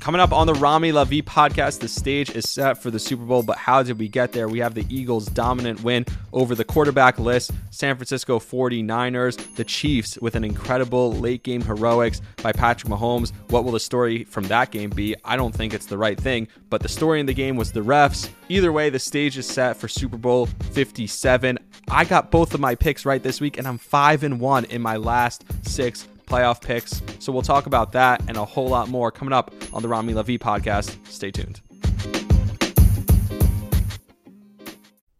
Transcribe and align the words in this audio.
Coming 0.00 0.22
up 0.22 0.32
on 0.32 0.46
the 0.46 0.54
Rami 0.54 0.92
Lavi 0.92 1.22
podcast, 1.22 1.80
the 1.80 1.88
stage 1.88 2.30
is 2.30 2.48
set 2.48 2.82
for 2.82 2.90
the 2.90 2.98
Super 2.98 3.22
Bowl, 3.22 3.42
but 3.42 3.58
how 3.58 3.82
did 3.82 3.98
we 3.98 4.08
get 4.08 4.32
there? 4.32 4.48
We 4.48 4.58
have 4.60 4.72
the 4.72 4.86
Eagles' 4.88 5.26
dominant 5.26 5.82
win 5.82 6.06
over 6.32 6.54
the 6.54 6.64
quarterback 6.64 7.18
list, 7.18 7.50
San 7.68 7.96
Francisco 7.96 8.38
49ers, 8.38 9.56
the 9.56 9.64
Chiefs 9.64 10.16
with 10.22 10.36
an 10.36 10.42
incredible 10.42 11.12
late 11.12 11.42
game 11.42 11.60
heroics 11.60 12.22
by 12.42 12.50
Patrick 12.50 12.90
Mahomes. 12.90 13.32
What 13.50 13.64
will 13.64 13.72
the 13.72 13.80
story 13.80 14.24
from 14.24 14.44
that 14.44 14.70
game 14.70 14.88
be? 14.88 15.16
I 15.22 15.36
don't 15.36 15.54
think 15.54 15.74
it's 15.74 15.86
the 15.86 15.98
right 15.98 16.18
thing, 16.18 16.48
but 16.70 16.80
the 16.80 16.88
story 16.88 17.20
in 17.20 17.26
the 17.26 17.34
game 17.34 17.56
was 17.56 17.70
the 17.70 17.82
refs. 17.82 18.30
Either 18.48 18.72
way, 18.72 18.88
the 18.88 18.98
stage 18.98 19.36
is 19.36 19.46
set 19.46 19.76
for 19.76 19.86
Super 19.86 20.16
Bowl 20.16 20.46
57. 20.72 21.58
I 21.90 22.04
got 22.06 22.30
both 22.30 22.54
of 22.54 22.60
my 22.60 22.74
picks 22.74 23.04
right 23.04 23.22
this 23.22 23.38
week, 23.38 23.58
and 23.58 23.68
I'm 23.68 23.76
5 23.76 24.24
and 24.24 24.40
1 24.40 24.64
in 24.64 24.80
my 24.80 24.96
last 24.96 25.44
six 25.62 26.08
playoff 26.30 26.60
picks. 26.62 27.02
So 27.18 27.32
we'll 27.32 27.42
talk 27.42 27.66
about 27.66 27.92
that 27.92 28.22
and 28.28 28.36
a 28.36 28.44
whole 28.44 28.68
lot 28.68 28.88
more 28.88 29.10
coming 29.10 29.32
up 29.32 29.52
on 29.72 29.82
the 29.82 29.88
Rami 29.88 30.14
Lavi 30.14 30.38
podcast. 30.38 30.96
Stay 31.08 31.30
tuned. 31.30 31.60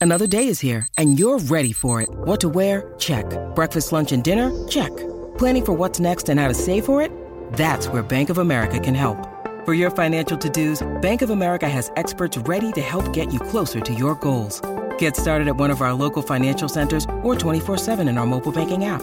Another 0.01 0.27
day 0.27 0.49
is 0.49 0.61
here 0.61 0.89
and 0.97 1.19
you're 1.19 1.39
ready 1.39 1.73
for 1.73 2.01
it. 2.01 2.09
What 2.11 2.41
to 2.41 2.49
wear? 2.49 2.95
Check. 2.99 3.27
Breakfast, 3.55 3.93
lunch, 3.93 4.13
and 4.13 4.25
dinner? 4.25 4.51
Check. 4.67 4.97
Planning 5.37 5.65
for 5.67 5.73
what's 5.75 6.01
next 6.01 6.31
and 6.31 6.41
how 6.41 6.49
to 6.49 6.55
save 6.55 6.87
for 6.87 7.03
it? 7.03 7.13
That's 7.53 7.87
where 7.89 8.03
Bank 8.03 8.31
of 8.31 8.39
America 8.39 8.81
can 8.81 8.95
help. 8.95 9.19
For 9.67 9.75
your 9.75 9.91
financial 9.91 10.39
to-dos, 10.39 10.83
Bank 11.03 11.21
of 11.21 11.29
America 11.29 11.69
has 11.69 11.93
experts 11.97 12.39
ready 12.39 12.73
to 12.73 12.81
help 12.81 13.13
get 13.13 13.31
you 13.31 13.39
closer 13.39 13.81
to 13.81 13.93
your 13.93 14.15
goals. 14.15 14.63
Get 14.97 15.17
started 15.17 15.49
at 15.49 15.57
one 15.57 15.71
of 15.71 15.83
our 15.83 15.93
local 15.93 16.23
financial 16.23 16.69
centers 16.69 17.05
or 17.23 17.35
24-7 17.35 18.09
in 18.09 18.17
our 18.17 18.27
mobile 18.27 18.53
banking 18.53 18.87
app. 18.87 19.03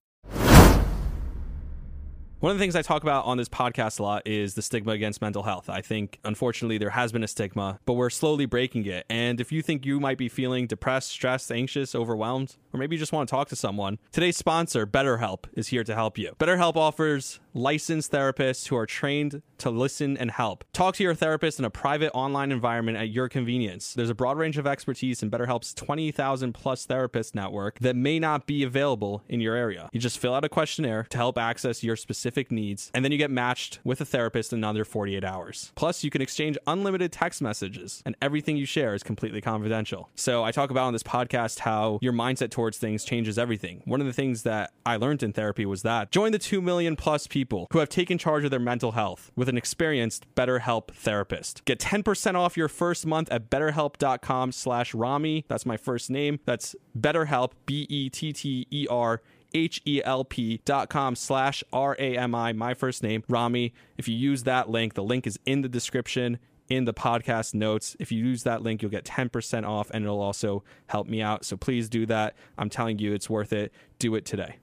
One 2.41 2.49
of 2.49 2.57
the 2.57 2.63
things 2.63 2.75
I 2.75 2.81
talk 2.81 3.03
about 3.03 3.25
on 3.25 3.37
this 3.37 3.49
podcast 3.49 3.99
a 3.99 4.01
lot 4.01 4.23
is 4.25 4.55
the 4.55 4.63
stigma 4.63 4.93
against 4.93 5.21
mental 5.21 5.43
health. 5.43 5.69
I 5.69 5.81
think, 5.81 6.19
unfortunately, 6.23 6.79
there 6.79 6.89
has 6.89 7.11
been 7.11 7.23
a 7.23 7.27
stigma, 7.27 7.79
but 7.85 7.93
we're 7.93 8.09
slowly 8.09 8.47
breaking 8.47 8.87
it. 8.87 9.05
And 9.11 9.39
if 9.39 9.51
you 9.51 9.61
think 9.61 9.85
you 9.85 9.99
might 9.99 10.17
be 10.17 10.27
feeling 10.27 10.65
depressed, 10.65 11.11
stressed, 11.11 11.51
anxious, 11.51 11.93
overwhelmed, 11.93 12.55
or 12.73 12.79
maybe 12.79 12.95
you 12.95 12.99
just 12.99 13.13
want 13.13 13.29
to 13.29 13.31
talk 13.31 13.49
to 13.49 13.55
someone, 13.55 13.99
today's 14.11 14.37
sponsor, 14.37 14.87
BetterHelp, 14.87 15.45
is 15.53 15.67
here 15.67 15.83
to 15.83 15.93
help 15.93 16.17
you. 16.17 16.33
BetterHelp 16.39 16.77
offers 16.77 17.39
licensed 17.53 18.11
therapists 18.11 18.69
who 18.69 18.75
are 18.75 18.87
trained 18.87 19.43
to 19.59 19.69
listen 19.69 20.17
and 20.17 20.31
help. 20.31 20.63
Talk 20.73 20.95
to 20.95 21.03
your 21.03 21.13
therapist 21.13 21.59
in 21.59 21.65
a 21.65 21.69
private 21.69 22.09
online 22.15 22.51
environment 22.51 22.97
at 22.97 23.09
your 23.09 23.29
convenience. 23.29 23.93
There's 23.93 24.09
a 24.09 24.15
broad 24.15 24.39
range 24.39 24.57
of 24.57 24.65
expertise 24.65 25.21
in 25.21 25.29
BetterHelp's 25.29 25.75
20,000 25.75 26.53
plus 26.53 26.87
therapist 26.87 27.35
network 27.35 27.77
that 27.79 27.95
may 27.95 28.17
not 28.17 28.47
be 28.47 28.63
available 28.63 29.21
in 29.29 29.41
your 29.41 29.53
area. 29.53 29.89
You 29.91 29.99
just 29.99 30.17
fill 30.17 30.33
out 30.33 30.43
a 30.43 30.49
questionnaire 30.49 31.05
to 31.11 31.17
help 31.17 31.37
access 31.37 31.83
your 31.83 31.95
specific 31.95 32.30
needs, 32.51 32.91
and 32.93 33.03
then 33.03 33.11
you 33.11 33.17
get 33.17 33.31
matched 33.31 33.79
with 33.83 34.01
a 34.01 34.05
therapist 34.05 34.53
in 34.53 34.63
under 34.63 34.85
48 34.85 35.23
hours. 35.23 35.71
Plus, 35.75 36.03
you 36.03 36.09
can 36.09 36.21
exchange 36.21 36.57
unlimited 36.65 37.11
text 37.11 37.41
messages, 37.41 38.01
and 38.05 38.15
everything 38.21 38.57
you 38.57 38.65
share 38.65 38.93
is 38.93 39.03
completely 39.03 39.41
confidential. 39.41 40.09
So, 40.15 40.43
I 40.43 40.51
talk 40.51 40.71
about 40.71 40.85
on 40.85 40.93
this 40.93 41.03
podcast 41.03 41.59
how 41.59 41.99
your 42.01 42.13
mindset 42.13 42.51
towards 42.51 42.77
things 42.77 43.03
changes 43.03 43.37
everything. 43.37 43.81
One 43.85 44.01
of 44.01 44.07
the 44.07 44.13
things 44.13 44.43
that 44.43 44.71
I 44.85 44.95
learned 44.95 45.23
in 45.23 45.33
therapy 45.33 45.65
was 45.65 45.81
that 45.83 46.11
join 46.11 46.31
the 46.31 46.39
2 46.39 46.61
million 46.61 46.95
plus 46.95 47.27
people 47.27 47.67
who 47.71 47.79
have 47.79 47.89
taken 47.89 48.17
charge 48.17 48.43
of 48.43 48.51
their 48.51 48.59
mental 48.59 48.93
health 48.93 49.31
with 49.35 49.49
an 49.49 49.57
experienced 49.57 50.25
BetterHelp 50.35 50.91
therapist. 50.91 51.63
Get 51.65 51.79
10% 51.79 52.35
off 52.35 52.57
your 52.57 52.67
first 52.67 53.05
month 53.05 53.29
at 53.31 53.49
betterhelp.com 53.49 54.51
slash 54.51 54.93
Rami. 54.93 55.45
That's 55.47 55.65
my 55.65 55.77
first 55.77 56.09
name. 56.09 56.39
That's 56.45 56.75
BetterHelp, 56.97 57.51
B-E-T-T-E-R 57.65 59.21
H-E-L-P 59.53 60.61
dot 60.65 60.89
com 60.89 61.15
slash 61.15 61.63
R-A-M-I, 61.71 62.53
my 62.53 62.73
first 62.73 63.03
name, 63.03 63.23
Rami. 63.27 63.73
If 63.97 64.07
you 64.07 64.15
use 64.15 64.43
that 64.43 64.69
link, 64.69 64.93
the 64.93 65.03
link 65.03 65.27
is 65.27 65.39
in 65.45 65.61
the 65.61 65.69
description 65.69 66.39
in 66.69 66.85
the 66.85 66.93
podcast 66.93 67.53
notes. 67.53 67.95
If 67.99 68.11
you 68.11 68.23
use 68.23 68.43
that 68.43 68.61
link, 68.61 68.81
you'll 68.81 68.91
get 68.91 69.03
10% 69.03 69.67
off 69.67 69.91
and 69.91 70.05
it'll 70.05 70.21
also 70.21 70.63
help 70.87 71.07
me 71.07 71.21
out. 71.21 71.43
So 71.43 71.57
please 71.57 71.89
do 71.89 72.05
that. 72.05 72.35
I'm 72.57 72.69
telling 72.69 72.99
you, 72.99 73.13
it's 73.13 73.29
worth 73.29 73.51
it. 73.51 73.73
Do 73.99 74.15
it 74.15 74.25
today. 74.25 74.57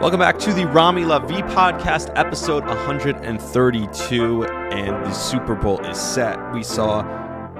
Welcome 0.00 0.20
back 0.20 0.38
to 0.38 0.52
the 0.52 0.64
Rami 0.64 1.02
Lavi 1.02 1.40
podcast, 1.50 2.12
episode 2.14 2.64
132, 2.64 4.44
and 4.44 5.04
the 5.04 5.12
Super 5.12 5.56
Bowl 5.56 5.80
is 5.80 6.00
set. 6.00 6.38
We 6.54 6.62
saw 6.62 7.02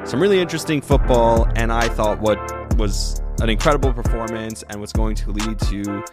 some 0.04 0.22
really 0.22 0.38
interesting 0.38 0.80
football, 0.80 1.48
and 1.56 1.72
I 1.72 1.88
thought 1.88 2.20
what 2.20 2.38
was 2.78 3.20
an 3.40 3.50
incredible 3.50 3.92
performance 3.92 4.62
and 4.70 4.80
was 4.80 4.92
going 4.92 5.16
to 5.16 5.32
lead 5.32 5.58
to 5.58 6.04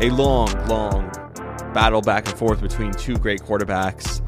a 0.00 0.10
long, 0.10 0.46
long 0.68 1.10
battle 1.74 2.00
back 2.00 2.28
and 2.28 2.38
forth 2.38 2.60
between 2.62 2.92
two 2.92 3.16
great 3.16 3.40
quarterbacks, 3.40 4.22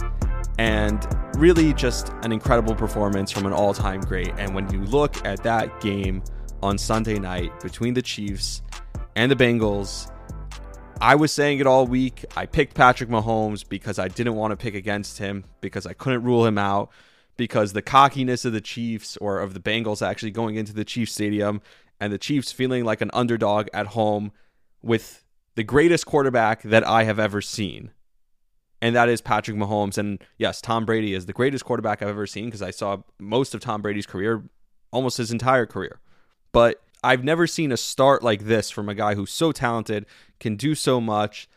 and 0.58 1.06
really 1.36 1.72
just 1.72 2.08
an 2.24 2.32
incredible 2.32 2.74
performance 2.74 3.30
from 3.30 3.46
an 3.46 3.52
all 3.52 3.72
time 3.72 4.00
great. 4.00 4.32
And 4.38 4.56
when 4.56 4.68
you 4.72 4.82
look 4.86 5.24
at 5.24 5.44
that 5.44 5.80
game 5.80 6.20
on 6.64 6.78
Sunday 6.78 7.20
night 7.20 7.60
between 7.60 7.94
the 7.94 8.02
Chiefs 8.02 8.60
and 9.14 9.30
the 9.30 9.36
Bengals, 9.36 10.10
I 11.00 11.14
was 11.14 11.32
saying 11.32 11.60
it 11.60 11.66
all 11.66 11.86
week. 11.86 12.24
I 12.36 12.46
picked 12.46 12.74
Patrick 12.74 13.08
Mahomes 13.08 13.66
because 13.66 13.98
I 13.98 14.08
didn't 14.08 14.34
want 14.34 14.50
to 14.50 14.56
pick 14.56 14.74
against 14.74 15.18
him, 15.18 15.44
because 15.60 15.86
I 15.86 15.92
couldn't 15.92 16.24
rule 16.24 16.44
him 16.44 16.58
out, 16.58 16.90
because 17.36 17.72
the 17.72 17.82
cockiness 17.82 18.44
of 18.44 18.52
the 18.52 18.60
Chiefs 18.60 19.16
or 19.18 19.38
of 19.38 19.54
the 19.54 19.60
Bengals 19.60 20.04
actually 20.04 20.32
going 20.32 20.56
into 20.56 20.72
the 20.72 20.84
Chiefs 20.84 21.12
Stadium 21.12 21.62
and 22.00 22.12
the 22.12 22.18
Chiefs 22.18 22.50
feeling 22.50 22.84
like 22.84 23.00
an 23.00 23.10
underdog 23.12 23.68
at 23.72 23.88
home 23.88 24.32
with 24.82 25.24
the 25.54 25.62
greatest 25.62 26.04
quarterback 26.04 26.62
that 26.62 26.86
I 26.86 27.04
have 27.04 27.20
ever 27.20 27.40
seen. 27.40 27.92
And 28.82 28.94
that 28.96 29.08
is 29.08 29.20
Patrick 29.20 29.56
Mahomes. 29.56 29.98
And 29.98 30.22
yes, 30.36 30.60
Tom 30.60 30.84
Brady 30.84 31.14
is 31.14 31.26
the 31.26 31.32
greatest 31.32 31.64
quarterback 31.64 32.02
I've 32.02 32.08
ever 32.08 32.26
seen 32.26 32.46
because 32.46 32.62
I 32.62 32.70
saw 32.70 32.98
most 33.18 33.54
of 33.54 33.60
Tom 33.60 33.82
Brady's 33.82 34.06
career, 34.06 34.42
almost 34.92 35.18
his 35.18 35.30
entire 35.30 35.66
career. 35.66 36.00
But 36.52 36.82
I've 37.02 37.24
never 37.24 37.46
seen 37.46 37.72
a 37.72 37.76
start 37.76 38.22
like 38.22 38.44
this 38.44 38.70
from 38.70 38.88
a 38.88 38.94
guy 38.94 39.14
who's 39.14 39.30
so 39.30 39.52
talented, 39.52 40.06
can 40.40 40.56
do 40.56 40.74
so 40.74 41.00
much, 41.00 41.48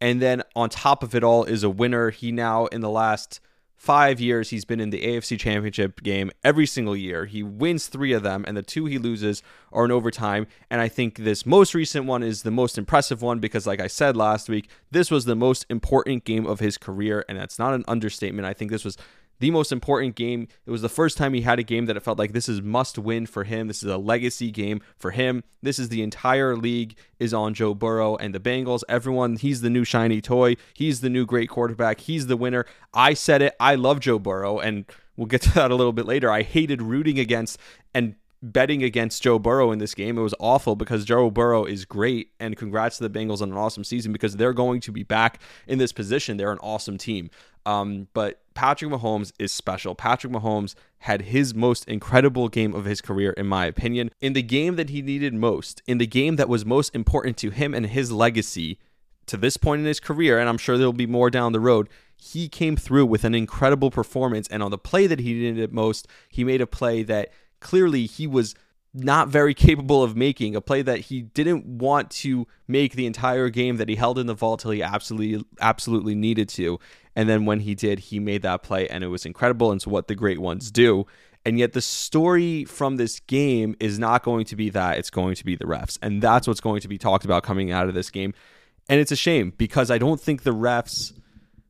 and 0.00 0.20
then 0.20 0.42
on 0.54 0.68
top 0.68 1.02
of 1.02 1.14
it 1.14 1.24
all 1.24 1.44
is 1.44 1.62
a 1.62 1.70
winner. 1.70 2.10
He 2.10 2.30
now, 2.32 2.66
in 2.66 2.80
the 2.80 2.90
last 2.90 3.40
five 3.76 4.20
years, 4.20 4.50
he's 4.50 4.64
been 4.64 4.80
in 4.80 4.90
the 4.90 5.02
AFC 5.02 5.38
Championship 5.38 6.02
game 6.02 6.30
every 6.42 6.66
single 6.66 6.96
year. 6.96 7.26
He 7.26 7.42
wins 7.42 7.86
three 7.86 8.12
of 8.12 8.22
them, 8.22 8.44
and 8.46 8.56
the 8.56 8.62
two 8.62 8.86
he 8.86 8.98
loses 8.98 9.42
are 9.72 9.84
in 9.84 9.90
overtime. 9.90 10.46
And 10.70 10.80
I 10.80 10.88
think 10.88 11.18
this 11.18 11.46
most 11.46 11.74
recent 11.74 12.06
one 12.06 12.22
is 12.22 12.42
the 12.42 12.50
most 12.50 12.78
impressive 12.78 13.22
one 13.22 13.38
because, 13.38 13.66
like 13.66 13.80
I 13.80 13.86
said 13.86 14.16
last 14.16 14.48
week, 14.48 14.68
this 14.90 15.10
was 15.10 15.24
the 15.24 15.36
most 15.36 15.66
important 15.68 16.24
game 16.24 16.46
of 16.46 16.60
his 16.60 16.78
career, 16.78 17.24
and 17.28 17.38
that's 17.38 17.58
not 17.58 17.74
an 17.74 17.84
understatement. 17.88 18.46
I 18.46 18.54
think 18.54 18.70
this 18.70 18.84
was 18.84 18.96
the 19.38 19.50
most 19.50 19.72
important 19.72 20.14
game. 20.14 20.48
It 20.64 20.70
was 20.70 20.82
the 20.82 20.88
first 20.88 21.16
time 21.16 21.34
he 21.34 21.42
had 21.42 21.58
a 21.58 21.62
game 21.62 21.86
that 21.86 21.96
it 21.96 22.02
felt 22.02 22.18
like 22.18 22.32
this 22.32 22.48
is 22.48 22.62
must 22.62 22.98
win 22.98 23.26
for 23.26 23.44
him. 23.44 23.68
This 23.68 23.82
is 23.82 23.90
a 23.90 23.98
legacy 23.98 24.50
game 24.50 24.80
for 24.96 25.10
him. 25.10 25.44
This 25.62 25.78
is 25.78 25.88
the 25.88 26.02
entire 26.02 26.56
league 26.56 26.96
is 27.18 27.34
on 27.34 27.54
Joe 27.54 27.74
Burrow 27.74 28.16
and 28.16 28.34
the 28.34 28.40
Bengals. 28.40 28.82
Everyone, 28.88 29.36
he's 29.36 29.60
the 29.60 29.70
new 29.70 29.84
shiny 29.84 30.20
toy. 30.20 30.56
He's 30.74 31.00
the 31.00 31.10
new 31.10 31.26
great 31.26 31.48
quarterback. 31.48 32.00
He's 32.00 32.26
the 32.26 32.36
winner. 32.36 32.66
I 32.94 33.14
said 33.14 33.42
it. 33.42 33.54
I 33.60 33.74
love 33.74 34.00
Joe 34.00 34.18
Burrow 34.18 34.58
and 34.58 34.84
we'll 35.16 35.26
get 35.26 35.42
to 35.42 35.54
that 35.54 35.70
a 35.70 35.74
little 35.74 35.92
bit 35.92 36.06
later. 36.06 36.30
I 36.30 36.42
hated 36.42 36.82
rooting 36.82 37.18
against 37.18 37.58
and 37.94 38.16
betting 38.42 38.82
against 38.82 39.22
Joe 39.22 39.38
Burrow 39.38 39.72
in 39.72 39.78
this 39.78 39.94
game. 39.94 40.18
It 40.18 40.22
was 40.22 40.34
awful 40.38 40.76
because 40.76 41.04
Joe 41.04 41.30
Burrow 41.30 41.64
is 41.64 41.84
great, 41.84 42.32
and 42.38 42.56
congrats 42.56 42.98
to 42.98 43.08
the 43.08 43.18
Bengals 43.18 43.40
on 43.40 43.50
an 43.50 43.56
awesome 43.56 43.84
season 43.84 44.12
because 44.12 44.36
they're 44.36 44.52
going 44.52 44.80
to 44.80 44.92
be 44.92 45.02
back 45.02 45.40
in 45.66 45.78
this 45.78 45.92
position. 45.92 46.36
They're 46.36 46.52
an 46.52 46.58
awesome 46.58 46.98
team. 46.98 47.30
Um, 47.66 48.06
but 48.14 48.40
Patrick 48.54 48.90
Mahomes 48.90 49.32
is 49.38 49.52
special. 49.52 49.94
Patrick 49.94 50.32
Mahomes 50.32 50.74
had 51.00 51.22
his 51.22 51.54
most 51.54 51.86
incredible 51.88 52.48
game 52.48 52.74
of 52.74 52.84
his 52.84 53.00
career, 53.00 53.32
in 53.32 53.46
my 53.46 53.66
opinion, 53.66 54.10
in 54.20 54.32
the 54.32 54.42
game 54.42 54.76
that 54.76 54.88
he 54.88 55.02
needed 55.02 55.34
most, 55.34 55.82
in 55.86 55.98
the 55.98 56.06
game 56.06 56.36
that 56.36 56.48
was 56.48 56.64
most 56.64 56.94
important 56.94 57.36
to 57.38 57.50
him 57.50 57.74
and 57.74 57.86
his 57.86 58.12
legacy 58.12 58.78
to 59.26 59.36
this 59.36 59.56
point 59.56 59.80
in 59.80 59.86
his 59.86 60.00
career, 60.00 60.38
and 60.38 60.48
I'm 60.48 60.58
sure 60.58 60.78
there'll 60.78 60.92
be 60.92 61.06
more 61.06 61.30
down 61.30 61.52
the 61.52 61.60
road. 61.60 61.88
He 62.16 62.48
came 62.48 62.76
through 62.76 63.06
with 63.06 63.24
an 63.24 63.34
incredible 63.34 63.90
performance, 63.90 64.46
and 64.48 64.62
on 64.62 64.70
the 64.70 64.78
play 64.78 65.08
that 65.08 65.18
he 65.18 65.34
needed 65.34 65.72
most, 65.72 66.06
he 66.28 66.44
made 66.44 66.60
a 66.60 66.66
play 66.66 67.02
that 67.02 67.32
clearly 67.60 68.06
he 68.06 68.28
was 68.28 68.54
not 68.94 69.28
very 69.28 69.52
capable 69.52 70.02
of 70.02 70.16
making 70.16 70.56
a 70.56 70.60
play 70.60 70.80
that 70.80 71.00
he 71.00 71.20
didn't 71.20 71.66
want 71.66 72.10
to 72.10 72.46
make 72.66 72.94
the 72.94 73.04
entire 73.04 73.50
game 73.50 73.76
that 73.76 73.88
he 73.88 73.96
held 73.96 74.18
in 74.18 74.26
the 74.26 74.32
vault 74.32 74.60
till 74.60 74.70
he 74.70 74.82
absolutely 74.82 75.44
absolutely 75.60 76.14
needed 76.14 76.48
to 76.48 76.78
and 77.16 77.28
then 77.28 77.44
when 77.44 77.60
he 77.60 77.74
did 77.74 77.98
he 77.98 78.20
made 78.20 78.42
that 78.42 78.62
play 78.62 78.86
and 78.88 79.02
it 79.02 79.08
was 79.08 79.26
incredible 79.26 79.72
and 79.72 79.78
it's 79.78 79.86
what 79.86 80.06
the 80.06 80.14
great 80.14 80.38
ones 80.38 80.70
do 80.70 81.04
and 81.44 81.58
yet 81.58 81.72
the 81.72 81.80
story 81.80 82.64
from 82.64 82.96
this 82.96 83.20
game 83.20 83.74
is 83.80 83.98
not 83.98 84.22
going 84.22 84.44
to 84.44 84.54
be 84.54 84.70
that 84.70 84.98
it's 84.98 85.10
going 85.10 85.34
to 85.34 85.44
be 85.44 85.56
the 85.56 85.64
refs 85.64 85.98
and 86.02 86.22
that's 86.22 86.46
what's 86.46 86.60
going 86.60 86.80
to 86.80 86.88
be 86.88 86.98
talked 86.98 87.24
about 87.24 87.42
coming 87.42 87.72
out 87.72 87.88
of 87.88 87.94
this 87.94 88.10
game 88.10 88.32
and 88.88 89.00
it's 89.00 89.12
a 89.12 89.16
shame 89.16 89.52
because 89.56 89.90
I 89.90 89.98
don't 89.98 90.20
think 90.20 90.42
the 90.42 90.54
refs 90.54 91.12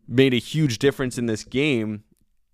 made 0.07 0.35
a 0.35 0.39
huge 0.39 0.79
difference 0.79 1.19
in 1.19 1.27
this 1.27 1.45
game. 1.45 2.05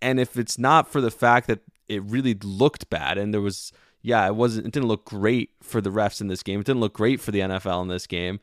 And 0.01 0.21
if 0.21 0.37
it's 0.37 0.59
not 0.59 0.89
for 0.89 1.01
the 1.01 1.11
fact 1.11 1.47
that 1.49 1.61
it 1.89 2.03
really 2.05 2.35
looked 2.35 2.89
bad 2.91 3.19
and 3.19 3.33
there 3.33 3.41
was 3.41 3.73
yeah, 4.05 4.27
it 4.27 4.35
wasn't 4.35 4.67
it 4.67 4.73
didn't 4.73 4.89
look 4.89 5.05
great 5.05 5.51
for 5.63 5.81
the 5.81 5.91
refs 5.91 6.21
in 6.21 6.29
this 6.29 6.43
game. 6.43 6.61
It 6.61 6.67
didn't 6.67 6.81
look 6.81 6.95
great 6.95 7.21
for 7.21 7.31
the 7.31 7.41
NFL 7.41 7.83
in 7.83 7.89
this 7.89 8.07
game. 8.07 8.41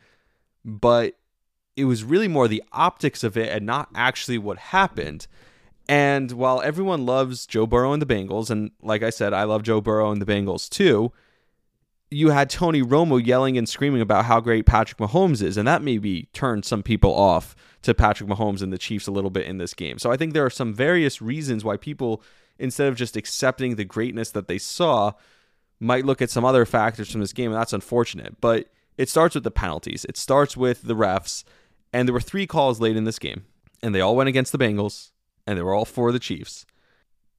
But 0.64 1.16
it 1.80 1.86
was 1.86 2.04
really 2.04 2.28
more 2.28 2.48
the 2.48 2.64
optics 2.74 3.24
of 3.24 3.38
it 3.38 3.50
and 3.50 3.66
not 3.66 3.90
actually 3.96 4.38
what 4.38 4.58
happened. 4.58 5.28
And 5.88 6.32
while 6.34 6.62
everyone 6.62 7.06
loves 7.06 7.48
Joe 7.48 7.66
Burrow 7.66 7.94
and 7.94 8.02
the 8.02 8.06
Bengals, 8.06 8.50
and 8.50 8.72
like 8.82 9.02
I 9.02 9.10
said, 9.10 9.34
I 9.34 9.44
love 9.46 9.64
Joe 9.64 9.82
Burrow 9.82 10.12
and 10.12 10.22
the 10.22 10.26
Bengals 10.26 10.70
too, 10.70 11.12
you 12.12 12.30
had 12.32 12.50
Tony 12.50 12.82
Romo 12.82 13.24
yelling 13.26 13.58
and 13.58 13.70
screaming 13.70 14.02
about 14.02 14.26
how 14.26 14.40
great 14.40 14.66
Patrick 14.66 14.98
Mahomes 14.98 15.42
is, 15.42 15.58
and 15.58 15.68
that 15.68 15.82
maybe 15.82 16.28
turned 16.34 16.66
some 16.66 16.84
people 16.84 17.14
off 17.14 17.56
to 17.84 17.94
Patrick 17.94 18.30
Mahomes 18.30 18.62
and 18.62 18.74
the 18.74 18.78
Chiefs 18.78 19.08
a 19.08 19.12
little 19.12 19.30
bit 19.30 19.46
in 19.46 19.58
this 19.58 19.74
game. 19.74 20.00
So 20.00 20.12
I 20.12 20.18
think 20.18 20.34
there 20.34 20.46
are 20.46 20.50
some 20.50 20.74
various 20.74 21.22
reasons 21.22 21.64
why 21.64 21.78
people, 21.78 22.22
instead 22.58 22.88
of 22.88 22.96
just 22.96 23.16
accepting 23.16 23.76
the 23.76 23.86
greatness 23.86 24.32
that 24.32 24.48
they 24.48 24.58
saw, 24.58 25.14
might 25.80 26.06
look 26.06 26.22
at 26.22 26.30
some 26.30 26.44
other 26.44 26.66
factors 26.66 27.10
from 27.10 27.22
this 27.22 27.32
game, 27.32 27.52
and 27.52 27.60
that's 27.60 27.74
unfortunate. 27.74 28.42
But 28.42 28.68
it 28.98 29.08
starts 29.08 29.34
with 29.34 29.46
the 29.46 29.52
penalties. 29.52 30.06
It 30.10 30.18
starts 30.18 30.58
with 30.58 30.82
the 30.82 30.96
refs, 30.96 31.46
and 31.94 32.08
there 32.08 32.14
were 32.14 32.20
three 32.20 32.48
calls 32.48 32.80
late 32.80 32.98
in 32.98 33.04
this 33.04 33.20
game, 33.20 33.46
and 33.82 33.94
they 33.94 34.02
all 34.02 34.16
went 34.16 34.30
against 34.30 34.52
the 34.52 34.58
Bengals, 34.58 35.12
and 35.48 35.58
they 35.58 35.64
were 35.64 35.74
all 35.74 35.86
for 35.86 36.12
the 36.12 36.20
Chiefs. 36.20 36.66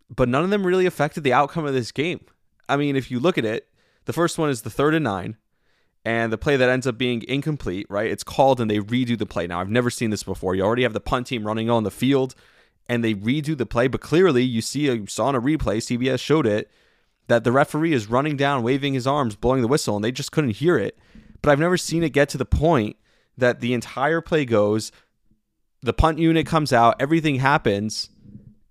But 0.08 0.29
none 0.29 0.44
of 0.44 0.50
them 0.50 0.67
really 0.67 0.87
affected 0.87 1.23
the 1.23 1.32
outcome 1.32 1.67
of 1.67 1.75
this 1.75 1.93
game. 1.93 2.20
I 2.69 2.76
mean, 2.76 2.97
if 2.97 3.11
you 3.11 3.20
look 3.20 3.38
at 3.38 3.44
it, 3.44 3.69
the 4.06 4.12
first 4.12 4.38
one 4.38 4.50
is 4.50 4.62
the 4.62 4.70
third 4.70 4.94
and 4.94 5.05
nine, 5.05 5.37
and 6.05 6.32
the 6.32 6.38
play 6.38 6.56
that 6.56 6.69
ends 6.69 6.87
up 6.87 6.99
being 6.99 7.23
incomplete, 7.29 7.87
right? 7.88 8.11
It's 8.11 8.25
called 8.25 8.61
and 8.61 8.70
they 8.70 8.79
redo 8.79 9.19
the 9.19 9.26
play. 9.26 9.47
Now, 9.47 9.61
I've 9.61 9.70
never 9.70 9.91
seen 9.91 10.11
this 10.11 10.23
before. 10.23 10.55
You 10.55 10.62
already 10.62 10.82
have 10.82 10.94
the 10.94 11.00
punt 11.00 11.26
team 11.26 11.46
running 11.46 11.69
on 11.69 11.85
the 11.85 11.91
field 11.91 12.35
and 12.88 13.05
they 13.05 13.14
redo 13.14 13.56
the 13.56 13.67
play, 13.67 13.87
but 13.87 14.00
clearly 14.00 14.43
you 14.43 14.61
see 14.61 14.87
you 14.87 15.06
saw 15.06 15.26
on 15.26 15.37
a 15.37 15.41
replay, 15.41 15.76
CBS 15.76 16.19
showed 16.19 16.46
it, 16.46 16.70
that 17.29 17.44
the 17.44 17.53
referee 17.53 17.93
is 17.93 18.08
running 18.08 18.37
down, 18.37 18.64
waving 18.64 18.94
his 18.94 19.06
arms, 19.06 19.37
blowing 19.37 19.62
the 19.62 19.69
whistle, 19.69 19.94
and 19.94 20.05
they 20.05 20.11
just 20.11 20.32
couldn't 20.32 20.56
hear 20.56 20.76
it. 20.76 20.99
But 21.41 21.50
I've 21.50 21.61
never 21.61 21.76
seen 21.76 22.03
it 22.03 22.11
get 22.11 22.29
to 22.31 22.38
the 22.38 22.44
point 22.44 22.96
that 23.41 23.61
the 23.61 23.75
entire 23.75 24.21
play 24.21 24.45
goes, 24.45 24.93
the 25.83 25.93
punt 25.93 26.19
unit 26.19 26.47
comes 26.47 26.73
out, 26.73 26.97
everything 27.01 27.37
happens, 27.37 28.11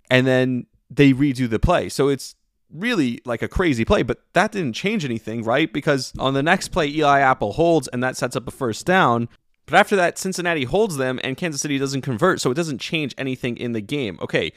and 0.09 0.25
then 0.25 0.65
they 0.89 1.13
redo 1.13 1.49
the 1.49 1.59
play. 1.59 1.89
So 1.89 2.07
it's 2.07 2.35
really 2.71 3.19
like 3.25 3.41
a 3.41 3.47
crazy 3.47 3.85
play, 3.85 4.03
but 4.03 4.21
that 4.33 4.51
didn't 4.51 4.73
change 4.73 5.03
anything, 5.05 5.43
right? 5.43 5.71
Because 5.71 6.13
on 6.19 6.33
the 6.33 6.43
next 6.43 6.69
play, 6.69 6.87
Eli 6.87 7.19
Apple 7.19 7.53
holds 7.53 7.87
and 7.87 8.03
that 8.03 8.17
sets 8.17 8.35
up 8.35 8.47
a 8.47 8.51
first 8.51 8.85
down. 8.85 9.27
But 9.65 9.75
after 9.75 9.95
that, 9.95 10.17
Cincinnati 10.17 10.63
holds 10.63 10.97
them 10.97 11.19
and 11.23 11.37
Kansas 11.37 11.61
City 11.61 11.77
doesn't 11.77 12.01
convert, 12.01 12.41
so 12.41 12.51
it 12.51 12.55
doesn't 12.55 12.79
change 12.79 13.13
anything 13.17 13.57
in 13.57 13.73
the 13.73 13.81
game. 13.81 14.17
Okay, 14.21 14.51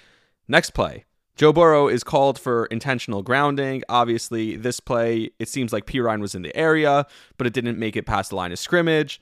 next 0.49 0.70
play. 0.70 1.05
Joe 1.35 1.53
Burrow 1.53 1.88
is 1.88 2.05
called 2.05 2.38
for 2.38 2.67
intentional 2.67 3.23
grounding. 3.23 3.82
Obviously, 3.88 4.56
this 4.56 4.81
play, 4.81 5.31
it 5.38 5.49
seems 5.49 5.73
like 5.73 5.87
Perine 5.87 6.20
was 6.20 6.35
in 6.35 6.43
the 6.43 6.55
area, 6.55 7.06
but 7.38 7.47
it 7.47 7.55
didn't 7.55 7.79
make 7.79 7.97
it 7.97 8.05
past 8.05 8.31
the 8.31 8.37
line 8.37 8.53
of 8.53 8.59
scrimmage. 8.59 9.20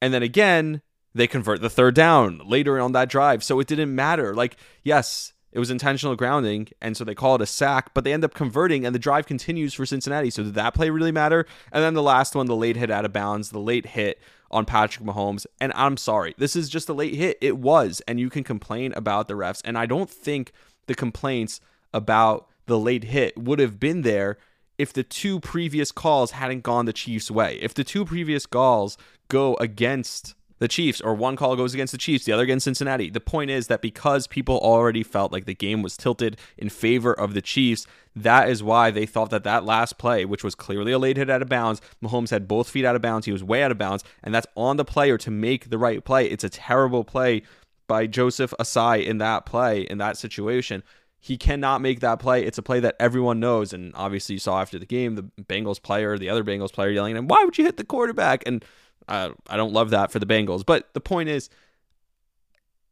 And 0.00 0.14
then 0.14 0.22
again, 0.22 0.82
they 1.14 1.26
convert 1.26 1.60
the 1.60 1.70
third 1.70 1.94
down 1.94 2.40
later 2.46 2.78
on 2.78 2.92
that 2.92 3.08
drive. 3.08 3.42
So 3.42 3.58
it 3.60 3.66
didn't 3.66 3.94
matter. 3.94 4.34
Like, 4.34 4.56
yes, 4.82 5.32
it 5.50 5.58
was 5.58 5.70
intentional 5.70 6.14
grounding, 6.14 6.68
and 6.80 6.96
so 6.96 7.04
they 7.04 7.14
call 7.14 7.36
it 7.36 7.40
a 7.40 7.46
sack, 7.46 7.94
but 7.94 8.04
they 8.04 8.12
end 8.12 8.24
up 8.24 8.34
converting, 8.34 8.84
and 8.84 8.94
the 8.94 8.98
drive 8.98 9.26
continues 9.26 9.72
for 9.72 9.86
Cincinnati. 9.86 10.30
So 10.30 10.42
did 10.42 10.54
that 10.54 10.74
play 10.74 10.90
really 10.90 11.10
matter? 11.10 11.46
And 11.72 11.82
then 11.82 11.94
the 11.94 12.02
last 12.02 12.34
one, 12.34 12.46
the 12.46 12.54
late 12.54 12.76
hit 12.76 12.90
out 12.90 13.06
of 13.06 13.12
bounds, 13.14 13.50
the 13.50 13.58
late 13.58 13.86
hit 13.86 14.20
on 14.50 14.66
Patrick 14.66 15.06
Mahomes. 15.06 15.46
And 15.60 15.72
I'm 15.74 15.96
sorry, 15.96 16.34
this 16.36 16.54
is 16.54 16.68
just 16.68 16.88
a 16.88 16.92
late 16.92 17.14
hit. 17.14 17.38
It 17.40 17.56
was, 17.56 18.02
and 18.06 18.20
you 18.20 18.28
can 18.28 18.44
complain 18.44 18.92
about 18.94 19.26
the 19.26 19.34
refs. 19.34 19.62
And 19.64 19.78
I 19.78 19.86
don't 19.86 20.10
think 20.10 20.52
the 20.86 20.94
complaints 20.94 21.60
about 21.94 22.46
the 22.66 22.78
late 22.78 23.04
hit 23.04 23.36
would 23.38 23.58
have 23.58 23.80
been 23.80 24.02
there 24.02 24.36
if 24.76 24.92
the 24.92 25.02
two 25.02 25.40
previous 25.40 25.90
calls 25.90 26.32
hadn't 26.32 26.62
gone 26.62 26.84
the 26.84 26.92
Chiefs' 26.92 27.30
way. 27.30 27.56
If 27.56 27.74
the 27.74 27.84
two 27.84 28.04
previous 28.04 28.46
calls 28.46 28.96
go 29.28 29.56
against 29.60 30.34
the 30.58 30.68
Chiefs, 30.68 31.00
or 31.00 31.14
one 31.14 31.36
call 31.36 31.56
goes 31.56 31.72
against 31.72 31.92
the 31.92 31.98
Chiefs, 31.98 32.24
the 32.24 32.32
other 32.32 32.42
against 32.42 32.64
Cincinnati. 32.64 33.10
The 33.10 33.20
point 33.20 33.50
is 33.50 33.68
that 33.68 33.80
because 33.80 34.26
people 34.26 34.58
already 34.58 35.02
felt 35.02 35.32
like 35.32 35.44
the 35.44 35.54
game 35.54 35.82
was 35.82 35.96
tilted 35.96 36.36
in 36.56 36.68
favor 36.68 37.12
of 37.12 37.34
the 37.34 37.42
Chiefs, 37.42 37.86
that 38.16 38.48
is 38.48 38.62
why 38.62 38.90
they 38.90 39.06
thought 39.06 39.30
that 39.30 39.44
that 39.44 39.64
last 39.64 39.98
play, 39.98 40.24
which 40.24 40.42
was 40.42 40.54
clearly 40.54 40.92
a 40.92 40.98
late 40.98 41.16
hit 41.16 41.30
out 41.30 41.42
of 41.42 41.48
bounds, 41.48 41.80
Mahomes 42.02 42.30
had 42.30 42.48
both 42.48 42.68
feet 42.68 42.84
out 42.84 42.96
of 42.96 43.02
bounds, 43.02 43.26
he 43.26 43.32
was 43.32 43.44
way 43.44 43.62
out 43.62 43.70
of 43.70 43.78
bounds, 43.78 44.02
and 44.22 44.34
that's 44.34 44.48
on 44.56 44.76
the 44.76 44.84
player 44.84 45.16
to 45.18 45.30
make 45.30 45.70
the 45.70 45.78
right 45.78 46.04
play. 46.04 46.26
It's 46.26 46.44
a 46.44 46.50
terrible 46.50 47.04
play 47.04 47.42
by 47.86 48.06
Joseph 48.06 48.52
Ossai 48.60 49.04
in 49.04 49.18
that 49.18 49.46
play, 49.46 49.82
in 49.82 49.98
that 49.98 50.16
situation. 50.16 50.82
He 51.20 51.36
cannot 51.36 51.80
make 51.80 52.00
that 52.00 52.20
play. 52.20 52.44
It's 52.44 52.58
a 52.58 52.62
play 52.62 52.78
that 52.80 52.94
everyone 53.00 53.40
knows. 53.40 53.72
And 53.72 53.92
obviously, 53.96 54.34
you 54.34 54.38
saw 54.38 54.60
after 54.60 54.78
the 54.78 54.86
game 54.86 55.16
the 55.16 55.24
Bengals 55.42 55.82
player, 55.82 56.16
the 56.16 56.28
other 56.28 56.44
Bengals 56.44 56.72
player 56.72 56.90
yelling 56.90 57.14
at 57.14 57.18
him, 57.18 57.26
Why 57.26 57.44
would 57.44 57.58
you 57.58 57.64
hit 57.64 57.76
the 57.76 57.84
quarterback? 57.84 58.44
And 58.46 58.64
I, 59.08 59.30
I 59.48 59.56
don't 59.56 59.72
love 59.72 59.90
that 59.90 60.10
for 60.10 60.18
the 60.18 60.26
Bengals. 60.26 60.64
But 60.64 60.92
the 60.94 61.00
point 61.00 61.28
is, 61.28 61.48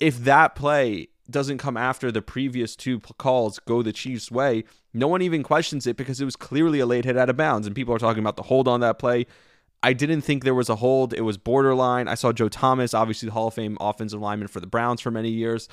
if 0.00 0.18
that 0.24 0.54
play 0.54 1.08
doesn't 1.28 1.58
come 1.58 1.76
after 1.76 2.12
the 2.12 2.22
previous 2.22 2.76
two 2.76 3.00
calls 3.00 3.58
go 3.58 3.82
the 3.82 3.92
Chiefs' 3.92 4.30
way, 4.30 4.64
no 4.94 5.08
one 5.08 5.22
even 5.22 5.42
questions 5.42 5.86
it 5.86 5.96
because 5.96 6.20
it 6.20 6.24
was 6.24 6.36
clearly 6.36 6.80
a 6.80 6.86
late 6.86 7.04
hit 7.04 7.16
out 7.16 7.30
of 7.30 7.36
bounds. 7.36 7.66
And 7.66 7.74
people 7.74 7.94
are 7.94 7.98
talking 7.98 8.20
about 8.20 8.36
the 8.36 8.44
hold 8.44 8.68
on 8.68 8.80
that 8.80 8.98
play. 8.98 9.26
I 9.82 9.92
didn't 9.92 10.22
think 10.22 10.42
there 10.42 10.54
was 10.54 10.68
a 10.68 10.76
hold. 10.76 11.12
It 11.12 11.20
was 11.22 11.36
borderline. 11.36 12.08
I 12.08 12.14
saw 12.14 12.32
Joe 12.32 12.48
Thomas, 12.48 12.94
obviously 12.94 13.26
the 13.26 13.32
Hall 13.32 13.48
of 13.48 13.54
Fame 13.54 13.76
offensive 13.80 14.20
lineman 14.20 14.48
for 14.48 14.60
the 14.60 14.66
Browns 14.66 15.00
for 15.00 15.10
many 15.10 15.30
years. 15.30 15.68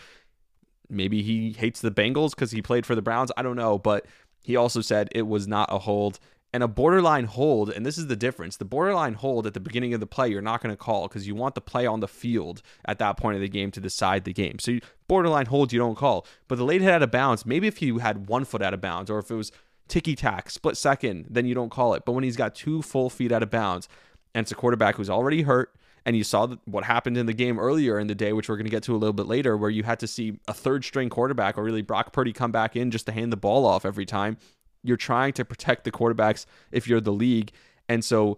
Maybe 0.90 1.24
he 1.24 1.54
hates 1.54 1.82
the 1.82 1.92
Bengals 1.92 2.32
because 2.32 2.52
he 2.52 2.62
played 2.62 2.86
for 2.86 2.96
the 2.96 3.02
Browns. 3.02 3.32
I 3.38 3.42
don't 3.42 3.56
know. 3.56 3.78
But 3.80 4.06
he 4.44 4.56
also 4.56 4.82
said 4.82 5.10
it 5.14 5.28
was 5.28 5.48
not 5.48 5.70
a 5.72 5.80
hold 5.80 6.20
and 6.54 6.62
a 6.62 6.68
borderline 6.68 7.26
hold, 7.26 7.72
and 7.72 7.84
this 7.84 7.98
is 7.98 8.08
the 8.08 8.16
difference. 8.16 8.58
The 8.58 8.66
borderline 8.66 9.16
hold 9.16 9.48
at 9.48 9.56
the 9.56 9.60
beginning 9.60 9.96
of 9.96 10.00
the 10.00 10.06
play, 10.06 10.30
you're 10.30 10.42
not 10.42 10.62
going 10.62 10.72
to 10.72 10.78
call 10.78 11.08
because 11.08 11.28
you 11.28 11.34
want 11.34 11.56
the 11.56 11.62
play 11.62 11.88
on 11.88 12.00
the 12.00 12.08
field 12.08 12.62
at 12.86 13.00
that 13.00 13.18
point 13.18 13.36
of 13.36 13.42
the 13.42 13.50
game 13.50 13.72
to 13.72 13.82
decide 13.82 14.24
the 14.24 14.34
game. 14.34 14.60
So, 14.60 14.78
borderline 15.08 15.48
hold, 15.48 15.74
you 15.74 15.80
don't 15.80 15.98
call. 15.98 16.28
But 16.48 16.60
the 16.60 16.64
late 16.64 16.82
hit 16.82 16.92
out 16.92 17.02
of 17.02 17.10
bounds, 17.10 17.46
maybe 17.46 17.68
if 17.68 17.82
you 17.82 17.98
had 17.98 18.28
one 18.28 18.46
foot 18.46 18.62
out 18.62 18.74
of 18.74 18.82
bounds 18.82 19.10
or 19.10 19.18
if 19.18 19.32
it 19.32 19.36
was 19.36 19.52
ticky 19.88 20.16
tack, 20.16 20.52
split 20.52 20.78
second, 20.78 21.26
then 21.30 21.48
you 21.48 21.56
don't 21.56 21.72
call 21.72 21.96
it. 21.96 22.04
But 22.06 22.12
when 22.12 22.24
he's 22.24 22.38
got 22.38 22.54
two 22.54 22.84
full 22.84 23.10
feet 23.10 23.32
out 23.32 23.44
of 23.44 23.50
bounds 23.50 23.90
and 24.36 24.44
it's 24.44 24.52
a 24.52 24.56
quarterback 24.56 24.96
who's 24.96 25.10
already 25.10 25.42
hurt, 25.42 25.74
and 26.06 26.18
you 26.18 26.24
saw 26.24 26.48
what 26.66 26.84
happened 26.84 27.18
in 27.18 27.28
the 27.28 27.34
game 27.34 27.58
earlier 27.58 27.98
in 27.98 28.08
the 28.08 28.16
day, 28.16 28.34
which 28.34 28.50
we're 28.50 28.58
going 28.58 28.66
to 28.66 28.70
get 28.70 28.84
to 28.84 28.94
a 28.94 28.98
little 28.98 29.14
bit 29.14 29.26
later, 29.26 29.56
where 29.56 29.70
you 29.70 29.84
had 29.84 30.00
to 30.02 30.08
see 30.08 30.38
a 30.50 30.54
third 30.54 30.84
string 30.84 31.10
quarterback 31.10 31.58
or 31.58 31.64
really 31.64 31.82
Brock 31.82 32.12
Purdy 32.12 32.34
come 32.34 32.52
back 32.52 32.76
in 32.76 32.92
just 32.92 33.06
to 33.06 33.14
hand 33.14 33.32
the 33.32 33.38
ball 33.38 33.66
off 33.66 33.86
every 33.86 34.06
time 34.06 34.38
you're 34.84 34.98
trying 34.98 35.34
to 35.34 35.46
protect 35.46 35.84
the 35.84 35.92
quarterbacks 35.92 36.46
if 36.72 36.88
you're 36.88 37.02
the 37.02 37.14
league. 37.14 37.52
And 37.90 38.04
so 38.04 38.38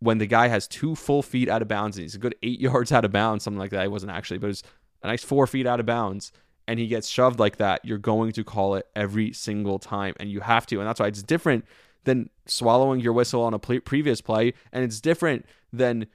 when 0.00 0.18
the 0.18 0.26
guy 0.26 0.48
has 0.48 0.66
two 0.66 0.94
full 0.94 1.22
feet 1.22 1.48
out 1.48 1.62
of 1.62 1.68
bounds 1.68 1.96
and 1.96 2.02
he's 2.02 2.14
a 2.14 2.18
good 2.18 2.34
eight 2.42 2.60
yards 2.68 2.92
out 2.92 3.04
of 3.04 3.12
bounds, 3.12 3.44
something 3.44 3.58
like 3.58 3.70
that, 3.70 3.84
it 3.84 3.90
wasn't 3.90 4.12
actually, 4.12 4.38
but 4.38 4.46
it 4.46 4.48
was 4.48 4.62
a 5.02 5.06
nice 5.06 5.22
four 5.22 5.46
feet 5.46 5.66
out 5.66 5.80
of 5.80 5.86
bounds, 5.86 6.32
and 6.66 6.80
he 6.80 6.86
gets 6.86 7.08
shoved 7.08 7.38
like 7.38 7.58
that, 7.58 7.84
you're 7.84 7.98
going 7.98 8.32
to 8.32 8.42
call 8.42 8.74
it 8.74 8.86
every 8.96 9.32
single 9.32 9.78
time. 9.78 10.14
And 10.18 10.30
you 10.30 10.40
have 10.40 10.66
to. 10.68 10.78
And 10.78 10.88
that's 10.88 10.98
why 10.98 11.06
it's 11.06 11.22
different 11.22 11.66
than 12.04 12.30
swallowing 12.46 13.00
your 13.00 13.12
whistle 13.12 13.42
on 13.42 13.52
a 13.52 13.58
previous 13.58 14.22
play. 14.22 14.54
And 14.72 14.82
it's 14.82 15.00
different 15.00 15.44
than 15.72 16.06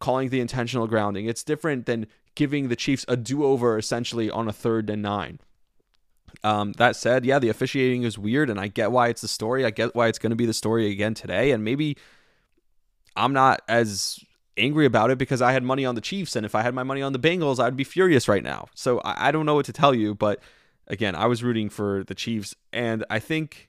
calling 0.00 0.30
the 0.30 0.40
intentional 0.40 0.88
grounding. 0.88 1.26
It's 1.26 1.44
different 1.44 1.86
than 1.86 2.08
giving 2.34 2.68
the 2.68 2.76
Chiefs 2.76 3.04
a 3.06 3.16
do 3.16 3.44
over 3.44 3.78
essentially 3.78 4.28
on 4.28 4.48
a 4.48 4.52
third 4.52 4.90
and 4.90 5.02
nine. 5.02 5.38
Um, 6.44 6.72
that 6.72 6.96
said, 6.96 7.24
yeah, 7.24 7.38
the 7.38 7.48
officiating 7.48 8.02
is 8.02 8.18
weird, 8.18 8.50
and 8.50 8.58
I 8.58 8.68
get 8.68 8.92
why 8.92 9.08
it's 9.08 9.20
the 9.20 9.28
story. 9.28 9.64
I 9.64 9.70
get 9.70 9.94
why 9.94 10.08
it's 10.08 10.18
going 10.18 10.30
to 10.30 10.36
be 10.36 10.46
the 10.46 10.54
story 10.54 10.90
again 10.90 11.14
today, 11.14 11.50
and 11.50 11.64
maybe 11.64 11.96
I'm 13.16 13.32
not 13.32 13.62
as 13.68 14.18
angry 14.56 14.86
about 14.86 15.10
it 15.10 15.18
because 15.18 15.40
I 15.40 15.52
had 15.52 15.62
money 15.62 15.84
on 15.84 15.94
the 15.94 16.00
Chiefs, 16.00 16.36
and 16.36 16.44
if 16.44 16.54
I 16.54 16.62
had 16.62 16.74
my 16.74 16.82
money 16.82 17.02
on 17.02 17.12
the 17.12 17.18
Bengals, 17.18 17.58
I'd 17.58 17.76
be 17.76 17.84
furious 17.84 18.28
right 18.28 18.42
now. 18.42 18.68
So 18.74 19.00
I, 19.00 19.28
I 19.28 19.30
don't 19.32 19.46
know 19.46 19.54
what 19.54 19.66
to 19.66 19.72
tell 19.72 19.94
you, 19.94 20.14
but 20.14 20.40
again, 20.88 21.14
I 21.14 21.26
was 21.26 21.42
rooting 21.42 21.68
for 21.68 22.04
the 22.04 22.14
Chiefs, 22.14 22.54
and 22.72 23.04
I 23.08 23.18
think 23.18 23.68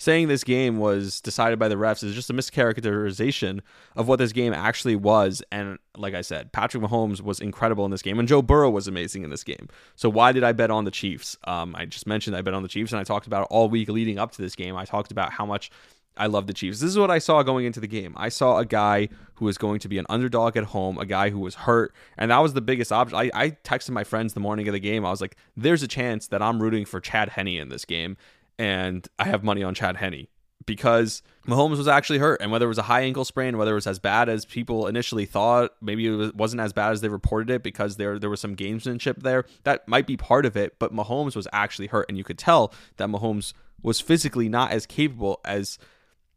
saying 0.00 0.28
this 0.28 0.44
game 0.44 0.78
was 0.78 1.20
decided 1.20 1.58
by 1.58 1.68
the 1.68 1.74
refs 1.74 2.02
is 2.02 2.14
just 2.14 2.30
a 2.30 2.32
mischaracterization 2.32 3.60
of 3.96 4.08
what 4.08 4.18
this 4.18 4.32
game 4.32 4.54
actually 4.54 4.96
was. 4.96 5.42
And 5.52 5.78
like 5.94 6.14
I 6.14 6.22
said, 6.22 6.52
Patrick 6.52 6.82
Mahomes 6.82 7.20
was 7.20 7.38
incredible 7.38 7.84
in 7.84 7.90
this 7.90 8.00
game, 8.00 8.18
and 8.18 8.26
Joe 8.26 8.40
Burrow 8.40 8.70
was 8.70 8.88
amazing 8.88 9.24
in 9.24 9.30
this 9.30 9.44
game. 9.44 9.68
So 9.96 10.08
why 10.08 10.32
did 10.32 10.42
I 10.42 10.52
bet 10.52 10.70
on 10.70 10.84
the 10.84 10.90
Chiefs? 10.90 11.36
Um, 11.44 11.76
I 11.76 11.84
just 11.84 12.06
mentioned 12.06 12.34
I 12.34 12.40
bet 12.40 12.54
on 12.54 12.62
the 12.62 12.68
Chiefs, 12.68 12.92
and 12.92 13.00
I 13.00 13.04
talked 13.04 13.26
about 13.26 13.42
it 13.42 13.48
all 13.50 13.68
week 13.68 13.90
leading 13.90 14.18
up 14.18 14.32
to 14.32 14.42
this 14.42 14.56
game. 14.56 14.74
I 14.74 14.86
talked 14.86 15.12
about 15.12 15.32
how 15.32 15.44
much 15.44 15.70
I 16.16 16.26
love 16.26 16.46
the 16.46 16.54
Chiefs. 16.54 16.80
This 16.80 16.88
is 16.88 16.98
what 16.98 17.10
I 17.10 17.18
saw 17.18 17.42
going 17.42 17.66
into 17.66 17.80
the 17.80 17.86
game. 17.86 18.14
I 18.16 18.30
saw 18.30 18.56
a 18.56 18.64
guy 18.64 19.10
who 19.34 19.44
was 19.44 19.58
going 19.58 19.80
to 19.80 19.88
be 19.88 19.98
an 19.98 20.06
underdog 20.08 20.56
at 20.56 20.64
home, 20.64 20.98
a 20.98 21.06
guy 21.06 21.28
who 21.28 21.38
was 21.38 21.54
hurt, 21.54 21.94
and 22.16 22.30
that 22.30 22.38
was 22.38 22.54
the 22.54 22.60
biggest 22.62 22.90
option. 22.90 23.18
I, 23.18 23.30
I 23.34 23.50
texted 23.50 23.90
my 23.90 24.04
friends 24.04 24.32
the 24.32 24.40
morning 24.40 24.66
of 24.66 24.72
the 24.72 24.80
game. 24.80 25.04
I 25.04 25.10
was 25.10 25.20
like, 25.20 25.36
"There's 25.56 25.82
a 25.82 25.88
chance 25.88 26.26
that 26.28 26.42
I'm 26.42 26.60
rooting 26.60 26.84
for 26.84 27.00
Chad 27.00 27.30
Henne 27.30 27.48
in 27.48 27.68
this 27.68 27.84
game." 27.84 28.16
And 28.60 29.08
I 29.18 29.24
have 29.24 29.42
money 29.42 29.62
on 29.62 29.74
Chad 29.74 29.96
Henne. 29.96 30.26
because 30.66 31.22
Mahomes 31.48 31.78
was 31.78 31.88
actually 31.88 32.18
hurt. 32.18 32.40
And 32.42 32.52
whether 32.52 32.66
it 32.66 32.68
was 32.68 32.78
a 32.78 32.82
high 32.82 33.00
ankle 33.00 33.24
sprain, 33.24 33.56
whether 33.56 33.72
it 33.72 33.74
was 33.82 33.86
as 33.86 33.98
bad 33.98 34.28
as 34.28 34.44
people 34.44 34.86
initially 34.86 35.24
thought, 35.24 35.70
maybe 35.80 36.06
it 36.06 36.36
wasn't 36.36 36.60
as 36.60 36.72
bad 36.74 36.92
as 36.92 37.00
they 37.00 37.08
reported 37.08 37.50
it 37.50 37.62
because 37.62 37.96
there 37.96 38.18
there 38.18 38.30
was 38.30 38.40
some 38.40 38.54
gamesmanship 38.54 39.22
there. 39.22 39.46
That 39.64 39.88
might 39.88 40.06
be 40.06 40.16
part 40.16 40.44
of 40.44 40.56
it. 40.56 40.78
But 40.78 40.94
Mahomes 40.94 41.34
was 41.34 41.48
actually 41.52 41.88
hurt, 41.88 42.06
and 42.08 42.18
you 42.18 42.24
could 42.24 42.38
tell 42.38 42.72
that 42.98 43.08
Mahomes 43.08 43.54
was 43.82 44.00
physically 44.00 44.48
not 44.48 44.70
as 44.70 44.84
capable 44.84 45.40
as 45.44 45.78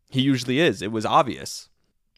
he 0.10 0.22
usually 0.22 0.60
is. 0.60 0.82
It 0.82 0.92
was 0.92 1.06
obvious. 1.06 1.70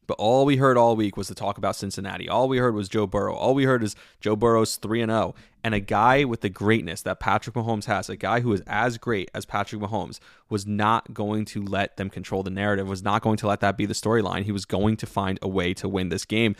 But 0.07 0.15
all 0.15 0.45
we 0.45 0.57
heard 0.57 0.77
all 0.77 0.95
week 0.95 1.17
was 1.17 1.27
the 1.27 1.35
talk 1.35 1.57
about 1.57 1.75
Cincinnati. 1.75 2.29
All 2.29 2.47
we 2.47 2.57
heard 2.57 2.75
was 2.75 2.89
Joe 2.89 3.07
Burrow. 3.07 3.35
All 3.35 3.53
we 3.53 3.65
heard 3.65 3.83
is 3.83 3.95
Joe 4.19 4.35
Burrow's 4.35 4.75
3 4.75 5.01
and 5.01 5.11
0. 5.11 5.35
And 5.63 5.73
a 5.73 5.79
guy 5.79 6.25
with 6.25 6.41
the 6.41 6.49
greatness 6.49 7.01
that 7.01 7.19
Patrick 7.19 7.55
Mahomes 7.55 7.85
has, 7.85 8.09
a 8.09 8.15
guy 8.15 8.41
who 8.41 8.53
is 8.53 8.61
as 8.67 8.97
great 8.97 9.31
as 9.33 9.45
Patrick 9.45 9.81
Mahomes, 9.81 10.19
was 10.49 10.67
not 10.67 11.13
going 11.13 11.45
to 11.45 11.63
let 11.63 11.97
them 11.97 12.09
control 12.09 12.43
the 12.43 12.51
narrative, 12.51 12.87
was 12.87 13.03
not 13.03 13.21
going 13.23 13.37
to 13.37 13.47
let 13.47 13.61
that 13.61 13.77
be 13.77 13.85
the 13.85 13.95
storyline. 13.95 14.43
He 14.43 14.51
was 14.51 14.65
going 14.65 14.97
to 14.97 15.07
find 15.07 15.39
a 15.41 15.47
way 15.47 15.73
to 15.75 15.89
win 15.89 16.09
this 16.09 16.25
game. 16.25 16.55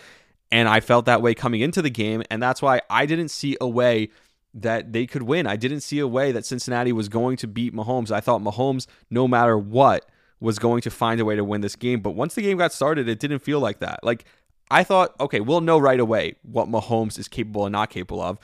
And 0.52 0.68
I 0.68 0.80
felt 0.80 1.06
that 1.06 1.22
way 1.22 1.36
coming 1.36 1.62
into 1.62 1.82
the 1.82 1.90
game. 1.90 2.24
And 2.32 2.42
that's 2.42 2.62
why 2.62 2.82
I 2.90 3.06
didn't 3.06 3.30
see 3.30 3.58
a 3.62 3.68
way 3.68 4.10
that 4.56 4.94
they 4.94 5.06
could 5.06 5.24
win. 5.24 5.46
I 5.46 5.58
didn't 5.58 5.82
see 5.82 6.00
a 6.00 6.08
way 6.08 6.32
that 6.32 6.46
Cincinnati 6.46 6.94
was 6.94 7.10
going 7.10 7.38
to 7.38 7.48
beat 7.48 7.76
Mahomes. 7.76 8.10
I 8.10 8.22
thought 8.22 8.42
Mahomes, 8.42 8.88
no 9.10 9.28
matter 9.28 9.58
what, 9.58 10.10
was 10.40 10.60
going 10.60 10.82
to 10.82 10.92
find 10.92 11.20
a 11.20 11.26
way 11.26 11.36
to 11.36 11.44
win 11.44 11.62
this 11.62 11.76
game. 11.76 12.02
But 12.02 12.12
once 12.12 12.36
the 12.36 12.42
game 12.42 12.58
got 12.58 12.74
started, 12.74 13.08
it 13.08 13.20
didn't 13.20 13.40
feel 13.40 13.60
like 13.60 13.80
that. 13.80 14.04
Like 14.04 14.26
I 14.70 14.84
thought, 14.84 15.16
okay, 15.20 15.40
we'll 15.40 15.62
know 15.62 15.78
right 15.78 16.00
away 16.00 16.36
what 16.44 16.68
Mahomes 16.68 17.20
is 17.20 17.28
capable 17.28 17.66
and 17.66 17.74
not 17.74 17.90
capable 17.90 18.22
of. 18.22 18.40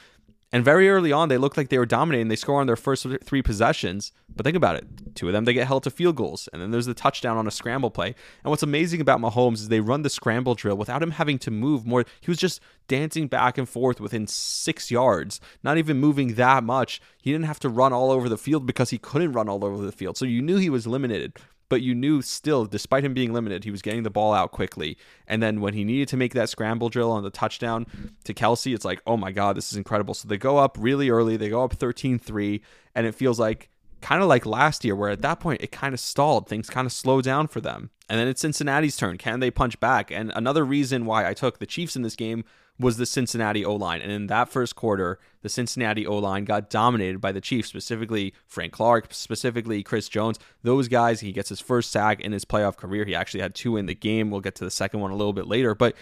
And 0.53 0.65
very 0.65 0.89
early 0.89 1.13
on, 1.13 1.29
they 1.29 1.38
looked 1.38 1.55
like 1.55 1.69
they 1.69 1.77
were 1.77 1.86
dominating. 1.86 2.27
They 2.27 2.36
score 2.36 2.60
on 2.60 2.67
their 2.67 2.75
first 2.75 3.07
three 3.24 3.41
possessions. 3.41 4.12
But 4.36 4.43
think 4.43 4.57
about 4.57 4.75
it 4.75 5.15
two 5.15 5.27
of 5.27 5.33
them, 5.33 5.45
they 5.45 5.53
get 5.53 5.67
held 5.67 5.83
to 5.83 5.89
field 5.89 6.17
goals. 6.17 6.50
And 6.51 6.62
then 6.62 6.71
there's 6.71 6.86
the 6.86 6.93
touchdown 6.93 7.38
on 7.38 7.48
a 7.48 7.51
scramble 7.51 7.89
play. 7.89 8.07
And 8.43 8.50
what's 8.50 8.63
amazing 8.63 9.00
about 9.00 9.21
Mahomes 9.21 9.55
is 9.55 9.69
they 9.69 9.79
run 9.79 10.01
the 10.01 10.10
scramble 10.10 10.55
drill 10.55 10.75
without 10.75 11.01
him 11.01 11.12
having 11.12 11.39
to 11.39 11.51
move 11.51 11.86
more. 11.86 12.03
He 12.19 12.29
was 12.29 12.38
just 12.38 12.60
dancing 12.89 13.27
back 13.27 13.57
and 13.57 13.67
forth 13.67 14.01
within 14.01 14.27
six 14.27 14.91
yards, 14.91 15.39
not 15.63 15.77
even 15.77 15.98
moving 15.98 16.36
that 16.36 16.65
much. 16.65 17.01
He 17.21 17.31
didn't 17.31 17.45
have 17.45 17.60
to 17.62 17.69
run 17.69 17.93
all 17.93 18.12
over 18.12 18.27
the 18.27 18.38
field 18.38 18.65
because 18.65 18.89
he 18.89 18.98
couldn't 18.98 19.31
run 19.31 19.48
all 19.48 19.63
over 19.63 19.77
the 19.86 19.91
field. 19.93 20.17
So 20.17 20.25
you 20.25 20.41
knew 20.41 20.57
he 20.57 20.69
was 20.69 20.86
limited 20.86 21.33
but 21.72 21.82
you 21.82 21.96
knew 21.96 22.22
still, 22.22 22.66
despite 22.66 23.06
him 23.06 23.13
being 23.13 23.32
limited, 23.32 23.63
he 23.63 23.72
was 23.72 23.82
getting 23.82 24.04
the 24.04 24.10
ball 24.10 24.34
out 24.34 24.51
quickly. 24.51 24.98
And 25.25 25.42
then 25.42 25.62
when 25.62 25.74
he 25.74 25.86
needed 25.86 26.10
to 26.10 26.18
make 26.18 26.34
that 26.34 26.50
scramble 26.50 26.90
drill 26.90 27.10
on 27.10 27.24
the 27.24 27.30
touchdown 27.30 27.88
to 28.25 28.34
Kelce, 28.34 28.75
it's 28.75 28.84
like, 28.84 29.01
oh 29.08 29.16
my 29.16 29.32
God, 29.32 29.56
this 29.56 29.72
is 29.72 29.78
incredible. 29.78 30.13
So 30.13 30.28
they 30.28 30.36
go 30.36 30.58
up 30.58 30.75
really 30.78 31.10
early, 31.10 31.38
they 31.38 31.48
go 31.48 31.63
up 31.63 31.72
13 31.72 32.20
3, 32.20 32.62
and 32.94 33.08
it 33.08 33.16
feels 33.16 33.40
like 33.40 33.70
kind 34.01 34.22
of 34.22 34.28
like 34.28 34.46
last 34.46 34.84
year, 34.84 34.98
where 34.98 35.12
at 35.12 35.22
that 35.22 35.40
point 35.40 35.62
it 35.62 35.72
kind 35.72 35.94
of 35.94 36.01
stalled. 36.01 36.50
Things 36.50 36.70
kind 36.70 36.86
of 36.86 36.92
slowed 36.92 37.24
down 37.24 37.48
for 37.48 37.62
them. 37.62 37.90
And 38.10 38.20
then 38.20 38.28
it's 38.28 38.42
Cincinnati's 38.42 38.98
turn. 38.98 39.18
Can 39.18 39.40
they 39.40 39.50
punch 39.50 39.80
back? 39.80 40.12
And 40.12 40.34
another 40.36 40.66
reason 40.66 41.06
why 41.06 41.25
I 41.25 41.34
took 41.34 41.60
the 41.60 41.66
Chiefs 41.66 41.96
in 41.96 42.01
this 42.01 42.18
game 42.18 42.44
was 42.80 42.98
the 42.98 43.06
Cincinnati 43.06 43.63
O 43.63 43.75
line. 43.75 44.01
And 44.01 44.12
in 44.12 44.28
that 44.28 44.50
first 44.50 44.75
quarter, 44.75 45.20
the 45.42 45.50
Cincinnati 45.50 46.06
O 46.06 46.18
line 46.18 46.46
got 46.46 46.70
dominated 46.70 47.22
by 47.22 47.32
the 47.32 47.42
Chiefs, 47.42 47.70
specifically 47.70 48.34
Frank 48.48 48.74
Clark, 48.74 49.13
specifically 49.13 49.84
Chris 49.84 50.10
Jones. 50.10 50.40
Those 50.63 50.88
guys, 50.88 51.20
he 51.20 51.32
gets 51.32 51.50
his 51.50 51.60
first 51.60 51.92
sack 51.92 52.20
in 52.20 52.32
his 52.32 52.46
playoff 52.46 52.78
career. 52.78 53.06
He 53.06 53.16
actually 53.16 53.42
had 53.42 53.54
two 53.54 53.78
in 53.78 53.86
the 53.86 53.96
game. 53.96 54.32
We'll 54.32 54.42
get 54.42 54.56
to 54.56 54.66
the 54.66 54.72
second 54.72 55.00
one 55.00 55.12
a 55.12 55.16
little 55.16 55.34
bit 55.34 55.48
later, 55.48 55.75
but 55.75 55.96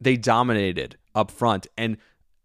they 0.00 0.16
dominated 0.16 0.96
up 1.14 1.30
front. 1.30 1.66
And 1.76 1.96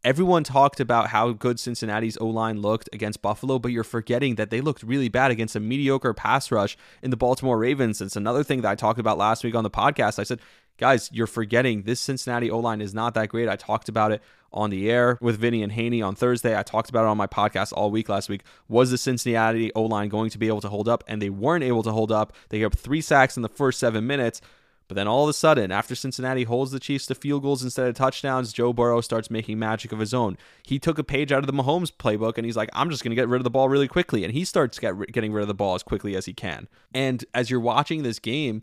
everyone 0.04 0.44
talked 0.44 0.80
about 0.80 1.08
how 1.08 1.32
good 1.32 1.60
Cincinnati's 1.60 2.18
O 2.22 2.28
line 2.28 2.62
looked 2.62 2.90
against 2.94 3.22
Buffalo, 3.22 3.58
but 3.60 3.72
you're 3.72 3.84
forgetting 3.84 4.36
that 4.36 4.52
they 4.52 4.62
looked 4.62 4.84
really 4.84 5.10
bad 5.10 5.32
against 5.32 5.56
a 5.56 5.60
mediocre 5.60 6.14
pass 6.14 6.52
rush 6.52 6.78
in 7.02 7.10
the 7.10 7.18
Baltimore 7.18 7.58
Ravens. 7.58 8.02
It's 8.02 8.16
another 8.16 8.44
thing 8.44 8.62
that 8.62 8.70
I 8.70 8.76
talked 8.76 9.00
about 9.00 9.18
last 9.18 9.44
week 9.44 9.56
on 9.56 9.64
the 9.64 9.70
podcast. 9.70 10.20
I 10.20 10.24
said, 10.24 10.40
guys, 10.78 11.10
you're 11.12 11.28
forgetting 11.28 11.84
this 11.84 12.00
Cincinnati 12.00 12.50
O 12.52 12.60
line 12.60 12.82
is 12.82 12.94
not 12.94 13.14
that 13.14 13.30
great. 13.30 13.50
I 13.50 13.56
talked 13.56 13.90
about 13.90 14.12
it 14.12 14.22
on 14.52 14.70
the 14.70 14.90
air 14.90 15.18
with 15.22 15.38
Vinny 15.38 15.62
and 15.62 15.72
Haney 15.72 16.02
on 16.02 16.16
Thursday. 16.16 16.58
I 16.58 16.64
talked 16.64 16.90
about 16.90 17.04
it 17.04 17.10
on 17.10 17.18
my 17.18 17.28
podcast 17.28 17.74
all 17.74 17.92
week 17.92 18.10
last 18.10 18.30
week. 18.30 18.44
Was 18.68 18.92
the 18.92 18.98
Cincinnati 18.98 19.74
O 19.74 19.84
line 19.84 20.10
going 20.10 20.30
to 20.30 20.38
be 20.38 20.48
able 20.48 20.62
to 20.62 20.70
hold 20.70 20.88
up? 20.88 21.04
And 21.08 21.22
they 21.22 21.30
weren't 21.30 21.64
able 21.64 21.84
to 21.84 21.92
hold 21.92 22.12
up. 22.12 22.34
They 22.50 22.60
got 22.60 22.74
three 22.74 23.02
sacks 23.02 23.36
in 23.36 23.44
the 23.44 23.50
first 23.50 23.80
seven 23.80 24.08
minutes. 24.08 24.42
But 24.88 24.96
then 24.96 25.08
all 25.08 25.24
of 25.24 25.30
a 25.30 25.34
sudden, 25.34 25.72
after 25.72 25.96
Cincinnati 25.96 26.44
holds 26.44 26.72
the 26.72 26.80
Chiefs 26.80 27.08
to 27.08 27.16
field 27.16 27.42
goals 27.42 27.64
instead 27.64 27.88
of 27.88 27.96
touchdowns, 27.96 28.54
Joe 28.54 28.72
Burrow 28.72 29.02
starts 29.02 29.32
making 29.32 29.58
magic 29.58 29.92
of 29.92 29.98
his 29.98 30.14
own. 30.14 30.38
He 30.64 30.78
took 30.78 31.00
a 31.00 31.04
page 31.04 31.32
out 31.32 31.40
of 31.40 31.48
the 31.48 31.54
Mahomes 31.54 31.92
playbook 31.92 32.38
and 32.38 32.46
he's 32.46 32.56
like, 32.56 32.70
I'm 32.72 32.92
just 32.92 33.04
going 33.04 33.10
to 33.10 33.16
get 33.16 33.28
rid 33.28 33.40
of 33.40 33.44
the 33.44 33.50
ball 33.50 33.68
really 33.68 33.88
quickly. 33.88 34.24
And 34.24 34.32
he 34.32 34.46
starts 34.46 34.78
get, 34.78 34.94
getting 35.12 35.34
rid 35.34 35.42
of 35.42 35.48
the 35.48 35.56
ball 35.56 35.74
as 35.74 35.82
quickly 35.82 36.16
as 36.16 36.28
he 36.28 36.34
can. 36.34 36.68
And 36.94 37.26
as 37.34 37.50
you're 37.50 37.60
watching 37.60 38.04
this 38.04 38.20
game, 38.20 38.62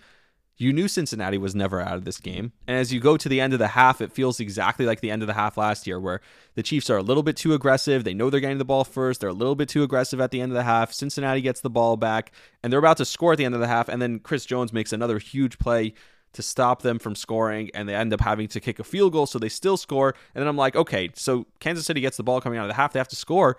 you 0.57 0.73
knew 0.73 0.87
Cincinnati 0.87 1.39
was 1.39 1.55
never 1.55 1.81
out 1.81 1.95
of 1.95 2.05
this 2.05 2.19
game. 2.19 2.53
And 2.67 2.77
as 2.77 2.93
you 2.93 3.01
go 3.01 3.17
to 3.17 3.29
the 3.29 3.41
end 3.41 3.53
of 3.53 3.59
the 3.59 3.69
half, 3.69 4.01
it 4.01 4.13
feels 4.13 4.39
exactly 4.39 4.87
like 4.87 5.01
the 5.01 5.11
end 5.11 5.23
of 5.23 5.27
the 5.27 5.35
half 5.35 5.57
last 5.57 5.87
year, 5.87 5.99
where 5.99 6.21
the 6.55 6.63
Chiefs 6.63 6.91
are 6.91 6.99
a 6.99 7.03
little 7.03 7.23
bit 7.23 7.37
too 7.37 7.55
aggressive. 7.55 8.05
They 8.05 8.15
know 8.15 8.31
they're 8.31 8.41
getting 8.41 8.59
the 8.59 8.65
ball 8.65 8.85
first. 8.85 9.21
They're 9.21 9.31
a 9.31 9.35
little 9.35 9.55
bit 9.55 9.69
too 9.69 9.83
aggressive 9.83 10.21
at 10.21 10.31
the 10.31 10.41
end 10.41 10.53
of 10.53 10.57
the 10.57 10.63
half. 10.63 10.93
Cincinnati 10.93 11.41
gets 11.41 11.61
the 11.61 11.71
ball 11.71 11.97
back, 11.97 12.33
and 12.63 12.73
they're 12.73 12.79
about 12.79 12.99
to 12.99 13.05
score 13.05 13.33
at 13.33 13.39
the 13.39 13.45
end 13.45 13.55
of 13.55 13.61
the 13.61 13.67
half. 13.67 13.89
And 13.89 14.01
then 14.01 14.19
Chris 14.19 14.47
Jones 14.47 14.73
makes 14.73 14.93
another 14.93 15.19
huge 15.19 15.59
play 15.59 15.95
to 16.35 16.43
stop 16.43 16.83
them 16.83 16.99
from 16.99 17.15
scoring, 17.15 17.71
and 17.75 17.89
they 17.89 17.95
end 17.95 18.13
up 18.13 18.21
having 18.21 18.49
to 18.49 18.61
kick 18.61 18.79
a 18.79 18.85
field 18.85 19.13
goal, 19.13 19.27
so 19.27 19.39
they 19.39 19.49
still 19.49 19.77
score. 19.77 20.15
And 20.35 20.41
then 20.41 20.49
I'm 20.49 20.57
like, 20.57 20.77
okay, 20.77 21.11
so 21.15 21.47
Kansas 21.61 21.85
City 21.85 22.01
gets 22.01 22.17
the 22.17 22.23
ball 22.23 22.41
coming 22.41 22.59
out 22.59 22.65
of 22.65 22.69
the 22.69 22.75
half. 22.75 22.93
They 22.93 23.01
have 23.01 23.09
to 23.09 23.17
score. 23.17 23.59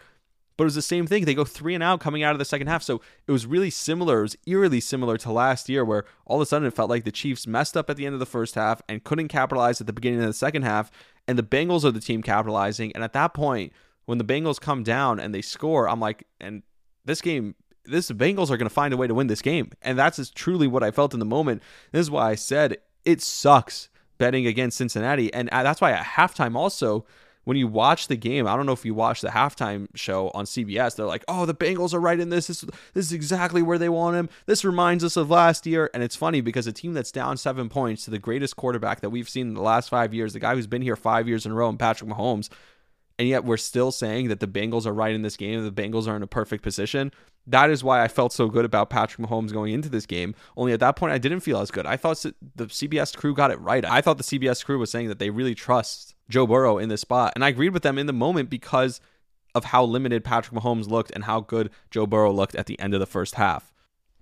But 0.56 0.66
it 0.66 0.66
was 0.66 0.76
the 0.76 0.82
same 0.82 1.08
thing. 1.08 1.26
They 1.26 1.34
go 1.34 1.46
three 1.46 1.74
and 1.74 1.84
out 1.84 2.00
coming 2.00 2.24
out 2.24 2.34
of 2.34 2.40
the 2.40 2.46
second 2.46 2.68
half. 2.68 2.84
So 2.84 3.02
it 3.26 3.32
was 3.32 3.46
really 3.46 3.70
similar. 3.70 4.20
It 4.20 4.24
was 4.24 4.38
eerily 4.46 4.80
similar 4.80 5.18
to 5.18 5.32
last 5.32 5.68
year, 5.68 5.84
where 5.84 6.06
all 6.26 6.38
of 6.38 6.42
a 6.42 6.46
sudden 6.46 6.68
it 6.68 6.76
felt 6.76 6.90
like 6.90 7.06
the 7.06 7.12
Chiefs 7.12 7.48
messed 7.48 7.76
up 7.76 7.90
at 7.90 7.98
the 7.98 8.06
end 8.06 8.14
of 8.14 8.20
the 8.20 8.26
first 8.26 8.56
half 8.56 8.82
and 8.88 9.04
couldn't 9.04 9.30
capitalize 9.30 9.82
at 9.82 9.88
the 9.88 9.94
beginning 9.94 10.20
of 10.20 10.28
the 10.28 10.34
second 10.34 10.62
half. 10.62 10.92
And 11.28 11.38
the 11.38 11.44
Bengals 11.44 11.84
are 11.84 11.92
the 11.92 12.00
team 12.00 12.22
capitalizing. 12.22 12.92
And 12.94 13.04
at 13.04 13.14
that 13.14 13.34
point, 13.34 13.74
when 14.06 14.18
the 14.18 14.24
Bengals 14.24 14.60
come 14.60 14.84
down 14.84 15.20
and 15.20 15.34
they 15.34 15.42
score, 15.42 15.90
I'm 15.90 16.00
like, 16.00 16.28
and 16.40 16.62
this 17.06 17.22
game, 17.22 17.56
this 17.86 18.12
Bengals 18.12 18.50
are 18.50 18.58
going 18.58 18.70
to 18.70 18.70
find 18.70 18.94
a 18.94 18.98
way 18.98 19.08
to 19.08 19.14
win 19.14 19.28
this 19.28 19.42
game. 19.42 19.72
And 19.82 19.98
that's 19.98 20.30
truly 20.32 20.68
what 20.68 20.84
I 20.84 20.92
felt 20.92 21.14
in 21.14 21.20
the 21.20 21.26
moment. 21.26 21.64
This 21.92 22.02
is 22.02 22.12
why 22.12 22.30
I 22.30 22.36
said 22.36 22.78
it 23.06 23.22
sucks 23.22 23.90
betting 24.18 24.46
against 24.46 24.78
Cincinnati. 24.78 25.34
And 25.34 25.50
uh, 25.50 25.64
that's 25.64 25.82
why 25.82 25.92
at 25.92 26.06
halftime 26.06 26.56
also, 26.56 27.06
when 27.44 27.58
you 27.58 27.68
watch 27.68 28.08
the 28.08 28.16
game, 28.16 28.48
I 28.48 28.56
don't 28.56 28.66
know 28.66 28.72
if 28.72 28.86
you 28.86 28.94
watch 28.94 29.22
the 29.22 29.30
halftime 29.30 29.88
show 29.96 30.30
on 30.34 30.46
CBS, 30.46 30.96
they're 30.96 31.06
like, 31.06 31.26
oh, 31.28 31.46
the 31.46 31.54
Bengals 31.54 31.94
are 31.94 32.00
right 32.00 32.20
in 32.20 32.30
this. 32.30 32.48
This, 32.48 32.62
this 32.94 33.06
is 33.06 33.14
exactly 33.14 33.62
where 33.62 33.78
they 33.78 33.90
want 33.90 34.16
him. 34.16 34.30
This 34.46 34.64
reminds 34.64 35.04
us 35.04 35.18
of 35.18 35.30
last 35.30 35.66
year. 35.66 35.90
And 35.94 36.04
it's 36.04 36.16
funny 36.16 36.42
because 36.42 36.68
a 36.68 36.72
team 36.72 36.94
that's 36.94 37.12
down 37.12 37.38
seven 37.38 37.70
points 37.70 38.06
to 38.06 38.12
the 38.12 38.20
greatest 38.20 38.56
quarterback 38.56 39.02
that 39.02 39.10
we've 39.10 39.30
seen 39.30 39.48
in 39.48 39.54
the 39.54 39.62
last 39.62 39.90
five 39.90 40.14
years, 40.14 40.34
the 40.34 40.40
guy 40.40 40.56
who's 40.56 40.68
been 40.68 40.82
here 40.82 40.96
five 40.96 41.28
years 41.28 41.46
in 41.46 41.52
a 41.52 41.56
row, 41.56 41.70
and 41.70 41.80
Patrick 41.80 42.10
Mahomes, 42.10 42.50
and 43.20 43.28
yet 43.28 43.46
we're 43.46 43.58
still 43.58 43.92
saying 43.92 44.30
that 44.30 44.40
the 44.40 44.48
Bengals 44.48 44.86
are 44.86 44.94
right 44.94 45.14
in 45.14 45.22
this 45.22 45.38
game, 45.38 45.64
the 45.64 45.72
Bengals 45.72 46.08
are 46.08 46.16
in 46.16 46.24
a 46.24 46.28
perfect 46.28 46.64
position. 46.64 47.12
That 47.46 47.70
is 47.70 47.84
why 47.84 48.02
I 48.02 48.08
felt 48.08 48.32
so 48.32 48.48
good 48.48 48.64
about 48.64 48.90
Patrick 48.90 49.28
Mahomes 49.28 49.52
going 49.52 49.74
into 49.74 49.90
this 49.90 50.06
game. 50.06 50.34
Only 50.56 50.72
at 50.72 50.80
that 50.80 50.96
point, 50.96 51.14
I 51.14 51.18
didn't 51.18 51.42
feel 51.42 51.60
as 51.60 51.72
good. 51.72 51.86
I 51.86 51.98
thought 51.98 52.24
the 52.56 52.66
CBS 52.68 53.16
crew 53.16 53.36
got 53.36 53.52
it 53.52 53.60
right. 53.60 53.84
I 53.84 54.00
thought 54.00 54.18
the 54.18 54.24
CBS 54.24 54.64
crew 54.64 54.80
was 54.80 54.90
saying 54.90 55.10
that 55.10 55.20
they 55.20 55.30
really 55.30 55.54
trust 55.54 56.16
Joe 56.30 56.48
Burrow 56.48 56.78
in 56.78 56.88
this 56.88 57.02
spot. 57.02 57.34
And 57.36 57.44
I 57.44 57.50
agreed 57.50 57.74
with 57.74 57.84
them 57.84 57.98
in 57.98 58.08
the 58.08 58.14
moment 58.14 58.50
because 58.50 59.02
of 59.54 59.66
how 59.66 59.84
limited 59.84 60.24
Patrick 60.24 60.58
Mahomes 60.60 60.88
looked 60.88 61.12
and 61.12 61.26
how 61.26 61.42
good 61.42 61.70
Joe 61.92 62.08
Burrow 62.08 62.32
looked 62.32 62.56
at 62.56 62.66
the 62.66 62.80
end 62.80 62.94
of 62.94 63.02
the 63.02 63.06
first 63.06 63.36
half. 63.36 63.73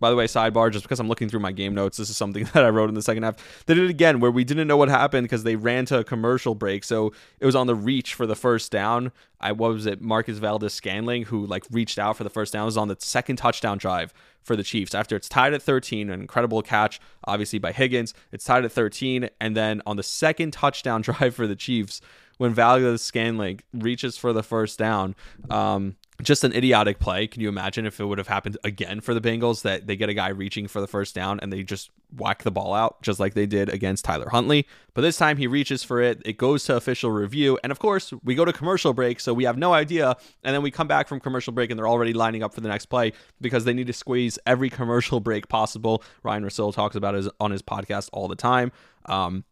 By 0.01 0.09
the 0.09 0.15
way, 0.15 0.25
sidebar, 0.25 0.71
just 0.71 0.83
because 0.83 0.99
I'm 0.99 1.07
looking 1.07 1.29
through 1.29 1.41
my 1.41 1.51
game 1.51 1.75
notes, 1.75 1.95
this 1.95 2.09
is 2.09 2.17
something 2.17 2.43
that 2.53 2.65
I 2.65 2.69
wrote 2.69 2.89
in 2.89 2.95
the 2.95 3.03
second 3.03 3.21
half. 3.21 3.65
They 3.67 3.75
did 3.75 3.83
it 3.83 3.89
again 3.91 4.19
where 4.19 4.31
we 4.31 4.43
didn't 4.43 4.67
know 4.67 4.75
what 4.75 4.89
happened 4.89 5.25
because 5.25 5.43
they 5.43 5.55
ran 5.55 5.85
to 5.85 5.99
a 5.99 6.03
commercial 6.03 6.55
break. 6.55 6.83
So 6.83 7.13
it 7.39 7.45
was 7.45 7.55
on 7.55 7.67
the 7.67 7.75
reach 7.75 8.15
for 8.15 8.25
the 8.25 8.35
first 8.35 8.71
down. 8.71 9.11
I 9.39 9.51
was 9.51 9.85
it, 9.85 10.01
Marquez 10.01 10.39
Valdes-Scantling, 10.39 11.25
who 11.25 11.45
like 11.45 11.65
reached 11.69 11.99
out 11.99 12.17
for 12.17 12.23
the 12.23 12.31
first 12.31 12.51
down. 12.51 12.63
It 12.63 12.65
was 12.65 12.77
on 12.77 12.87
the 12.87 12.97
second 12.99 13.35
touchdown 13.35 13.77
drive 13.77 14.11
for 14.41 14.55
the 14.55 14.63
Chiefs. 14.63 14.95
After 14.95 15.15
it's 15.15 15.29
tied 15.29 15.53
at 15.53 15.61
13, 15.61 16.09
an 16.09 16.19
incredible 16.19 16.63
catch, 16.63 16.99
obviously 17.25 17.59
by 17.59 17.71
Higgins. 17.71 18.15
It's 18.31 18.43
tied 18.43 18.65
at 18.65 18.71
13, 18.71 19.29
and 19.39 19.55
then 19.55 19.83
on 19.85 19.97
the 19.97 20.03
second 20.03 20.51
touchdown 20.51 21.01
drive 21.03 21.35
for 21.35 21.45
the 21.45 21.55
Chiefs, 21.55 22.01
when 22.37 22.55
Valdes-Scantling 22.55 23.61
reaches 23.71 24.17
for 24.17 24.33
the 24.33 24.41
first 24.41 24.79
down, 24.79 25.13
um, 25.51 25.95
just 26.21 26.43
an 26.43 26.53
idiotic 26.53 26.99
play. 26.99 27.27
Can 27.27 27.41
you 27.41 27.49
imagine 27.49 27.85
if 27.85 27.99
it 27.99 28.05
would 28.05 28.17
have 28.17 28.27
happened 28.27 28.57
again 28.63 29.01
for 29.01 29.13
the 29.13 29.21
Bengals 29.21 29.61
that 29.63 29.87
they 29.87 29.95
get 29.95 30.09
a 30.09 30.13
guy 30.13 30.29
reaching 30.29 30.67
for 30.67 30.81
the 30.81 30.87
first 30.87 31.15
down 31.15 31.39
and 31.39 31.51
they 31.51 31.63
just 31.63 31.89
whack 32.17 32.43
the 32.43 32.51
ball 32.51 32.73
out 32.73 33.01
just 33.01 33.19
like 33.19 33.33
they 33.33 33.45
did 33.45 33.69
against 33.69 34.05
Tyler 34.05 34.29
Huntley? 34.29 34.67
But 34.93 35.01
this 35.01 35.17
time 35.17 35.37
he 35.37 35.47
reaches 35.47 35.83
for 35.83 36.01
it. 36.01 36.21
It 36.25 36.37
goes 36.37 36.63
to 36.65 36.75
official 36.75 37.11
review. 37.11 37.57
And 37.63 37.71
of 37.71 37.79
course, 37.79 38.13
we 38.23 38.35
go 38.35 38.45
to 38.45 38.53
commercial 38.53 38.93
break, 38.93 39.19
so 39.19 39.33
we 39.33 39.45
have 39.45 39.57
no 39.57 39.73
idea. 39.73 40.15
And 40.43 40.53
then 40.53 40.61
we 40.61 40.71
come 40.71 40.87
back 40.87 41.07
from 41.07 41.19
commercial 41.19 41.53
break 41.53 41.71
and 41.71 41.79
they're 41.79 41.87
already 41.87 42.13
lining 42.13 42.43
up 42.43 42.53
for 42.53 42.61
the 42.61 42.69
next 42.69 42.87
play 42.87 43.13
because 43.39 43.65
they 43.65 43.73
need 43.73 43.87
to 43.87 43.93
squeeze 43.93 44.37
every 44.45 44.69
commercial 44.69 45.19
break 45.21 45.47
possible. 45.47 46.03
Ryan 46.23 46.43
Russell 46.43 46.73
talks 46.73 46.95
about 46.95 47.15
it 47.15 47.27
on 47.39 47.51
his 47.51 47.61
podcast 47.61 48.09
all 48.13 48.27
the 48.27 48.35
time. 48.35 48.71
Um, 49.05 49.45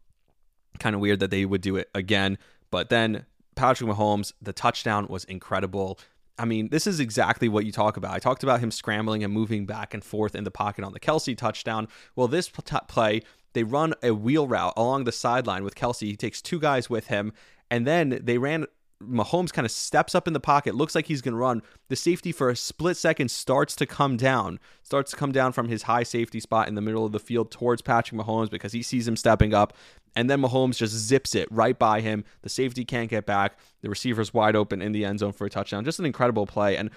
kind 0.79 0.95
of 0.95 1.01
weird 1.01 1.19
that 1.19 1.31
they 1.31 1.45
would 1.45 1.61
do 1.61 1.75
it 1.75 1.89
again. 1.93 2.37
But 2.71 2.89
then 2.89 3.25
Patrick 3.55 3.89
Mahomes, 3.89 4.33
the 4.41 4.53
touchdown 4.53 5.07
was 5.07 5.23
incredible 5.25 5.99
I 6.39 6.45
mean, 6.45 6.69
this 6.69 6.87
is 6.87 7.01
exactly 7.01 7.49
what 7.49 7.65
you 7.65 7.71
talk 7.71 7.97
about. 7.97 8.13
I 8.13 8.19
talked 8.19 8.43
about 8.43 8.61
him 8.61 8.71
scrambling 8.71 9.23
and 9.23 9.33
moving 9.33 9.65
back 9.65 9.93
and 9.93 10.03
forth 10.03 10.35
in 10.35 10.45
the 10.45 10.51
pocket 10.51 10.85
on 10.85 10.93
the 10.93 10.99
Kelce 10.99 11.37
touchdown. 11.37 11.89
Well, 12.15 12.29
this 12.29 12.49
play, 12.87 13.21
they 13.53 13.63
run 13.63 13.93
a 14.01 14.11
wheel 14.11 14.47
route 14.47 14.73
along 14.77 15.03
the 15.03 15.11
sideline 15.11 15.65
with 15.65 15.75
Kelce. 15.75 16.07
He 16.07 16.15
takes 16.15 16.41
two 16.41 16.59
guys 16.59 16.89
with 16.89 17.07
him, 17.07 17.33
and 17.69 17.85
then 17.85 18.21
they 18.23 18.37
ran 18.37 18.65
Mahomes 19.01 19.53
kind 19.53 19.65
of 19.65 19.71
steps 19.71 20.13
up 20.13 20.27
in 20.27 20.33
the 20.33 20.39
pocket, 20.39 20.75
looks 20.75 20.93
like 20.93 21.07
he's 21.07 21.21
going 21.21 21.33
to 21.33 21.39
run. 21.39 21.61
The 21.87 21.95
safety 21.95 22.31
for 22.31 22.49
a 22.49 22.55
split 22.55 22.97
second 22.97 23.31
starts 23.31 23.75
to 23.77 23.85
come 23.85 24.17
down, 24.17 24.59
starts 24.83 25.11
to 25.11 25.17
come 25.17 25.31
down 25.31 25.53
from 25.53 25.69
his 25.69 25.83
high 25.83 26.03
safety 26.03 26.39
spot 26.39 26.67
in 26.67 26.75
the 26.75 26.81
middle 26.81 27.05
of 27.05 27.13
the 27.13 27.19
field 27.19 27.49
towards 27.49 27.81
Patrick 27.81 28.19
Mahomes 28.19 28.49
because 28.49 28.73
he 28.73 28.83
sees 28.83 29.07
him 29.07 29.15
stepping 29.15 29.53
up. 29.53 29.73
And 30.15 30.29
then 30.29 30.41
Mahomes 30.41 30.77
just 30.77 30.93
zips 30.93 31.33
it 31.33 31.47
right 31.49 31.77
by 31.77 32.01
him. 32.01 32.25
The 32.41 32.49
safety 32.49 32.83
can't 32.83 33.09
get 33.09 33.25
back. 33.25 33.57
The 33.81 33.89
receiver's 33.89 34.33
wide 34.33 34.55
open 34.55 34.81
in 34.81 34.91
the 34.91 35.05
end 35.05 35.19
zone 35.19 35.31
for 35.31 35.45
a 35.45 35.49
touchdown. 35.49 35.85
Just 35.85 35.99
an 35.99 36.05
incredible 36.05 36.45
play. 36.45 36.75
And 36.75 36.89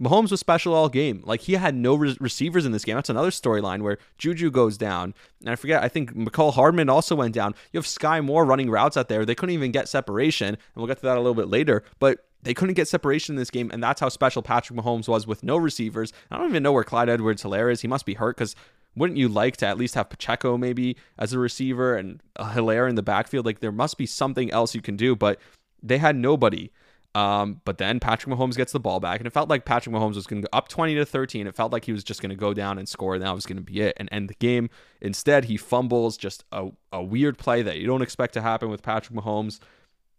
Mahomes 0.00 0.30
was 0.30 0.40
special 0.40 0.74
all 0.74 0.88
game. 0.88 1.22
Like 1.24 1.40
he 1.42 1.54
had 1.54 1.74
no 1.74 1.94
re- 1.94 2.16
receivers 2.20 2.64
in 2.64 2.72
this 2.72 2.84
game. 2.84 2.96
That's 2.96 3.10
another 3.10 3.30
storyline 3.30 3.82
where 3.82 3.98
Juju 4.18 4.50
goes 4.50 4.76
down. 4.78 5.14
And 5.40 5.50
I 5.50 5.56
forget, 5.56 5.82
I 5.82 5.88
think 5.88 6.14
Mecole 6.14 6.54
Hardman 6.54 6.88
also 6.88 7.14
went 7.14 7.34
down. 7.34 7.54
You 7.72 7.78
have 7.78 7.86
Skyy 7.86 8.24
Moore 8.24 8.44
running 8.44 8.70
routes 8.70 8.96
out 8.96 9.08
there. 9.08 9.24
They 9.24 9.34
couldn't 9.34 9.54
even 9.54 9.70
get 9.70 9.88
separation. 9.88 10.48
And 10.48 10.58
we'll 10.74 10.86
get 10.86 10.98
to 10.98 11.06
that 11.06 11.16
a 11.16 11.20
little 11.20 11.34
bit 11.34 11.48
later. 11.48 11.84
But 11.98 12.24
they 12.42 12.54
couldn't 12.54 12.74
get 12.74 12.88
separation 12.88 13.34
in 13.34 13.38
this 13.38 13.50
game. 13.50 13.70
And 13.72 13.82
that's 13.82 14.00
how 14.00 14.08
special 14.08 14.42
Patrick 14.42 14.78
Mahomes 14.78 15.08
was 15.08 15.26
with 15.26 15.42
no 15.42 15.56
receivers. 15.56 16.12
I 16.30 16.38
don't 16.38 16.48
even 16.48 16.62
know 16.62 16.72
where 16.72 16.84
Clyde 16.84 17.08
Edwards 17.08 17.42
Helaire 17.42 17.70
is. 17.70 17.82
He 17.82 17.88
must 17.88 18.06
be 18.06 18.14
hurt 18.14 18.36
because 18.36 18.56
wouldn't 18.96 19.18
you 19.18 19.28
like 19.28 19.56
to 19.58 19.66
at 19.66 19.78
least 19.78 19.94
have 19.94 20.10
Pacheco 20.10 20.58
maybe 20.58 20.96
as 21.18 21.32
a 21.32 21.38
receiver 21.38 21.96
and 21.96 22.20
a 22.36 22.44
Helaire 22.44 22.88
in 22.88 22.94
the 22.94 23.02
backfield? 23.02 23.46
Like 23.46 23.60
there 23.60 23.72
must 23.72 23.96
be 23.96 24.06
something 24.06 24.50
else 24.50 24.74
you 24.74 24.82
can 24.82 24.96
do. 24.96 25.14
But 25.14 25.38
they 25.82 25.98
had 25.98 26.16
nobody. 26.16 26.70
Um, 27.14 27.60
but 27.64 27.76
then 27.78 28.00
Patrick 28.00 28.34
Mahomes 28.34 28.56
gets 28.56 28.72
the 28.72 28.80
ball 28.80 28.98
back, 28.98 29.20
and 29.20 29.26
it 29.26 29.32
felt 29.32 29.50
like 29.50 29.64
Patrick 29.64 29.94
Mahomes 29.94 30.14
was 30.14 30.26
going 30.26 30.40
to 30.40 30.48
go 30.48 30.56
up 30.56 30.68
20 30.68 30.94
to 30.94 31.04
13. 31.04 31.46
It 31.46 31.54
felt 31.54 31.72
like 31.72 31.84
he 31.84 31.92
was 31.92 32.02
just 32.02 32.22
going 32.22 32.30
to 32.30 32.36
go 32.36 32.54
down 32.54 32.78
and 32.78 32.88
score, 32.88 33.14
and 33.14 33.22
that 33.22 33.34
was 33.34 33.44
going 33.44 33.58
to 33.58 33.62
be 33.62 33.80
it 33.82 33.96
and 33.98 34.08
end 34.10 34.30
the 34.30 34.34
game. 34.34 34.70
Instead, 35.00 35.44
he 35.44 35.56
fumbles 35.56 36.16
just 36.16 36.44
a, 36.52 36.70
a 36.90 37.02
weird 37.02 37.36
play 37.36 37.60
that 37.62 37.78
you 37.78 37.86
don't 37.86 38.02
expect 38.02 38.32
to 38.34 38.42
happen 38.42 38.70
with 38.70 38.82
Patrick 38.82 39.18
Mahomes. 39.18 39.60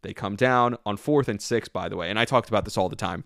They 0.03 0.13
come 0.13 0.35
down 0.35 0.77
on 0.85 0.97
fourth 0.97 1.27
and 1.27 1.41
six, 1.41 1.67
by 1.67 1.89
the 1.89 1.95
way, 1.95 2.09
and 2.09 2.19
I 2.19 2.25
talked 2.25 2.49
about 2.49 2.65
this 2.65 2.77
all 2.77 2.89
the 2.89 2.95
time. 2.95 3.23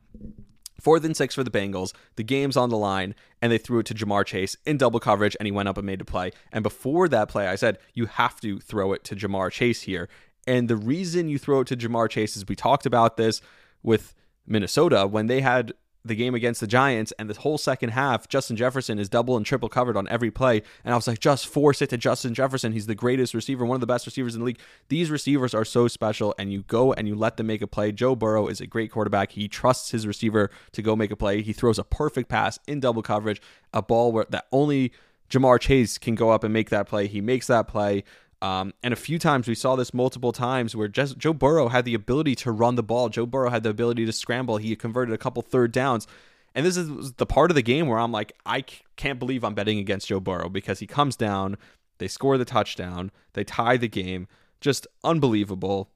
Fourth 0.80 1.04
and 1.04 1.18
six 1.18 1.34
for 1.34 1.44
the 1.44 1.50
Bengals. 1.50 1.92
The 2.16 2.24
game's 2.24 2.56
on 2.56 2.70
the 2.70 2.78
line, 2.78 3.16
and 3.42 3.52
they 3.52 3.58
threw 3.58 3.80
it 3.80 3.88
to 3.88 3.96
Ja'Marr 3.96 4.26
Chase 4.26 4.56
in 4.66 4.78
double 4.78 5.00
coverage, 5.00 5.36
and 5.40 5.48
he 5.48 5.52
went 5.52 5.68
up 5.68 5.78
and 5.78 5.86
made 5.86 6.02
a 6.02 6.06
play. 6.06 6.32
And 6.52 6.62
before 6.62 7.10
that 7.10 7.30
play, 7.30 7.48
I 7.48 7.56
said, 7.56 7.80
you 7.94 8.06
have 8.06 8.40
to 8.42 8.60
throw 8.60 8.94
it 8.94 9.04
to 9.06 9.16
Ja'Marr 9.16 9.52
Chase 9.52 9.82
here. 9.82 10.08
And 10.48 10.70
the 10.70 10.78
reason 10.78 11.30
you 11.30 11.38
throw 11.38 11.60
it 11.60 11.68
to 11.68 11.78
Ja'Marr 11.78 12.10
Chase 12.10 12.38
is 12.38 12.48
we 12.48 12.56
talked 12.56 12.86
about 12.86 13.18
this 13.18 13.42
with 13.84 14.16
Minnesota 14.48 15.06
when 15.06 15.28
they 15.28 15.42
had 15.42 15.74
the 16.08 16.16
game 16.16 16.34
against 16.34 16.62
the 16.62 16.68
Giants 16.68 17.14
and 17.20 17.30
the 17.30 17.40
whole 17.40 17.58
second 17.58 17.90
half, 17.90 18.28
Justin 18.28 18.56
Jefferson 18.56 18.98
is 18.98 19.10
double 19.10 19.38
and 19.38 19.46
triple 19.46 19.70
covered 19.70 19.98
on 19.98 20.08
every 20.08 20.32
play. 20.32 20.62
And 20.84 20.94
I 20.94 20.96
was 20.96 21.08
like, 21.08 21.20
just 21.20 21.48
force 21.48 21.82
it 21.82 21.90
to 21.90 21.98
Justin 21.98 22.34
Jefferson. 22.34 22.72
He's 22.72 22.88
the 22.88 22.96
greatest 22.96 23.34
receiver, 23.34 23.66
one 23.66 23.76
of 23.76 23.82
the 23.82 23.88
best 23.88 24.06
receivers 24.06 24.34
in 24.34 24.40
the 24.40 24.46
league. 24.46 24.60
These 24.90 25.12
receivers 25.12 25.54
are 25.54 25.66
so 25.66 25.88
special, 25.88 26.34
and 26.40 26.52
you 26.52 26.64
go 26.64 26.94
and 26.94 27.08
you 27.08 27.16
let 27.16 27.38
them 27.38 27.48
make 27.48 27.62
a 27.62 27.68
play. 27.68 27.92
Joe 27.92 28.16
Burrow 28.16 28.48
is 28.48 28.62
a 28.62 28.68
great 28.68 28.92
quarterback. 28.92 29.34
He 29.34 29.48
trusts 29.48 29.92
his 29.92 30.08
receiver 30.08 30.50
to 30.72 30.82
go 30.82 30.96
make 30.96 31.12
a 31.12 31.16
play. 31.16 31.42
He 31.42 31.54
throws 31.54 31.78
a 31.78 31.84
perfect 31.84 32.30
pass 32.30 32.58
in 32.68 32.80
double 32.80 33.02
coverage, 33.02 33.42
a 33.74 33.82
ball 33.82 34.12
where 34.12 34.26
that 34.30 34.48
only 34.52 34.92
Ja'Marr 35.30 35.60
Chase 35.60 35.98
can 35.98 36.16
go 36.16 36.30
up 36.30 36.44
and 36.44 36.54
make 36.54 36.70
that 36.70 36.88
play. 36.88 37.08
He 37.08 37.22
makes 37.22 37.48
that 37.48 37.68
play. 37.68 38.04
Um, 38.42 38.74
and 38.84 38.94
a 38.94 38.98
few 38.98 39.18
times 39.18 39.48
we 39.48 39.56
saw 39.56 39.76
this 39.76 39.94
multiple 39.94 40.32
times 40.32 40.76
where 40.76 40.88
just, 40.88 41.18
Joe 41.18 41.34
Burrow 41.34 41.70
had 41.70 41.86
the 41.86 41.96
ability 41.96 42.36
to 42.36 42.52
run 42.52 42.76
the 42.76 42.84
ball. 42.84 43.10
Joe 43.10 43.26
Burrow 43.26 43.50
had 43.50 43.64
the 43.64 43.70
ability 43.70 44.06
to 44.06 44.12
scramble. 44.12 44.58
He 44.58 44.76
converted 44.76 45.14
a 45.14 45.18
couple 45.18 45.42
third 45.42 45.72
downs. 45.72 46.08
And 46.54 46.66
this 46.66 46.78
is 46.78 47.14
the 47.14 47.26
part 47.26 47.52
of 47.52 47.56
the 47.56 47.62
game 47.62 47.88
where 47.88 48.00
I'm 48.00 48.12
like, 48.12 48.34
I 48.46 48.64
can't 48.96 49.20
believe 49.20 49.44
I'm 49.44 49.54
betting 49.54 49.80
against 49.80 50.08
Joe 50.08 50.20
Burrow 50.20 50.50
because 50.50 50.80
he 50.80 50.88
comes 50.88 51.16
down, 51.16 51.58
they 51.98 52.08
score 52.08 52.38
the 52.38 52.46
touchdown, 52.46 53.12
they 53.34 53.44
tie 53.44 53.78
the 53.78 53.88
game. 53.88 54.28
Just 54.60 54.88
unbelievable. 55.04 55.90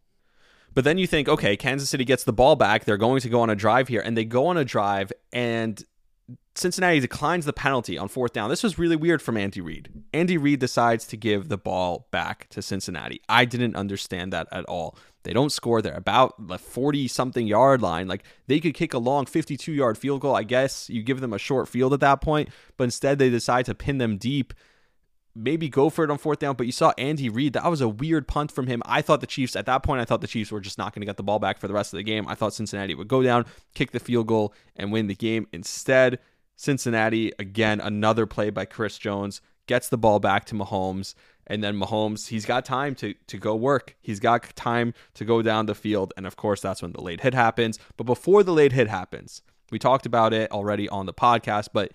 But 0.74 0.84
then 0.84 0.98
you 0.98 1.08
think, 1.08 1.28
okay, 1.28 1.58
Kansas 1.58 1.90
City 1.90 2.06
gets 2.06 2.24
the 2.24 2.34
ball 2.34 2.56
back. 2.56 2.86
They're 2.86 2.98
going 2.98 3.22
to 3.22 3.30
go 3.30 3.42
on 3.42 3.50
a 3.50 3.56
drive 3.56 3.88
here. 3.88 4.02
And 4.02 4.16
they 4.16 4.24
go 4.24 4.48
on 4.48 4.58
a 4.58 4.64
drive, 4.64 5.12
and 5.34 5.84
Cincinnati 6.54 7.00
declines 7.00 7.46
the 7.46 7.54
penalty 7.54 7.98
on 7.98 8.10
fourth 8.10 8.34
down. 8.34 8.50
This 8.50 8.64
was 8.64 8.78
really 8.78 8.98
weird 8.98 9.22
from 9.22 9.38
Andy 9.38 9.62
Reid. 9.62 9.90
Andy 10.14 10.38
Reid 10.38 10.60
decides 10.60 11.08
to 11.08 11.18
give 11.18 11.48
the 11.48 11.58
ball 11.58 12.08
back 12.12 12.50
to 12.50 12.62
Cincinnati. 12.62 13.22
I 13.30 13.46
didn't 13.46 13.76
understand 13.76 14.34
that 14.34 14.48
at 14.52 14.66
all. 14.66 14.98
They 15.24 15.34
don't 15.34 15.52
score. 15.52 15.82
They're 15.82 15.94
about 15.94 16.48
the 16.48 16.58
40 16.58 17.08
something 17.08 17.48
yard 17.48 17.82
line. 17.82 18.08
Like 18.08 18.24
they 18.48 18.60
could 18.60 18.74
kick 18.74 18.94
a 18.94 18.98
long 18.98 19.26
52 19.26 19.72
yard 19.72 19.98
field 19.98 20.22
goal. 20.22 20.36
I 20.36 20.44
guess 20.44 20.90
you 20.90 21.04
give 21.04 21.22
them 21.22 21.34
a 21.34 21.40
short 21.40 21.70
field 21.70 21.94
at 21.94 22.00
that 22.02 22.22
point, 22.22 22.50
but 22.76 22.86
instead 22.86 23.18
they 23.18 23.30
decide 23.30 23.66
to 23.68 23.76
pin 23.76 23.98
them 23.98 24.18
deep. 24.18 24.54
Maybe 25.34 25.70
go 25.70 25.90
for 25.90 26.04
it 26.04 26.12
on 26.12 26.18
fourth 26.18 26.40
down, 26.40 26.56
but 26.56 26.66
you 26.66 26.72
saw 26.72 26.94
Andy 26.98 27.30
Reid. 27.30 27.54
That 27.54 27.70
was 27.70 27.82
a 27.82 27.88
weird 27.88 28.28
punt 28.28 28.52
from 28.52 28.68
him. 28.68 28.82
I 28.86 29.02
thought 29.02 29.22
the 29.22 29.28
Chiefs, 29.28 29.56
at 29.56 29.66
that 29.66 29.82
point, 29.82 30.02
I 30.02 30.06
thought 30.06 30.22
the 30.22 30.28
Chiefs 30.28 30.52
were 30.52 30.60
just 30.60 30.78
not 30.78 30.94
going 30.94 31.02
to 31.02 31.06
get 31.06 31.18
the 31.18 31.24
ball 31.24 31.40
back 31.40 31.58
for 31.58 31.68
the 31.68 31.74
rest 31.74 31.94
of 31.94 31.98
the 31.98 32.04
game. 32.04 32.28
I 32.28 32.36
thought 32.36 32.54
Cincinnati 32.54 32.96
would 32.96 33.08
go 33.08 33.24
down, 33.24 33.46
kick 33.74 33.92
the 33.92 34.00
field 34.00 34.28
goal, 34.28 34.54
and 34.76 34.92
win 34.92 35.08
the 35.08 35.16
game. 35.16 35.48
Instead, 35.54 36.20
Cincinnati, 36.56 37.32
again, 37.40 37.80
another 37.80 38.26
play 38.26 38.50
by 38.50 38.66
Chris 38.66 38.98
Jones, 38.98 39.42
gets 39.68 39.88
the 39.90 39.98
ball 39.98 40.20
back 40.20 40.46
to 40.46 40.56
Mahomes. 40.56 41.16
And 41.48 41.64
then 41.64 41.80
Mahomes, 41.80 42.28
he's 42.28 42.46
got 42.46 42.66
time 42.66 42.94
to, 42.96 43.14
to 43.28 43.38
go 43.38 43.56
work. 43.56 43.96
He's 44.02 44.20
got 44.20 44.56
time 44.56 44.94
to 45.16 45.26
go 45.26 45.42
down 45.42 45.66
the 45.66 45.76
field. 45.76 46.14
And 46.16 46.28
of 46.28 46.36
course, 46.36 46.62
that's 46.62 46.82
when 46.82 46.92
the 46.92 47.02
late 47.02 47.22
hit 47.22 47.34
happens. 47.34 47.80
But 47.98 48.04
before 48.06 48.44
the 48.44 48.54
late 48.54 48.74
hit 48.74 48.88
happens, 48.88 49.42
we 49.72 49.80
talked 49.80 50.06
about 50.06 50.34
it 50.34 50.52
already 50.52 50.88
on 50.90 51.06
the 51.06 51.14
podcast, 51.14 51.70
but 51.74 51.92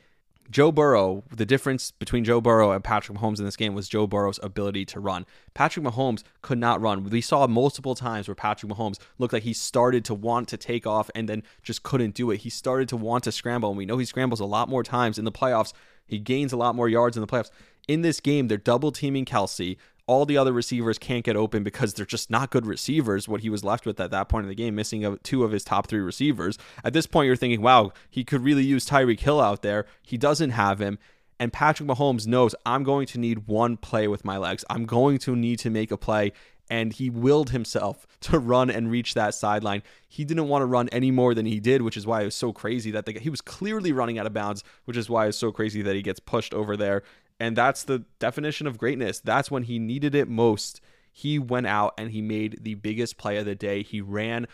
Joe 0.50 0.70
Burrow, 0.70 1.24
the 1.35 1.46
difference 1.46 1.90
between 1.90 2.24
Joe 2.24 2.40
Burrow 2.40 2.70
and 2.70 2.82
Patrick 2.82 3.18
Mahomes 3.18 3.38
in 3.38 3.44
this 3.44 3.56
game 3.56 3.74
was 3.74 3.88
Joe 3.88 4.06
Burrow's 4.06 4.38
ability 4.42 4.85
to 4.87 5.00
run. 5.00 5.26
Patrick 5.54 5.85
Mahomes 5.85 6.22
could 6.42 6.59
not 6.59 6.80
run. 6.80 7.04
We 7.04 7.20
saw 7.20 7.46
multiple 7.46 7.94
times 7.94 8.28
where 8.28 8.35
Patrick 8.35 8.70
Mahomes 8.70 8.98
looked 9.18 9.32
like 9.32 9.42
he 9.42 9.52
started 9.52 10.04
to 10.06 10.14
want 10.14 10.48
to 10.48 10.56
take 10.56 10.87
off 10.87 11.11
and 11.14 11.28
then 11.28 11.42
just 11.62 11.82
couldn't 11.82 12.14
do 12.14 12.30
it. 12.30 12.38
He 12.38 12.50
started 12.50 12.88
to 12.90 12.96
want 12.96 13.24
to 13.24 13.32
scramble, 13.32 13.70
and 13.70 13.78
we 13.78 13.87
know 13.87 13.98
he 13.98 14.04
scrambles 14.04 14.40
a 14.40 14.44
lot 14.44 14.68
more 14.68 14.82
times 14.82 15.18
in 15.18 15.24
the 15.24 15.32
playoffs. 15.32 15.72
He 16.06 16.18
gains 16.18 16.52
a 16.52 16.56
lot 16.56 16.76
more 16.76 16.88
yards 16.88 17.16
in 17.16 17.20
the 17.20 17.26
playoffs. 17.26 17.50
In 17.88 18.02
this 18.02 18.20
game, 18.20 18.48
they're 18.48 18.59
double 18.59 18.92
teaming 18.92 19.24
Kelce 19.24 19.76
all 20.07 20.25
the 20.25 20.38
other 20.38 20.53
receivers 20.53 20.99
can't 20.99 21.25
get 21.25 21.37
open 21.37 21.64
because 21.64 21.95
they're 21.95 22.07
just 22.07 22.31
not 22.31 22.51
good 22.51 22.66
receivers. 22.66 23.29
What 23.29 23.40
he 23.40 23.51
was 23.51 23.64
left 23.64 23.87
with 23.87 23.99
at 23.99 24.11
that 24.12 24.29
point 24.29 24.45
in 24.45 24.49
the 24.49 24.55
game, 24.55 24.75
missing 24.75 25.19
two 25.23 25.42
of 25.42 25.51
his 25.51 25.64
top 25.64 25.88
three 25.88 26.01
receivers. 26.01 26.59
At 26.85 26.92
this 26.92 27.07
point, 27.07 27.27
you're 27.27 27.37
thinking, 27.37 27.61
wow, 27.61 27.92
he 28.09 28.23
could 28.25 28.45
really 28.45 28.64
use 28.64 28.87
Tyreek 28.87 29.21
Hill 29.21 29.40
out 29.40 29.62
there. 29.62 29.87
He 30.03 30.16
doesn't 30.16 30.51
have 30.51 30.81
him. 30.81 30.99
And 31.38 31.53
Patrick 31.53 31.88
Mahomes 31.88 32.27
knows 32.27 32.55
I'm 32.64 32.83
going 32.83 33.07
to 33.09 33.19
need 33.19 33.47
one 33.47 33.77
play 33.77 34.09
with 34.09 34.25
my 34.25 34.38
legs. 34.38 34.64
I'm 34.71 34.87
going 34.87 35.19
to 35.19 35.37
need 35.37 35.59
to 35.61 35.71
make 35.71 35.90
a 35.90 35.97
play. 35.97 36.33
And 36.71 36.92
he 36.92 37.11
willed 37.11 37.51
himself 37.51 38.07
to 38.23 38.38
run 38.38 38.71
and 38.71 38.90
reach 38.90 39.14
that 39.14 39.35
sideline. 39.35 39.83
He 40.09 40.25
didn't 40.25 40.49
want 40.49 40.62
to 40.62 40.66
run 40.66 40.88
any 40.90 41.11
more 41.11 41.35
than 41.35 41.47
he 41.47 41.61
did, 41.61 41.83
which 41.83 41.97
is 41.97 42.07
why 42.07 42.23
it 42.23 42.27
was 42.27 42.35
so 42.35 42.53
crazy 42.53 42.92
that 42.92 43.07
the, 43.07 43.19
he 43.19 43.29
was 43.29 43.40
clearly 43.40 43.92
running 43.92 44.19
out 44.19 44.27
of 44.27 44.33
bounds, 44.33 44.62
which 44.85 44.97
is 44.97 45.11
why 45.11 45.27
it's 45.27 45.37
so 45.37 45.53
crazy 45.53 45.83
that 45.83 45.95
he 45.95 46.03
gets 46.03 46.21
pushed 46.21 46.55
over 46.55 46.77
there 46.77 47.03
and 47.38 47.57
that's 47.57 47.85
the 47.85 48.05
definition 48.18 48.66
of 48.66 48.79
greatness. 48.79 49.20
That's 49.20 49.51
when 49.51 49.64
he 49.64 49.79
needed 49.79 50.14
it 50.14 50.29
most. 50.29 50.81
He 51.12 51.38
went 51.38 51.66
out 51.66 51.94
and 51.99 52.11
he 52.11 52.22
made 52.22 52.59
the 52.62 52.75
biggest 52.75 53.16
play 53.16 53.38
of 53.38 53.46
the 53.46 53.55
day. 53.55 53.83
He 53.83 54.01
ran 54.01 54.46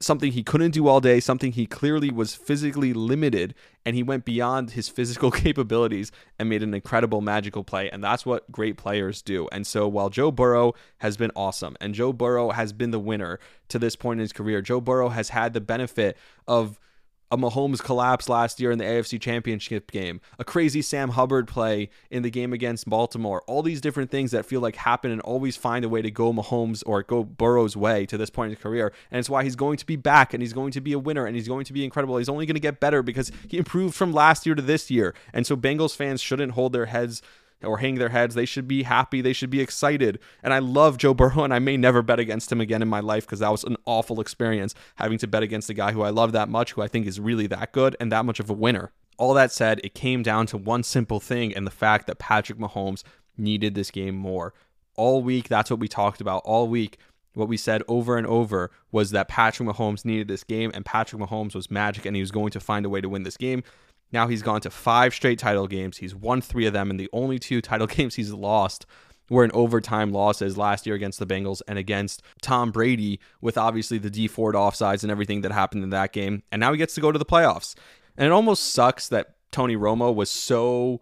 something 0.00 0.32
he 0.32 0.42
couldn't 0.42 0.72
do 0.72 0.86
all 0.86 1.00
day, 1.00 1.18
something 1.20 1.52
he 1.52 1.66
clearly 1.66 2.10
was 2.10 2.34
physically 2.34 2.92
limited, 2.92 3.54
and 3.84 3.96
he 3.96 4.02
went 4.02 4.24
beyond 4.24 4.72
his 4.72 4.88
physical 4.88 5.30
capabilities 5.32 6.12
and 6.38 6.48
made 6.48 6.62
an 6.62 6.74
incredible 6.74 7.20
magical 7.20 7.64
play. 7.64 7.90
And 7.90 8.02
that's 8.02 8.26
what 8.26 8.50
great 8.52 8.76
players 8.76 9.22
do. 9.22 9.48
And 9.50 9.66
so 9.66 9.88
while 9.88 10.10
Joe 10.10 10.30
Burrow 10.30 10.74
has 10.98 11.16
been 11.16 11.32
awesome 11.34 11.76
and 11.80 11.94
Joe 11.94 12.12
Burrow 12.12 12.50
has 12.50 12.72
been 12.72 12.90
the 12.90 13.00
winner 13.00 13.38
to 13.68 13.78
this 13.78 13.96
point 13.96 14.18
in 14.18 14.22
his 14.22 14.32
career, 14.32 14.60
Joe 14.62 14.80
Burrow 14.80 15.08
has 15.08 15.30
had 15.30 15.54
the 15.54 15.60
benefit 15.60 16.16
of 16.46 16.78
a 17.30 17.36
Mahomes 17.36 17.82
collapse 17.82 18.28
last 18.28 18.60
year 18.60 18.70
in 18.70 18.78
the 18.78 18.84
AFC 18.84 19.20
Championship 19.20 19.90
game, 19.90 20.20
a 20.38 20.44
crazy 20.44 20.82
Sam 20.82 21.10
Hubbard 21.10 21.48
play 21.48 21.90
in 22.10 22.22
the 22.22 22.30
game 22.30 22.52
against 22.52 22.88
Baltimore, 22.88 23.42
all 23.46 23.62
these 23.62 23.80
different 23.80 24.10
things 24.10 24.30
that 24.30 24.44
feel 24.46 24.60
like 24.60 24.76
happen 24.76 25.10
and 25.10 25.20
always 25.22 25.56
find 25.56 25.84
a 25.84 25.88
way 25.88 26.02
to 26.02 26.10
go 26.10 26.32
Mahomes 26.32 26.82
or 26.86 27.02
go 27.02 27.24
Burrow's 27.24 27.76
way 27.76 28.06
to 28.06 28.16
this 28.16 28.30
point 28.30 28.50
in 28.50 28.56
his 28.56 28.62
career. 28.62 28.92
And 29.10 29.18
it's 29.18 29.30
why 29.30 29.42
he's 29.42 29.56
going 29.56 29.78
to 29.78 29.86
be 29.86 29.96
back 29.96 30.34
and 30.34 30.42
he's 30.42 30.52
going 30.52 30.72
to 30.72 30.80
be 30.80 30.92
a 30.92 30.98
winner 30.98 31.26
and 31.26 31.34
he's 31.34 31.48
going 31.48 31.64
to 31.64 31.72
be 31.72 31.84
incredible. 31.84 32.16
He's 32.18 32.28
only 32.28 32.46
going 32.46 32.54
to 32.54 32.60
get 32.60 32.80
better 32.80 33.02
because 33.02 33.32
he 33.48 33.58
improved 33.58 33.94
from 33.94 34.12
last 34.12 34.46
year 34.46 34.54
to 34.54 34.62
this 34.62 34.90
year. 34.90 35.14
And 35.32 35.46
so 35.46 35.56
Bengals 35.56 35.96
fans 35.96 36.20
shouldn't 36.20 36.52
hold 36.52 36.72
their 36.72 36.86
heads 36.86 37.22
or 37.64 37.78
hang 37.78 37.96
their 37.96 38.10
heads. 38.10 38.34
They 38.34 38.44
should 38.44 38.68
be 38.68 38.82
happy. 38.82 39.20
They 39.20 39.32
should 39.32 39.50
be 39.50 39.60
excited. 39.60 40.18
And 40.42 40.52
I 40.52 40.58
love 40.58 40.98
Joe 40.98 41.14
Burrow, 41.14 41.44
and 41.44 41.54
I 41.54 41.58
may 41.58 41.76
never 41.76 42.02
bet 42.02 42.18
against 42.18 42.52
him 42.52 42.60
again 42.60 42.82
in 42.82 42.88
my 42.88 43.00
life 43.00 43.26
because 43.26 43.40
that 43.40 43.52
was 43.52 43.64
an 43.64 43.76
awful 43.86 44.20
experience 44.20 44.74
having 44.96 45.18
to 45.18 45.26
bet 45.26 45.42
against 45.42 45.70
a 45.70 45.74
guy 45.74 45.92
who 45.92 46.02
I 46.02 46.10
love 46.10 46.32
that 46.32 46.48
much, 46.48 46.72
who 46.72 46.82
I 46.82 46.88
think 46.88 47.06
is 47.06 47.20
really 47.20 47.46
that 47.48 47.72
good 47.72 47.96
and 48.00 48.10
that 48.12 48.24
much 48.24 48.40
of 48.40 48.50
a 48.50 48.54
winner. 48.54 48.92
All 49.16 49.34
that 49.34 49.52
said, 49.52 49.80
it 49.84 49.94
came 49.94 50.22
down 50.22 50.46
to 50.46 50.56
one 50.56 50.82
simple 50.82 51.20
thing 51.20 51.54
and 51.54 51.66
the 51.66 51.70
fact 51.70 52.06
that 52.06 52.18
Patrick 52.18 52.58
Mahomes 52.58 53.04
needed 53.36 53.74
this 53.74 53.90
game 53.90 54.14
more. 54.16 54.54
All 54.96 55.22
week, 55.22 55.48
that's 55.48 55.70
what 55.70 55.80
we 55.80 55.88
talked 55.88 56.20
about 56.20 56.42
all 56.44 56.68
week. 56.68 56.98
what 57.34 57.48
we 57.48 57.56
said 57.56 57.82
over 57.88 58.16
and 58.16 58.26
over 58.26 58.70
was 58.90 59.10
that 59.10 59.28
Patrick 59.28 59.68
Mahomes 59.68 60.04
needed 60.04 60.28
this 60.28 60.44
game, 60.44 60.70
and 60.72 60.84
Patrick 60.84 61.20
Mahomes 61.20 61.54
was 61.54 61.70
magic, 61.70 62.06
and 62.06 62.16
he 62.16 62.22
was 62.22 62.30
going 62.30 62.50
to 62.50 62.60
find 62.60 62.86
a 62.86 62.88
way 62.88 63.00
to 63.00 63.08
win 63.08 63.24
this 63.24 63.36
game. 63.36 63.62
Now 64.14 64.28
he's 64.28 64.42
gone 64.42 64.60
to 64.60 64.70
five 64.70 65.12
straight 65.12 65.40
title 65.40 65.66
games. 65.66 65.98
He's 65.98 66.14
won 66.14 66.40
three 66.40 66.66
of 66.66 66.72
them, 66.72 66.88
and 66.88 66.98
the 66.98 67.10
only 67.12 67.40
two 67.40 67.60
title 67.70 67.88
games 67.88 68.14
he's 68.14 68.32
lost 68.32 68.86
were 69.28 69.44
in 69.44 69.50
overtime 69.52 70.12
losses 70.12 70.56
last 70.56 70.86
year 70.86 70.94
against 70.94 71.18
the 71.18 71.26
Bengals 71.26 71.62
and 71.66 71.78
against 71.78 72.22
Tom 72.40 72.70
Brady, 72.70 73.18
with 73.40 73.58
obviously 73.58 73.98
the 73.98 74.10
Dee 74.10 74.28
Ford 74.28 74.54
offsides 74.54 75.02
and 75.02 75.10
everything 75.10 75.40
that 75.40 75.50
happened 75.50 75.82
in 75.82 75.90
that 75.90 76.12
game. 76.12 76.42
And 76.52 76.60
now 76.60 76.70
he 76.70 76.78
gets 76.78 76.94
to 76.94 77.00
go 77.00 77.10
to 77.10 77.18
the 77.18 77.24
playoffs. 77.24 77.74
And 78.16 78.26
it 78.26 78.32
almost 78.32 78.72
sucks 78.72 79.08
that 79.08 79.34
Tony 79.50 79.76
Romo 79.76 80.14
was 80.14 80.30
so 80.30 81.00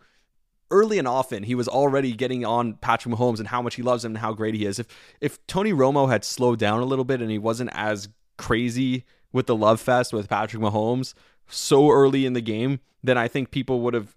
early 0.71 0.99
and 0.99 1.07
often 1.07 1.43
he 1.43 1.55
was 1.55 1.69
already 1.69 2.13
getting 2.13 2.47
on 2.47 2.75
Patrick 2.75 3.15
Mahomes 3.15 3.41
and 3.41 3.49
how 3.49 3.61
much 3.61 3.75
he 3.75 3.83
loves 3.83 4.07
him 4.07 4.13
and 4.13 4.19
how 4.19 4.33
great 4.33 4.55
he 4.55 4.65
is. 4.65 4.79
If 4.79 4.87
if 5.21 5.47
Tony 5.47 5.73
Romo 5.73 6.09
had 6.09 6.25
slowed 6.25 6.59
down 6.59 6.81
a 6.81 6.87
little 6.87 7.05
bit 7.05 7.21
and 7.21 7.31
he 7.31 7.39
wasn't 7.39 7.71
as 7.75 8.09
crazy 8.39 9.05
with 9.33 9.47
the 9.47 9.57
love 9.57 9.81
fest 9.81 10.15
with 10.15 10.31
Patrick 10.31 10.63
Mahomes 10.63 11.13
so 11.49 11.91
early 11.91 12.27
in 12.27 12.33
the 12.33 12.41
game, 12.41 12.81
then 13.03 13.19
I 13.19 13.29
think 13.29 13.51
people 13.51 13.81
would 13.81 13.95
have 13.95 14.15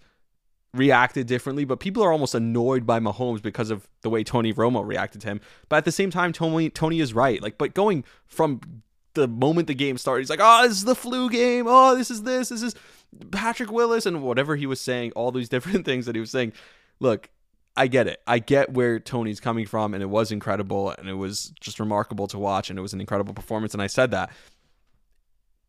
reacted 0.74 1.28
differently. 1.28 1.66
But 1.66 1.80
people 1.80 2.04
are 2.04 2.12
almost 2.12 2.36
annoyed 2.36 2.86
by 2.86 3.00
Mahomes 3.00 3.42
because 3.42 3.70
of 3.72 3.88
the 4.02 4.10
way 4.10 4.24
Tony 4.24 4.54
Romo 4.54 4.86
reacted 4.86 5.22
to 5.22 5.28
him. 5.28 5.42
But 5.70 5.78
at 5.78 5.86
the 5.86 5.92
same 5.92 6.12
time, 6.12 6.34
Tony 6.34 6.70
Tony 6.70 7.00
is 7.00 7.14
right. 7.14 7.42
Like, 7.42 7.58
but 7.58 7.74
going 7.74 8.04
from 8.26 8.62
the 9.14 9.28
moment 9.28 9.68
the 9.68 9.74
game 9.74 9.98
started, 9.98 10.22
he's 10.22 10.30
like, 10.30 10.40
"Oh, 10.42 10.68
this 10.68 10.78
is 10.78 10.86
the 10.86 10.96
flu 10.96 11.30
game. 11.30 11.66
Oh, 11.68 11.96
this 11.96 12.12
is 12.12 12.24
this. 12.24 12.50
This 12.50 12.62
is 12.62 12.76
Patrick 13.32 13.72
Willis," 13.72 14.06
and 14.06 14.22
whatever 14.22 14.56
he 14.56 14.66
was 14.66 14.82
saying, 14.82 15.12
all 15.14 15.32
these 15.32 15.50
different 15.56 15.86
things 15.86 16.06
that 16.06 16.16
he 16.16 16.20
was 16.20 16.32
saying. 16.32 16.54
Look, 17.00 17.30
I 17.76 17.88
get 17.88 18.08
it. 18.08 18.22
I 18.26 18.40
get 18.40 18.74
where 18.74 19.00
Tony's 19.00 19.40
coming 19.40 19.66
from, 19.66 19.94
and 19.94 20.02
it 20.02 20.08
was 20.08 20.32
incredible, 20.32 20.92
and 20.92 21.10
it 21.10 21.16
was 21.16 21.54
just 21.60 21.80
remarkable 21.80 22.28
to 22.28 22.40
watch, 22.40 22.70
and 22.70 22.80
it 22.80 22.82
was 22.82 22.94
an 22.94 23.02
incredible 23.02 23.34
performance. 23.34 23.74
And 23.74 23.82
I 23.82 23.88
said 23.88 24.12
that 24.12 24.32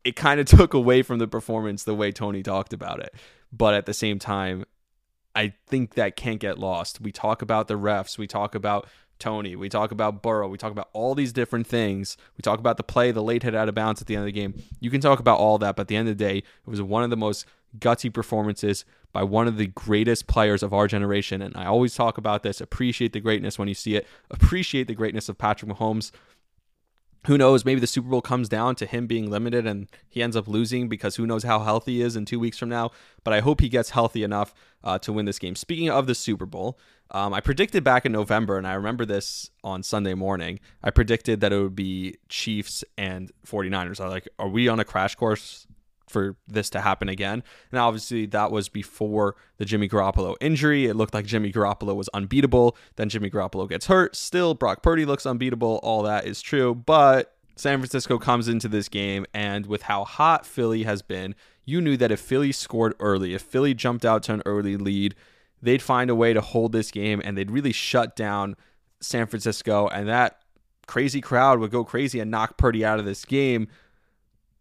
it 0.07 0.15
kind 0.15 0.39
of 0.39 0.47
took 0.59 0.73
away 0.73 1.03
from 1.03 1.19
the 1.19 1.27
performance 1.27 1.85
the 1.85 1.95
way 1.95 2.13
Tony 2.13 2.43
talked 2.43 2.73
about 2.73 3.01
it. 3.01 3.13
But 3.53 3.75
at 3.75 3.87
the 3.87 3.95
same 3.95 4.19
time, 4.19 4.65
I 5.35 5.53
think 5.67 5.95
that 5.95 6.17
can't 6.17 6.41
get 6.41 6.59
lost. 6.59 7.01
We 7.01 7.13
talk 7.13 7.43
about 7.43 7.69
the 7.69 7.75
refs, 7.75 8.17
we 8.17 8.27
talk 8.27 8.55
about 8.55 8.87
Tony, 9.19 9.57
we 9.57 9.69
talk 9.69 9.93
about 9.93 10.23
Burrow, 10.23 10.49
we 10.49 10.59
talk 10.59 10.73
about 10.73 10.91
all 10.93 11.15
these 11.15 11.33
different 11.33 11.67
things. 11.67 12.17
We 12.37 12.43
talk 12.43 12.59
about 12.59 12.77
the 12.77 12.83
play, 12.83 13.11
the 13.11 13.23
late 13.23 13.43
hit 13.43 13.55
out 13.55 13.69
of 13.69 13.75
bounds 13.75 14.01
at 14.01 14.07
the 14.07 14.15
end 14.15 14.23
of 14.23 14.27
the 14.27 14.33
game. 14.33 14.63
You 14.79 14.91
can 14.91 15.01
talk 15.01 15.21
about 15.21 15.39
all 15.39 15.59
that, 15.59 15.77
but 15.77 15.83
at 15.83 15.89
the 15.89 15.97
end 15.97 16.09
of 16.09 16.17
the 16.17 16.25
day, 16.25 16.39
it 16.39 16.45
was 16.67 16.83
one 16.83 17.03
of 17.03 17.11
the 17.11 17.17
most 17.17 17.47
gutsy 17.79 18.13
performances 18.13 18.85
by 19.13 19.23
one 19.23 19.49
of 19.49 19.57
the 19.57 19.69
greatest 19.69 20.27
players 20.27 20.63
of 20.63 20.75
our 20.75 20.87
generation. 20.87 21.41
And 21.41 21.57
I 21.57 21.67
always 21.67 21.95
talk 21.95 22.19
about 22.19 22.43
this 22.43 22.61
appreciate 22.61 23.13
the 23.13 23.21
greatness 23.21 23.59
when 23.59 23.69
you 23.69 23.75
see 23.75 23.97
it, 23.97 24.07
appreciate 24.31 24.87
the 24.87 24.95
greatness 24.95 25.29
of 25.29 25.39
Patrick 25.39 25.71
Mahomes 25.71 26.13
who 27.27 27.37
knows? 27.37 27.65
Maybe 27.65 27.81
the 27.81 27.87
Super 27.87 28.09
Bowl 28.09 28.23
comes 28.23 28.49
down 28.49 28.77
to 28.77 28.87
him 28.87 29.07
being 29.07 29.31
limited 29.31 29.67
and 29.67 29.89
he 30.09 30.23
ends 30.23 30.37
up 30.37 30.47
losing 30.47 30.89
because 30.89 31.17
who 31.17 31.27
knows 31.27 31.43
how 31.43 31.61
healthy 31.61 31.97
he 31.97 32.03
is 32.03 32.17
in 32.17 32.25
two 32.25 32.39
weeks 32.39 32.59
from 32.59 32.69
now. 32.69 32.91
But 33.25 33.35
I 33.35 33.41
hope 33.41 33.61
he 33.61 33.69
gets 33.69 33.91
healthy 33.91 34.23
enough 34.23 34.55
uh, 34.85 34.99
to 35.01 35.13
win 35.13 35.27
this 35.27 35.39
game. 35.39 35.57
Speaking 35.57 35.91
of 35.91 36.07
the 36.07 36.15
Super 36.15 36.47
Bowl, 36.47 36.79
um, 37.11 37.35
I 37.35 37.41
predicted 37.41 37.85
back 37.85 38.05
in 38.05 38.13
November, 38.13 38.59
and 38.59 38.67
I 38.67 38.75
remember 38.75 39.05
this 39.05 39.51
on 39.63 39.83
Sunday 39.83 40.15
morning. 40.15 40.59
I 40.83 40.91
predicted 40.91 41.41
that 41.41 41.53
it 41.53 41.61
would 41.61 41.77
be 41.77 42.17
Chiefs 42.29 42.85
and 42.99 43.31
49ers. 43.47 44.01
I 44.01 44.05
was 44.05 44.13
like, 44.13 44.29
are 44.39 44.49
we 44.49 44.69
on 44.69 44.81
a 44.81 44.85
crash 44.85 45.15
course 45.15 45.67
for 46.09 46.37
this 46.47 46.71
to 46.71 46.81
happen 46.81 47.09
again. 47.09 47.43
And 47.71 47.81
obviously, 47.81 48.27
that 48.27 48.51
was 48.51 48.69
before 48.69 49.37
the 49.59 49.65
Jimmy 49.65 49.89
Garoppolo 49.89 50.37
injury. 50.41 50.87
It 50.87 50.95
looked 50.95 51.15
like 51.15 51.27
Jimmy 51.27 51.53
Garoppolo 51.53 51.95
was 51.95 52.09
unbeatable. 52.11 52.77
Then 52.97 53.09
Jimmy 53.09 53.31
Garoppolo 53.31 53.69
gets 53.69 53.87
hurt. 53.87 54.17
Still, 54.17 54.55
Brock 54.55 54.83
Purdy 54.83 55.05
looks 55.05 55.27
unbeatable. 55.27 55.81
All 55.83 56.03
that 56.03 56.27
is 56.27 56.41
true. 56.41 56.75
But 56.75 57.37
San 57.57 57.79
Francisco 57.79 58.19
comes 58.19 58.49
into 58.49 58.69
this 58.69 58.89
game, 58.89 59.25
and 59.33 59.67
with 59.67 59.83
how 59.83 60.05
hot 60.05 60.45
Philly 60.45 60.83
has 60.83 61.01
been, 61.01 61.35
you 61.65 61.81
knew 61.81 61.97
that 61.97 62.13
if 62.13 62.21
Philly 62.21 62.53
scored 62.53 62.95
early, 63.01 63.35
if 63.35 63.43
Philly 63.43 63.75
jumped 63.75 64.05
out 64.05 64.23
to 64.25 64.35
an 64.35 64.43
early 64.45 64.77
lead, 64.77 65.15
they'd 65.63 65.83
find 65.83 66.11
a 66.11 66.15
way 66.15 66.33
to 66.33 66.41
hold 66.41 66.73
this 66.73 66.91
game 66.91 67.21
and 67.25 67.37
they'd 67.37 67.51
really 67.51 67.73
shut 67.73 68.15
down 68.15 68.57
San 69.01 69.27
Francisco. 69.27 69.89
And 69.89 70.07
that 70.07 70.41
crazy 70.87 71.21
crowd 71.21 71.59
would 71.59 71.71
go 71.71 71.83
crazy 71.83 72.21
and 72.21 72.31
knock 72.31 72.57
Purdy 72.57 72.85
out 72.85 72.99
of 72.99 73.05
this 73.05 73.25
game 73.25 73.69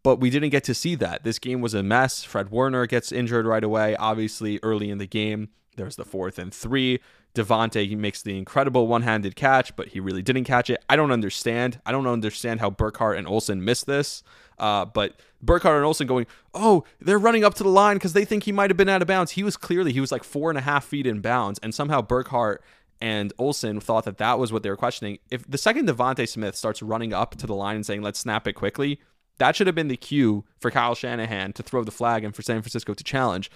but 0.05 0.19
we 0.19 0.29
didn't 0.29 0.51
get 0.51 0.63
to 0.63 0.75
see 0.75 0.93
that. 0.93 1.23
This 1.23 1.39
game 1.39 1.61
was 1.61 1.73
a 1.73 1.81
mess. 1.81 2.23
Fred 2.23 2.51
Warner 2.51 2.85
gets 2.85 3.11
injured 3.11 3.47
right 3.47 3.63
away, 3.63 3.95
obviously, 3.95 4.59
early 4.61 4.91
in 4.91 4.99
the 4.99 5.07
game. 5.07 5.49
There's 5.77 5.95
the 5.95 6.05
fourth 6.05 6.37
and 6.37 6.53
three. 6.53 6.99
DeVonta 7.33 7.87
he 7.87 7.95
makes 7.95 8.21
the 8.21 8.37
incredible 8.37 8.85
one-handed 8.85 9.35
catch, 9.35 9.75
but 9.75 9.87
he 9.87 9.99
really 9.99 10.21
didn't 10.21 10.43
catch 10.43 10.69
it. 10.69 10.85
I 10.87 10.95
don't 10.95 11.11
understand. 11.11 11.81
I 11.87 11.91
don't 11.91 12.05
understand 12.05 12.59
how 12.59 12.69
Burkhardt 12.69 13.17
and 13.17 13.27
Olsen 13.27 13.65
missed 13.65 13.87
this. 13.87 14.21
Uh, 14.59 14.85
but 14.85 15.19
Burkhardt 15.41 15.77
and 15.77 15.85
Olsen 15.85 16.05
going, 16.05 16.27
oh, 16.53 16.83
they're 17.01 17.17
running 17.17 17.43
up 17.43 17.55
to 17.55 17.63
the 17.63 17.69
line 17.69 17.95
because 17.95 18.13
they 18.13 18.25
think 18.25 18.43
he 18.43 18.51
might 18.51 18.69
have 18.69 18.77
been 18.77 18.87
out 18.87 19.01
of 19.01 19.07
bounds. 19.07 19.31
He 19.31 19.43
was 19.43 19.57
clearly 19.57 19.91
he 19.91 20.01
was 20.01 20.11
like 20.11 20.23
four 20.23 20.51
and 20.51 20.57
a 20.59 20.61
half 20.61 20.85
feet 20.85 21.07
in 21.07 21.19
bounds, 21.19 21.59
and 21.63 21.73
somehow 21.73 22.03
Burkhardt 22.03 22.63
and 23.01 23.33
Olsen 23.39 23.79
thought 23.79 24.05
that 24.05 24.19
that 24.19 24.37
was 24.37 24.53
what 24.53 24.61
they 24.61 24.69
were 24.69 24.77
questioning. 24.77 25.17
If 25.31 25.49
the 25.49 25.57
second 25.57 25.89
DeVonta 25.89 26.29
Smith 26.29 26.55
starts 26.55 26.83
running 26.83 27.11
up 27.11 27.35
to 27.37 27.47
the 27.47 27.55
line 27.55 27.77
and 27.77 27.85
saying, 27.85 28.03
let's 28.03 28.19
snap 28.19 28.47
it 28.47 28.53
quickly, 28.53 28.99
that 29.37 29.55
should 29.55 29.67
have 29.67 29.75
been 29.75 29.87
the 29.87 29.97
cue 29.97 30.45
for 30.59 30.71
Kyle 30.71 30.95
Shanahan 30.95 31.53
to 31.53 31.63
throw 31.63 31.83
the 31.83 31.91
flag 31.91 32.23
and 32.23 32.35
for 32.35 32.41
San 32.41 32.61
Francisco 32.61 32.93
to 32.93 33.03
challenge 33.03 33.51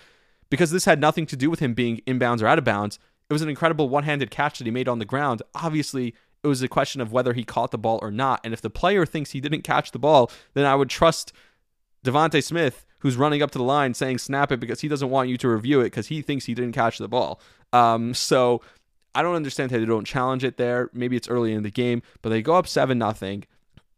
because 0.50 0.72
this 0.72 0.86
had 0.86 1.00
nothing 1.00 1.26
to 1.28 1.36
do 1.36 1.50
with 1.50 1.60
him 1.60 1.74
being 1.74 2.02
inbounds 2.08 2.42
or 2.42 2.48
out 2.48 2.58
of 2.58 2.64
bounds. 2.64 3.00
It 3.30 3.34
was 3.34 3.42
an 3.42 3.50
incredible 3.50 3.90
one 3.90 4.04
handed 4.04 4.32
catch 4.32 4.58
that 4.58 4.66
he 4.66 4.72
made 4.72 4.88
on 4.88 5.00
the 5.00 5.06
ground. 5.06 5.42
Obviously, 5.56 6.16
it 6.44 6.48
was 6.48 6.62
a 6.62 6.68
question 6.68 7.02
of 7.02 7.12
whether 7.12 7.34
he 7.34 7.44
caught 7.44 7.72
the 7.72 7.78
ball 7.78 8.00
or 8.02 8.12
not. 8.12 8.42
And 8.44 8.54
if 8.54 8.62
the 8.62 8.70
player 8.70 9.06
thinks 9.06 9.32
he 9.32 9.42
didn't 9.42 9.62
catch 9.62 9.92
the 9.92 10.00
ball, 10.00 10.32
then 10.54 10.66
I 10.66 10.76
would 10.76 10.90
trust 10.90 11.32
DeVonta 12.04 12.44
Smith, 12.44 12.86
who's 13.00 13.18
running 13.18 13.42
up 13.42 13.52
to 13.52 13.58
the 13.58 13.64
line 13.64 13.94
saying 13.94 14.18
snap 14.18 14.52
it 14.52 14.60
because 14.60 14.82
he 14.82 14.88
doesn't 14.88 15.10
want 15.10 15.30
you 15.30 15.38
to 15.38 15.50
review 15.50 15.82
it 15.82 15.86
because 15.86 16.08
he 16.08 16.22
thinks 16.22 16.46
he 16.46 16.54
didn't 16.54 16.74
catch 16.74 16.98
the 16.98 17.08
ball. 17.08 17.40
Um, 17.72 18.14
so 18.14 18.62
I 19.14 19.22
don't 19.22 19.36
understand 19.36 19.72
how 19.72 19.78
they 19.78 19.86
don't 19.86 20.08
challenge 20.08 20.44
it 20.44 20.58
there. 20.58 20.90
Maybe 20.94 21.16
it's 21.16 21.30
early 21.30 21.54
in 21.54 21.64
the 21.64 21.72
game, 21.72 22.02
but 22.22 22.30
they 22.30 22.42
go 22.42 22.56
up 22.56 22.68
7 22.68 22.98
nothing. 22.98 23.46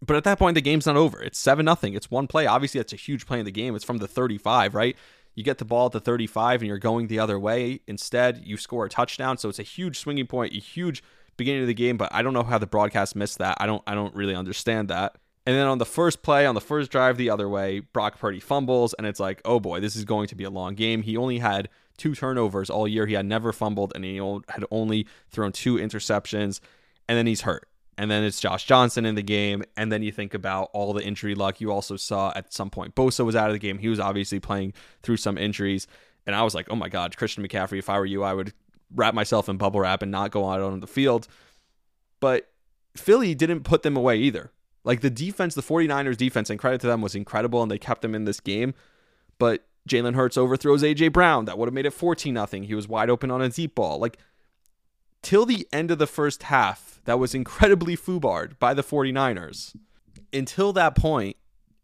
But 0.01 0.15
at 0.15 0.23
that 0.23 0.39
point, 0.39 0.55
the 0.55 0.61
game's 0.61 0.87
not 0.87 0.97
over. 0.97 1.21
It's 1.21 1.37
7 1.37 1.63
nothing. 1.63 1.93
It's 1.93 2.09
one 2.09 2.27
play. 2.27 2.47
Obviously, 2.47 2.79
that's 2.79 2.93
a 2.93 2.97
huge 2.97 3.27
play 3.27 3.39
in 3.39 3.45
the 3.45 3.51
game. 3.51 3.75
It's 3.75 3.85
from 3.85 3.99
the 3.99 4.07
35, 4.07 4.73
right? 4.73 4.95
You 5.35 5.43
get 5.43 5.59
the 5.59 5.65
ball 5.65 5.85
at 5.85 5.91
the 5.91 5.99
35 5.99 6.61
and 6.61 6.67
you're 6.67 6.79
going 6.79 7.07
the 7.07 7.19
other 7.19 7.39
way. 7.39 7.81
Instead, 7.87 8.41
you 8.43 8.57
score 8.57 8.85
a 8.85 8.89
touchdown. 8.89 9.37
So 9.37 9.47
it's 9.47 9.59
a 9.59 9.63
huge 9.63 9.99
swinging 9.99 10.27
point, 10.27 10.53
a 10.53 10.59
huge 10.59 11.03
beginning 11.37 11.61
of 11.61 11.67
the 11.67 11.73
game, 11.73 11.97
but 11.97 12.13
I 12.13 12.21
don't 12.21 12.33
know 12.33 12.43
how 12.43 12.57
the 12.57 12.67
broadcast 12.67 13.15
missed 13.15 13.37
that. 13.37 13.57
I 13.59 13.65
don't 13.65 13.81
I 13.87 13.95
don't 13.95 14.13
really 14.13 14.35
understand 14.35 14.89
that. 14.89 15.15
And 15.45 15.55
then 15.55 15.65
on 15.65 15.79
the 15.79 15.85
first 15.85 16.21
play, 16.21 16.45
on 16.45 16.53
the 16.53 16.61
first 16.61 16.91
drive 16.91 17.17
the 17.17 17.31
other 17.31 17.49
way, 17.49 17.79
Brock 17.79 18.19
Purdy 18.19 18.39
fumbles, 18.39 18.93
and 18.93 19.07
it's 19.07 19.19
like, 19.19 19.41
oh 19.43 19.59
boy, 19.59 19.79
this 19.79 19.95
is 19.95 20.05
going 20.05 20.27
to 20.27 20.35
be 20.35 20.43
a 20.43 20.51
long 20.51 20.75
game. 20.75 21.01
He 21.01 21.17
only 21.17 21.39
had 21.39 21.69
two 21.97 22.13
turnovers 22.13 22.69
all 22.69 22.87
year. 22.87 23.07
He 23.07 23.15
had 23.15 23.25
never 23.25 23.51
fumbled, 23.51 23.91
and 23.95 24.05
he 24.05 24.17
had 24.17 24.65
only 24.69 25.07
thrown 25.29 25.51
two 25.51 25.77
interceptions, 25.77 26.59
and 27.07 27.17
then 27.17 27.25
he's 27.25 27.41
hurt 27.41 27.67
and 28.01 28.09
then 28.09 28.23
it's 28.23 28.39
Josh 28.39 28.65
Johnson 28.65 29.05
in 29.05 29.13
the 29.13 29.21
game, 29.21 29.63
and 29.77 29.91
then 29.91 30.01
you 30.01 30.11
think 30.11 30.33
about 30.33 30.71
all 30.73 30.91
the 30.91 31.03
injury 31.03 31.35
luck 31.35 31.61
you 31.61 31.71
also 31.71 31.97
saw 31.97 32.33
at 32.35 32.51
some 32.51 32.71
point. 32.71 32.95
Bosa 32.95 33.23
was 33.23 33.35
out 33.35 33.49
of 33.49 33.53
the 33.53 33.59
game; 33.59 33.77
he 33.77 33.89
was 33.89 33.99
obviously 33.99 34.39
playing 34.39 34.73
through 35.03 35.17
some 35.17 35.37
injuries, 35.37 35.85
and 36.25 36.35
I 36.35 36.41
was 36.41 36.55
like, 36.55 36.65
"Oh 36.71 36.75
my 36.75 36.89
God, 36.89 37.15
Christian 37.15 37.47
McCaffrey! 37.47 37.77
If 37.77 37.91
I 37.91 37.99
were 37.99 38.07
you, 38.07 38.23
I 38.23 38.33
would 38.33 38.53
wrap 38.95 39.13
myself 39.13 39.47
in 39.47 39.57
bubble 39.57 39.81
wrap 39.81 40.01
and 40.01 40.11
not 40.11 40.31
go 40.31 40.49
out 40.49 40.61
on 40.61 40.79
the 40.79 40.87
field." 40.87 41.27
But 42.19 42.49
Philly 42.97 43.35
didn't 43.35 43.65
put 43.65 43.83
them 43.83 43.95
away 43.95 44.17
either. 44.17 44.51
Like 44.83 45.01
the 45.01 45.11
defense, 45.11 45.53
the 45.53 45.61
49ers 45.61 46.17
defense, 46.17 46.49
and 46.49 46.57
credit 46.57 46.81
to 46.81 46.87
them, 46.87 47.01
was 47.01 47.13
incredible, 47.13 47.61
and 47.61 47.69
they 47.69 47.77
kept 47.77 48.01
them 48.01 48.15
in 48.15 48.25
this 48.25 48.39
game. 48.39 48.73
But 49.37 49.67
Jalen 49.87 50.15
Hurts 50.15 50.37
overthrows 50.37 50.81
AJ 50.81 51.13
Brown. 51.13 51.45
That 51.45 51.59
would 51.59 51.67
have 51.67 51.73
made 51.75 51.85
it 51.85 51.93
14 51.93 52.33
nothing. 52.33 52.63
He 52.63 52.73
was 52.73 52.87
wide 52.87 53.11
open 53.11 53.29
on 53.29 53.43
a 53.43 53.49
deep 53.49 53.75
ball. 53.75 53.99
Like 53.99 54.17
till 55.21 55.45
the 55.45 55.67
end 55.71 55.91
of 55.91 55.97
the 55.99 56.07
first 56.07 56.43
half 56.43 57.01
that 57.05 57.19
was 57.19 57.34
incredibly 57.36 57.95
foobarred 57.95 58.57
by 58.60 58.73
the 58.73 58.84
49ers. 58.84 59.75
Until 60.34 60.73
that 60.73 60.95
point, 60.95 61.38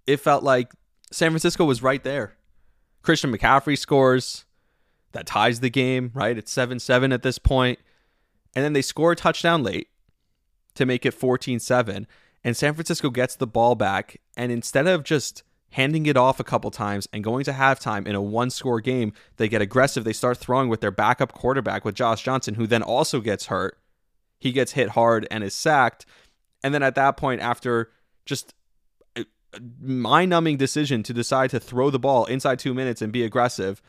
it 0.05 0.17
felt 0.17 0.43
like 0.43 0.71
San 1.11 1.31
Francisco 1.31 1.65
was 1.65 1.83
right 1.83 2.03
there. 2.03 2.35
Christian 3.01 3.35
McCaffrey 3.35 3.77
scores 3.77 4.45
that 5.11 5.25
ties 5.25 5.59
the 5.59 5.69
game, 5.69 6.11
right? 6.13 6.37
It's 6.37 6.51
7 6.51 6.79
7 6.79 7.11
at 7.11 7.23
this 7.23 7.39
point. 7.39 7.79
And 8.55 8.63
then 8.63 8.73
they 8.73 8.81
score 8.81 9.11
a 9.11 9.15
touchdown 9.15 9.63
late 9.63 9.89
to 10.75 10.85
make 10.85 11.05
it 11.05 11.11
14 11.11 11.59
7. 11.59 12.07
And 12.43 12.57
San 12.57 12.73
Francisco 12.73 13.09
gets 13.09 13.35
the 13.35 13.47
ball 13.47 13.75
back. 13.75 14.17
And 14.35 14.51
instead 14.51 14.87
of 14.87 15.03
just 15.03 15.43
handing 15.71 16.05
it 16.05 16.17
off 16.17 16.39
a 16.39 16.43
couple 16.43 16.71
times 16.71 17.07
and 17.11 17.23
going 17.23 17.43
to 17.43 17.51
halftime 17.51 18.07
in 18.07 18.15
a 18.15 18.21
one 18.21 18.49
score 18.49 18.79
game. 18.79 19.13
They 19.37 19.47
get 19.47 19.61
aggressive. 19.61 20.03
They 20.03 20.13
start 20.13 20.37
throwing 20.37 20.69
with 20.69 20.81
their 20.81 20.91
backup 20.91 21.33
quarterback, 21.33 21.83
with 21.85 21.95
Josh 21.95 22.23
Johnson, 22.23 22.55
who 22.55 22.67
then 22.67 22.83
also 22.83 23.19
gets 23.19 23.47
hurt. 23.47 23.77
He 24.39 24.51
gets 24.51 24.73
hit 24.73 24.89
hard 24.89 25.27
and 25.29 25.43
is 25.43 25.53
sacked. 25.53 26.05
And 26.63 26.73
then 26.73 26.83
at 26.83 26.95
that 26.95 27.17
point, 27.17 27.41
after 27.41 27.91
just 28.25 28.53
mind 29.79 30.29
numbing 30.29 30.57
decision 30.57 31.03
to 31.03 31.13
decide 31.13 31.49
to 31.51 31.59
throw 31.59 31.89
the 31.89 31.99
ball 31.99 32.25
inside 32.25 32.59
two 32.59 32.73
minutes 32.73 33.01
and 33.01 33.11
be 33.11 33.23
aggressive, 33.23 33.81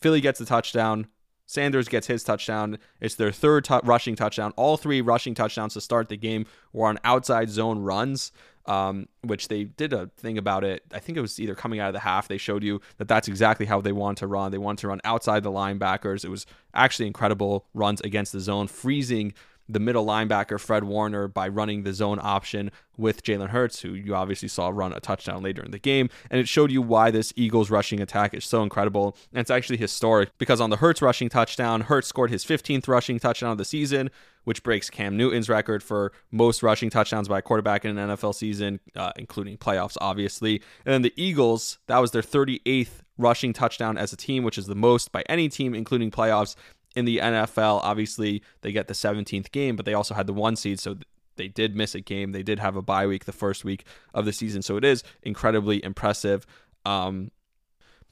Philly 0.00 0.20
gets 0.20 0.38
the 0.38 0.46
touchdown. 0.46 1.06
Sanders 1.46 1.88
gets 1.88 2.06
his 2.06 2.22
touchdown. 2.22 2.78
It's 3.00 3.14
their 3.14 3.32
third 3.32 3.64
t- 3.64 3.80
rushing 3.82 4.16
touchdown. 4.16 4.52
All 4.56 4.76
three 4.76 5.00
rushing 5.00 5.34
touchdowns 5.34 5.74
to 5.74 5.80
start 5.80 6.08
the 6.08 6.16
game 6.16 6.44
were 6.72 6.86
on 6.86 6.98
outside 7.04 7.48
zone 7.48 7.78
runs, 7.78 8.32
um, 8.68 9.08
which 9.22 9.48
they 9.48 9.64
did 9.64 9.92
a 9.92 10.08
thing 10.18 10.38
about 10.38 10.62
it. 10.62 10.84
I 10.92 10.98
think 10.98 11.16
it 11.18 11.22
was 11.22 11.40
either 11.40 11.54
coming 11.54 11.80
out 11.80 11.88
of 11.88 11.94
the 11.94 12.00
half. 12.00 12.28
They 12.28 12.38
showed 12.38 12.62
you 12.62 12.80
that 12.98 13.08
that's 13.08 13.26
exactly 13.26 13.66
how 13.66 13.80
they 13.80 13.92
want 13.92 14.18
to 14.18 14.26
run. 14.26 14.52
They 14.52 14.58
want 14.58 14.78
to 14.80 14.88
run 14.88 15.00
outside 15.04 15.42
the 15.42 15.50
linebackers. 15.50 16.24
It 16.24 16.28
was 16.28 16.46
actually 16.74 17.06
incredible 17.06 17.66
runs 17.72 18.00
against 18.02 18.32
the 18.32 18.40
zone, 18.40 18.68
freezing 18.68 19.32
the 19.68 19.80
middle 19.80 20.06
linebacker 20.06 20.58
Fred 20.58 20.84
Warner 20.84 21.28
by 21.28 21.48
running 21.48 21.82
the 21.82 21.92
zone 21.92 22.18
option 22.22 22.70
with 22.96 23.22
Jalen 23.22 23.50
Hurts, 23.50 23.80
who 23.80 23.94
you 23.94 24.14
obviously 24.14 24.48
saw 24.48 24.68
run 24.68 24.92
a 24.92 25.00
touchdown 25.00 25.42
later 25.42 25.62
in 25.62 25.70
the 25.70 25.78
game. 25.78 26.08
And 26.30 26.40
it 26.40 26.48
showed 26.48 26.72
you 26.72 26.82
why 26.82 27.10
this 27.10 27.32
Eagles 27.36 27.70
rushing 27.70 28.00
attack 28.00 28.34
is 28.34 28.44
so 28.44 28.62
incredible. 28.62 29.16
And 29.32 29.40
it's 29.40 29.50
actually 29.50 29.76
historic 29.76 30.30
because 30.38 30.60
on 30.60 30.70
the 30.70 30.76
Hurts 30.76 31.00
rushing 31.00 31.28
touchdown, 31.28 31.82
Hurts 31.82 32.08
scored 32.08 32.30
his 32.30 32.44
15th 32.44 32.88
rushing 32.88 33.20
touchdown 33.20 33.52
of 33.52 33.58
the 33.58 33.64
season, 33.64 34.10
which 34.44 34.62
breaks 34.62 34.90
Cam 34.90 35.16
Newton's 35.16 35.48
record 35.48 35.82
for 35.82 36.12
most 36.30 36.62
rushing 36.62 36.90
touchdowns 36.90 37.28
by 37.28 37.38
a 37.38 37.42
quarterback 37.42 37.84
in 37.84 37.96
an 37.96 38.08
NFL 38.10 38.34
season, 38.34 38.80
uh, 38.96 39.12
including 39.16 39.58
playoffs, 39.58 39.96
obviously. 40.00 40.62
And 40.84 40.92
then 40.92 41.02
the 41.02 41.14
Eagles, 41.16 41.78
that 41.86 41.98
was 41.98 42.10
their 42.10 42.22
38th 42.22 43.02
rushing 43.18 43.52
touchdown 43.52 43.98
as 43.98 44.12
a 44.12 44.16
team, 44.16 44.44
which 44.44 44.56
is 44.56 44.66
the 44.66 44.74
most 44.74 45.12
by 45.12 45.22
any 45.28 45.48
team, 45.48 45.74
including 45.74 46.10
playoffs 46.10 46.54
in 46.98 47.04
the 47.04 47.18
NFL. 47.18 47.80
Obviously, 47.82 48.42
they 48.62 48.72
get 48.72 48.88
the 48.88 48.94
17th 48.94 49.52
game, 49.52 49.76
but 49.76 49.86
they 49.86 49.94
also 49.94 50.14
had 50.14 50.26
the 50.26 50.32
one 50.32 50.56
seed, 50.56 50.80
so 50.80 50.96
they 51.36 51.48
did 51.48 51.76
miss 51.76 51.94
a 51.94 52.00
game. 52.00 52.32
They 52.32 52.42
did 52.42 52.58
have 52.58 52.76
a 52.76 52.82
bye 52.82 53.06
week 53.06 53.24
the 53.24 53.32
first 53.32 53.64
week 53.64 53.84
of 54.12 54.24
the 54.24 54.32
season, 54.32 54.62
so 54.62 54.76
it 54.76 54.84
is 54.84 55.04
incredibly 55.22 55.82
impressive. 55.84 56.44
Um, 56.84 57.30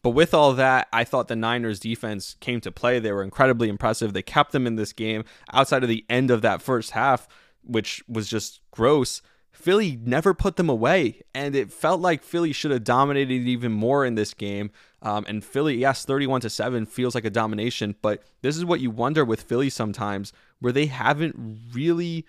but 0.02 0.10
with 0.10 0.32
all 0.32 0.52
that, 0.52 0.86
I 0.92 1.02
thought 1.02 1.26
the 1.26 1.34
Niners 1.34 1.80
defense 1.80 2.36
came 2.38 2.60
to 2.60 2.70
play. 2.70 3.00
They 3.00 3.10
were 3.10 3.24
incredibly 3.24 3.68
impressive. 3.68 4.12
They 4.12 4.22
kept 4.22 4.52
them 4.52 4.66
in 4.66 4.76
this 4.76 4.92
game 4.92 5.24
outside 5.52 5.82
of 5.82 5.88
the 5.88 6.04
end 6.08 6.30
of 6.30 6.42
that 6.42 6.62
first 6.62 6.92
half, 6.92 7.26
which 7.64 8.04
was 8.06 8.28
just 8.28 8.60
gross. 8.70 9.20
Philly 9.50 9.98
never 10.04 10.32
put 10.32 10.56
them 10.56 10.68
away, 10.68 11.22
and 11.34 11.56
it 11.56 11.72
felt 11.72 12.00
like 12.00 12.22
Philly 12.22 12.52
should 12.52 12.70
have 12.70 12.84
dominated 12.84 13.48
even 13.48 13.72
more 13.72 14.04
in 14.04 14.14
this 14.14 14.32
game. 14.32 14.70
Um, 15.06 15.24
and 15.28 15.44
Philly, 15.44 15.76
yes, 15.76 16.04
31 16.04 16.40
to 16.40 16.50
7 16.50 16.84
feels 16.84 17.14
like 17.14 17.24
a 17.24 17.30
domination, 17.30 17.94
but 18.02 18.24
this 18.42 18.56
is 18.56 18.64
what 18.64 18.80
you 18.80 18.90
wonder 18.90 19.24
with 19.24 19.40
Philly 19.40 19.70
sometimes, 19.70 20.32
where 20.58 20.72
they 20.72 20.86
haven't 20.86 21.36
really 21.72 22.26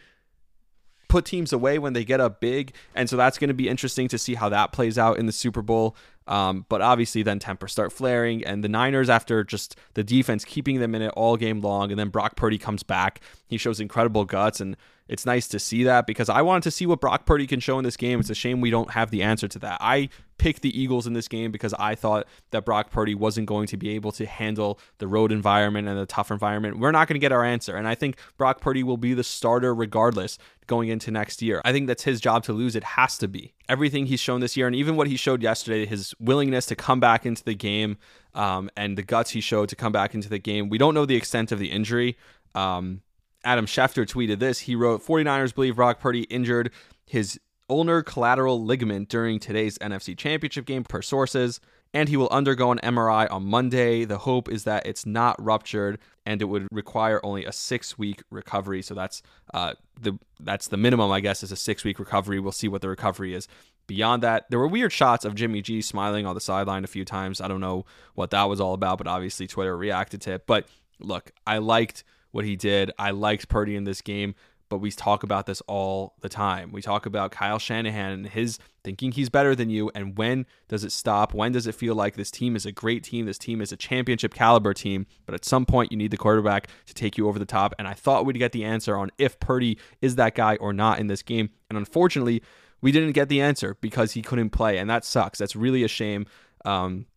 put 1.08 1.26
teams 1.26 1.52
away 1.52 1.80
when 1.80 1.94
they 1.94 2.06
get 2.06 2.22
up 2.22 2.40
big. 2.40 2.76
And 2.94 3.10
so 3.10 3.18
that's 3.18 3.40
going 3.40 3.48
to 3.48 3.56
be 3.56 3.68
interesting 3.68 4.08
to 4.10 4.20
see 4.20 4.36
how 4.36 4.50
that 4.50 4.74
plays 4.74 5.00
out 5.00 5.18
in 5.18 5.26
the 5.26 5.32
Super 5.32 5.64
Bowl. 5.64 5.96
Um, 6.28 6.68
but 6.70 6.82
obviously, 6.82 7.24
then 7.24 7.40
tempers 7.40 7.72
start 7.72 7.92
flaring, 7.92 8.46
and 8.46 8.64
the 8.64 8.70
Niners, 8.70 9.10
after 9.10 9.44
just 9.44 9.76
the 9.96 10.04
defense 10.04 10.46
keeping 10.46 10.80
them 10.80 10.94
in 10.94 11.02
it 11.02 11.14
all 11.16 11.36
game 11.36 11.62
long, 11.62 11.90
and 11.90 12.00
then 12.00 12.10
Brock 12.10 12.36
Purdy 12.36 12.60
comes 12.60 12.84
back, 12.84 13.22
he 13.48 13.58
shows 13.58 13.80
incredible 13.80 14.24
guts, 14.24 14.62
and 14.62 14.78
it's 15.08 15.26
nice 15.26 15.48
to 15.50 15.60
see 15.60 15.84
that 15.84 16.06
because 16.06 16.30
I 16.30 16.42
wanted 16.42 16.64
to 16.64 16.72
see 16.72 16.86
what 16.86 17.02
Brock 17.02 17.26
Purdy 17.26 17.48
can 17.48 17.60
show 17.60 17.78
in 17.78 17.84
this 17.84 17.98
game. 17.98 18.20
It's 18.20 18.30
a 18.30 18.36
shame 18.36 18.62
we 18.62 18.70
don't 18.70 18.92
have 18.92 19.12
the 19.12 19.24
answer 19.24 19.48
to 19.48 19.60
that. 19.60 19.78
I 19.82 20.10
picked 20.38 20.62
the 20.62 20.80
Eagles 20.80 21.08
in 21.08 21.14
this 21.14 21.28
game 21.28 21.52
because 21.52 21.74
I 21.76 21.96
thought 21.96 22.28
that 22.52 22.66
Brock 22.66 22.92
Purdy 22.92 23.16
wasn't 23.16 23.48
going 23.48 23.68
to 23.68 23.78
be 23.78 23.90
able 23.90 24.12
to 24.14 24.26
handle 24.26 24.80
the 25.00 25.08
road 25.08 25.32
environment 25.32 25.88
and 25.88 25.98
the 25.98 26.06
tough 26.06 26.32
environment. 26.32 26.80
We're 26.80 26.92
not 26.92 27.08
going 27.08 27.16
to 27.16 27.20
get 27.20 27.32
our 27.32 27.44
answer, 27.44 27.76
and 27.76 27.88
I 27.88 27.96
think 27.96 28.18
Brock 28.38 28.62
Purdy 28.62 28.84
will 28.84 28.98
be 28.98 29.14
the 29.14 29.24
starter 29.24 29.74
regardless 29.74 30.38
going 30.68 30.90
into 30.90 31.12
next 31.12 31.42
year. 31.42 31.62
I 31.66 31.72
think 31.72 31.88
that's 31.88 32.04
his 32.04 32.20
job 32.20 32.44
to 32.44 32.54
lose. 32.54 32.76
It 32.76 32.84
has 32.84 33.18
to 33.20 33.28
be 33.28 33.54
everything 33.70 34.06
he's 34.06 34.20
shown 34.20 34.42
this 34.42 34.56
year, 34.56 34.68
and 34.68 34.76
even 34.76 34.96
what 34.96 35.08
he 35.08 35.16
showed 35.16 35.42
yesterday, 35.42 35.86
his 35.86 36.14
willingness 36.20 36.66
to 36.68 36.76
come 36.76 37.00
back 37.00 37.26
into 37.26 37.44
the 37.44 37.56
game 37.56 37.98
um, 38.36 38.70
and 38.78 38.98
the 38.98 39.04
guts 39.04 39.32
he 39.32 39.42
showed 39.42 39.70
to 39.70 39.76
come 39.76 39.92
back 39.92 40.14
into 40.14 40.30
the 40.30 40.40
game. 40.40 40.70
We 40.70 40.78
don't 40.78 40.94
know 40.94 41.06
the 41.06 41.16
extent 41.16 41.52
of 41.52 41.60
the 41.60 41.72
injury. 41.72 42.18
Um, 42.54 43.02
Adam 43.44 43.66
Schefter 43.66 44.06
tweeted 44.06 44.40
this. 44.40 44.60
He 44.60 44.76
wrote 44.76 45.06
49ers 45.06 45.54
believe 45.54 45.76
Brock 45.76 46.00
Purdy 46.00 46.24
injured 46.24 46.72
his 47.06 47.40
ulnar 47.70 48.02
collateral 48.02 48.64
ligament 48.64 49.10
during 49.10 49.40
today's 49.40 49.78
NFC 49.80 50.18
Championship 50.18 50.66
game, 50.66 50.84
per 50.84 51.02
sources, 51.02 51.60
and 51.94 52.10
he 52.10 52.18
will 52.18 52.30
undergo 52.30 52.72
an 52.72 52.80
MRI 52.80 53.32
on 53.32 53.46
Monday. 53.46 54.06
The 54.06 54.20
hope 54.20 54.50
is 54.50 54.64
that 54.66 54.86
it's 54.86 55.06
not 55.06 55.42
ruptured 55.44 56.00
and 56.26 56.42
it 56.42 56.46
would 56.46 56.68
require 56.72 57.22
only 57.24 57.46
a 57.46 57.52
six 57.52 57.98
week 57.98 58.24
recovery. 58.30 58.82
So 58.82 58.94
that's 58.94 59.22
uh, 59.54 59.74
the 60.00 60.18
that's 60.40 60.68
the 60.68 60.78
minimum, 60.78 61.12
I 61.12 61.22
guess, 61.22 61.44
is 61.44 61.52
a 61.52 61.56
six 61.56 61.84
week 61.84 62.00
recovery. 62.00 62.40
We'll 62.40 62.52
see 62.52 62.68
what 62.68 62.82
the 62.82 62.90
recovery 62.90 63.34
is 63.34 63.48
Beyond 63.88 64.22
that, 64.24 64.48
there 64.50 64.60
were 64.60 64.68
weird 64.68 64.92
shots 64.92 65.24
of 65.24 65.34
Jimmy 65.34 65.62
G 65.62 65.82
smiling 65.82 66.26
on 66.26 66.36
the 66.36 66.42
sideline 66.42 66.84
a 66.84 66.88
few 66.88 67.06
times. 67.06 67.40
I 67.40 67.48
don't 67.48 67.62
know 67.62 67.86
what 68.16 68.32
that 68.32 68.44
was 68.44 68.60
all 68.60 68.74
about, 68.74 68.98
but 68.98 69.08
obviously 69.08 69.48
Twitter 69.48 69.76
reacted 69.78 70.22
to 70.22 70.34
it. 70.34 70.46
But 70.46 70.68
look, 71.00 71.32
I 71.48 71.60
liked 71.60 72.04
what 72.32 72.46
he 72.46 72.56
did. 72.56 72.92
I 72.98 73.12
liked 73.12 73.50
Purdy 73.50 73.76
in 73.76 73.84
this 73.84 74.02
game, 74.02 74.36
but 74.70 74.80
we 74.80 74.92
talk 74.92 75.24
about 75.24 75.46
this 75.46 75.62
all 75.62 76.16
the 76.22 76.30
time. 76.30 76.72
We 76.72 76.82
talk 76.82 77.06
about 77.06 77.32
Kyle 77.32 77.60
Shanahan 77.60 78.12
and 78.12 78.28
his 78.28 78.60
thinking 78.84 79.12
he's 79.12 79.30
better 79.30 79.56
than 79.56 79.70
you. 79.70 79.92
And 79.96 80.18
when 80.18 80.46
does 80.68 80.84
it 80.84 80.92
stop? 80.92 81.34
When 81.34 81.52
does 81.52 81.68
it 81.68 81.76
feel 81.76 81.96
like 81.96 82.16
this 82.16 82.32
team 82.32 82.56
is 82.56 82.66
a 82.66 82.72
great 82.72 83.04
team? 83.04 83.26
This 83.26 83.38
team 83.38 83.62
is 83.62 83.72
a 83.72 83.78
championship 83.78 84.34
caliber 84.34 84.74
team, 84.74 85.06
but 85.26 85.36
at 85.36 85.46
some 85.46 85.66
point 85.66 85.92
you 85.92 85.98
need 85.98 86.12
the 86.12 86.18
quarterback 86.18 86.68
to 86.86 86.94
take 86.94 87.18
you 87.18 87.28
over 87.28 87.40
the 87.40 87.46
top. 87.46 87.74
And 87.80 87.88
I 87.88 87.94
thought 87.94 88.26
we'd 88.26 88.38
get 88.38 88.52
the 88.52 88.66
answer 88.66 88.98
on 88.98 89.12
if 89.18 89.40
Purdy 89.40 89.78
is 90.02 90.16
that 90.16 90.36
guy 90.36 90.56
or 90.58 90.74
not 90.74 91.00
in 91.00 91.08
this 91.08 91.22
game. 91.22 91.50
And 91.70 91.78
unfortunately, 91.78 92.42
we 92.82 92.92
didn't 92.92 93.14
get 93.14 93.30
the 93.30 93.42
answer 93.42 93.76
because 93.82 94.14
he 94.14 94.22
couldn't 94.22 94.52
play, 94.52 94.78
and 94.78 94.90
that 94.90 95.04
sucks. 95.04 95.40
That's 95.40 95.56
really 95.56 95.84
a 95.84 95.88
shame. 95.88 96.26
Um, 96.64 97.08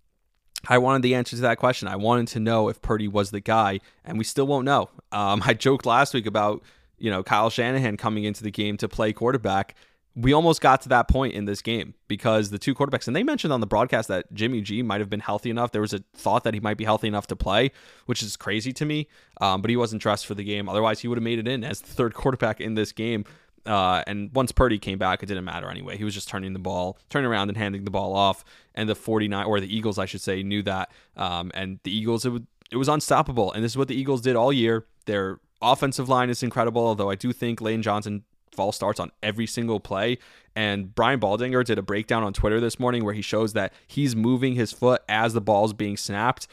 I 0.68 0.78
wanted 0.78 1.02
the 1.02 1.14
answer 1.14 1.36
to 1.36 1.42
that 1.42 1.58
question. 1.58 1.88
I 1.88 1.96
wanted 1.96 2.28
to 2.28 2.40
know 2.40 2.68
if 2.68 2.82
Purdy 2.82 3.08
was 3.08 3.30
the 3.30 3.40
guy, 3.40 3.80
and 4.04 4.18
we 4.18 4.24
still 4.24 4.46
won't 4.46 4.64
know. 4.64 4.90
Um, 5.12 5.42
I 5.46 5.54
joked 5.54 5.86
last 5.86 6.14
week 6.14 6.26
about 6.26 6.62
you 6.98 7.10
know 7.10 7.22
Kyle 7.22 7.50
Shanahan 7.50 7.96
coming 7.96 8.24
into 8.24 8.42
the 8.42 8.50
game 8.50 8.76
to 8.78 8.88
play 8.88 9.12
quarterback. 9.12 9.74
We 10.16 10.32
almost 10.32 10.60
got 10.60 10.82
to 10.82 10.88
that 10.88 11.06
point 11.06 11.34
in 11.34 11.44
this 11.44 11.62
game 11.62 11.94
because 12.08 12.50
the 12.50 12.58
two 12.58 12.74
quarterbacks, 12.74 13.06
and 13.06 13.14
they 13.14 13.22
mentioned 13.22 13.52
on 13.52 13.60
the 13.60 13.66
broadcast 13.66 14.08
that 14.08 14.30
Jimmy 14.34 14.60
G 14.60 14.82
might 14.82 15.00
have 15.00 15.08
been 15.08 15.20
healthy 15.20 15.50
enough. 15.50 15.70
There 15.70 15.80
was 15.80 15.94
a 15.94 16.00
thought 16.14 16.42
that 16.44 16.52
he 16.52 16.58
might 16.58 16.76
be 16.76 16.84
healthy 16.84 17.06
enough 17.06 17.28
to 17.28 17.36
play, 17.36 17.70
which 18.06 18.20
is 18.20 18.36
crazy 18.36 18.72
to 18.72 18.84
me. 18.84 19.06
Um, 19.40 19.62
but 19.62 19.70
he 19.70 19.76
wasn't 19.76 20.02
dressed 20.02 20.26
for 20.26 20.34
the 20.34 20.42
game. 20.42 20.68
Otherwise, 20.68 21.00
he 21.00 21.08
would 21.08 21.16
have 21.16 21.22
made 21.22 21.38
it 21.38 21.46
in 21.46 21.62
as 21.62 21.80
the 21.80 21.92
third 21.92 22.12
quarterback 22.20 22.60
in 22.60 22.74
this 22.74 22.90
game. 22.90 23.24
Uh, 23.66 24.02
and 24.06 24.32
once 24.34 24.52
Purdy 24.52 24.78
came 24.78 24.98
back, 24.98 25.22
it 25.22 25.26
didn't 25.26 25.44
matter 25.44 25.70
anyway. 25.70 25.96
He 25.96 26.04
was 26.04 26.14
just 26.14 26.28
turning 26.28 26.52
the 26.52 26.58
ball, 26.58 26.98
turning 27.08 27.30
around 27.30 27.48
and 27.48 27.58
handing 27.58 27.84
the 27.84 27.90
ball 27.90 28.14
off. 28.14 28.44
And 28.74 28.88
the 28.88 28.94
49 28.94 29.44
or 29.46 29.60
the 29.60 29.74
Eagles, 29.74 29.98
I 29.98 30.06
should 30.06 30.20
say, 30.20 30.42
knew 30.42 30.62
that. 30.62 30.90
Um, 31.16 31.50
and 31.54 31.78
the 31.84 31.94
Eagles, 31.94 32.24
it, 32.24 32.42
it 32.70 32.76
was 32.76 32.88
unstoppable. 32.88 33.52
And 33.52 33.62
this 33.62 33.72
is 33.72 33.76
what 33.76 33.88
the 33.88 33.96
Eagles 33.96 34.20
did 34.20 34.36
all 34.36 34.52
year. 34.52 34.86
Their 35.06 35.40
offensive 35.60 36.08
line 36.08 36.30
is 36.30 36.42
incredible, 36.42 36.86
although 36.86 37.10
I 37.10 37.16
do 37.16 37.32
think 37.32 37.60
Lane 37.60 37.82
Johnson 37.82 38.24
false 38.52 38.76
starts 38.76 38.98
on 38.98 39.10
every 39.22 39.46
single 39.46 39.80
play. 39.80 40.18
And 40.56 40.94
Brian 40.94 41.20
Baldinger 41.20 41.64
did 41.64 41.78
a 41.78 41.82
breakdown 41.82 42.22
on 42.22 42.32
Twitter 42.32 42.60
this 42.60 42.80
morning 42.80 43.04
where 43.04 43.14
he 43.14 43.22
shows 43.22 43.52
that 43.52 43.72
he's 43.86 44.16
moving 44.16 44.54
his 44.54 44.72
foot 44.72 45.02
as 45.08 45.32
the 45.32 45.40
ball's 45.40 45.72
being 45.72 45.96
snapped 45.96 46.48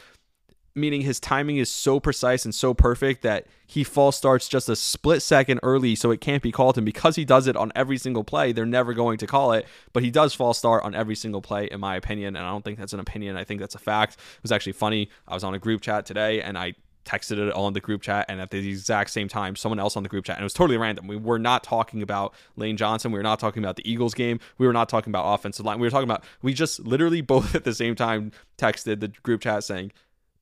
meaning 0.78 1.02
his 1.02 1.20
timing 1.20 1.58
is 1.58 1.70
so 1.70 2.00
precise 2.00 2.46
and 2.46 2.54
so 2.54 2.74
perfect 2.74 3.24
that 3.24 3.48
he 3.66 3.84
false 3.84 4.16
starts 4.16 4.48
just 4.48 4.70
a 4.70 4.76
split 4.76 5.22
second 5.22 5.60
early, 5.63 5.96
so 5.96 6.12
it 6.12 6.22
can't 6.22 6.42
be 6.42 6.52
called. 6.52 6.78
And 6.78 6.86
because 6.86 7.16
he 7.16 7.26
does 7.26 7.48
it 7.48 7.58
on 7.58 7.72
every 7.76 7.98
single 7.98 8.24
play, 8.24 8.52
they're 8.54 8.66
never 8.66 8.94
going 8.94 9.18
to 9.18 9.28
call 9.28 9.52
it. 9.52 9.66
But 9.92 10.04
he 10.04 10.12
does 10.12 10.34
false 10.34 10.58
start 10.58 10.84
on 10.84 10.96
every 10.96 11.16
single 11.16 11.42
play, 11.42 11.68
in 11.70 11.80
my 11.80 11.96
opinion. 11.96 12.36
And 12.36 12.46
I 12.46 12.50
don't 12.50 12.63
think 12.63 12.80
that's 12.80 12.94
an 12.94 13.00
opinion. 13.00 13.36
I 13.36 13.44
think 13.44 13.60
that's 13.60 13.76
a 13.76 13.80
fact. 13.80 14.13
It 14.13 14.44
was 14.44 14.52
actually 14.52 14.74
funny. 14.74 15.10
I 15.28 15.34
was 15.34 15.44
on 15.44 15.54
a 15.54 15.60
group 15.60 15.82
chat 15.82 16.06
today 16.06 16.42
and 16.42 16.58
I 16.58 16.76
texted 17.08 17.38
it 17.38 17.54
all 17.54 17.68
in 17.68 17.74
the 17.74 17.80
group 17.80 18.02
chat 18.02 18.26
and 18.28 18.42
at 18.42 18.52
the 18.52 18.58
exact 18.70 19.10
same 19.10 19.30
time 19.30 19.56
someone 19.56 19.80
else 19.80 19.96
on 19.96 20.04
the 20.04 20.10
group 20.10 20.26
chat 20.26 20.36
and 20.36 20.42
it 20.42 20.46
was 20.46 20.54
totally 20.54 20.78
random 20.78 21.08
we 21.08 21.16
were 21.16 21.40
not 21.40 21.63
talking 21.63 22.02
about 22.02 22.34
lane 22.58 22.76
johnson 22.76 23.13
we 23.13 23.18
were 23.18 23.24
not 23.24 23.40
talking 23.40 23.63
about 23.63 23.78
the 23.78 23.90
eagles 23.90 24.13
game 24.13 24.42
we 24.58 24.68
were 24.68 24.74
not 24.74 24.90
talking 24.90 25.10
about 25.10 25.24
offensive 25.34 25.66
line 25.66 25.80
we 25.80 25.88
were 25.88 25.92
talking 25.92 26.04
about 26.04 26.22
we 26.42 26.54
just 26.54 26.82
literally 26.82 27.22
both 27.34 27.56
at 27.56 27.63
the 27.63 27.74
same 27.74 27.96
time 27.96 28.32
texted 28.58 29.00
the 29.00 29.08
group 29.08 29.40
chat 29.40 29.63
saying 29.63 29.90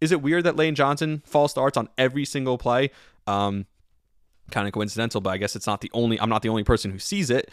is 0.02 0.12
it 0.12 0.22
weird 0.22 0.44
that 0.44 0.56
Lane 0.56 0.76
Johnson 0.76 1.22
false 1.26 1.52
starts 1.52 1.78
on 1.78 1.90
every 1.98 2.26
single 2.26 2.58
play? 2.58 2.92
Um, 3.28 3.66
kind 4.52 4.68
of 4.68 4.74
coincidental, 4.74 5.22
but 5.22 5.32
I 5.32 5.38
guess 5.38 5.56
it's 5.56 5.68
not 5.68 5.82
the 5.82 5.92
only. 5.94 6.20
I'm 6.20 6.30
not 6.30 6.42
the 6.42 6.50
only 6.50 6.64
person 6.64 6.92
who 6.92 7.00
sees 7.00 7.30
it. 7.30 7.50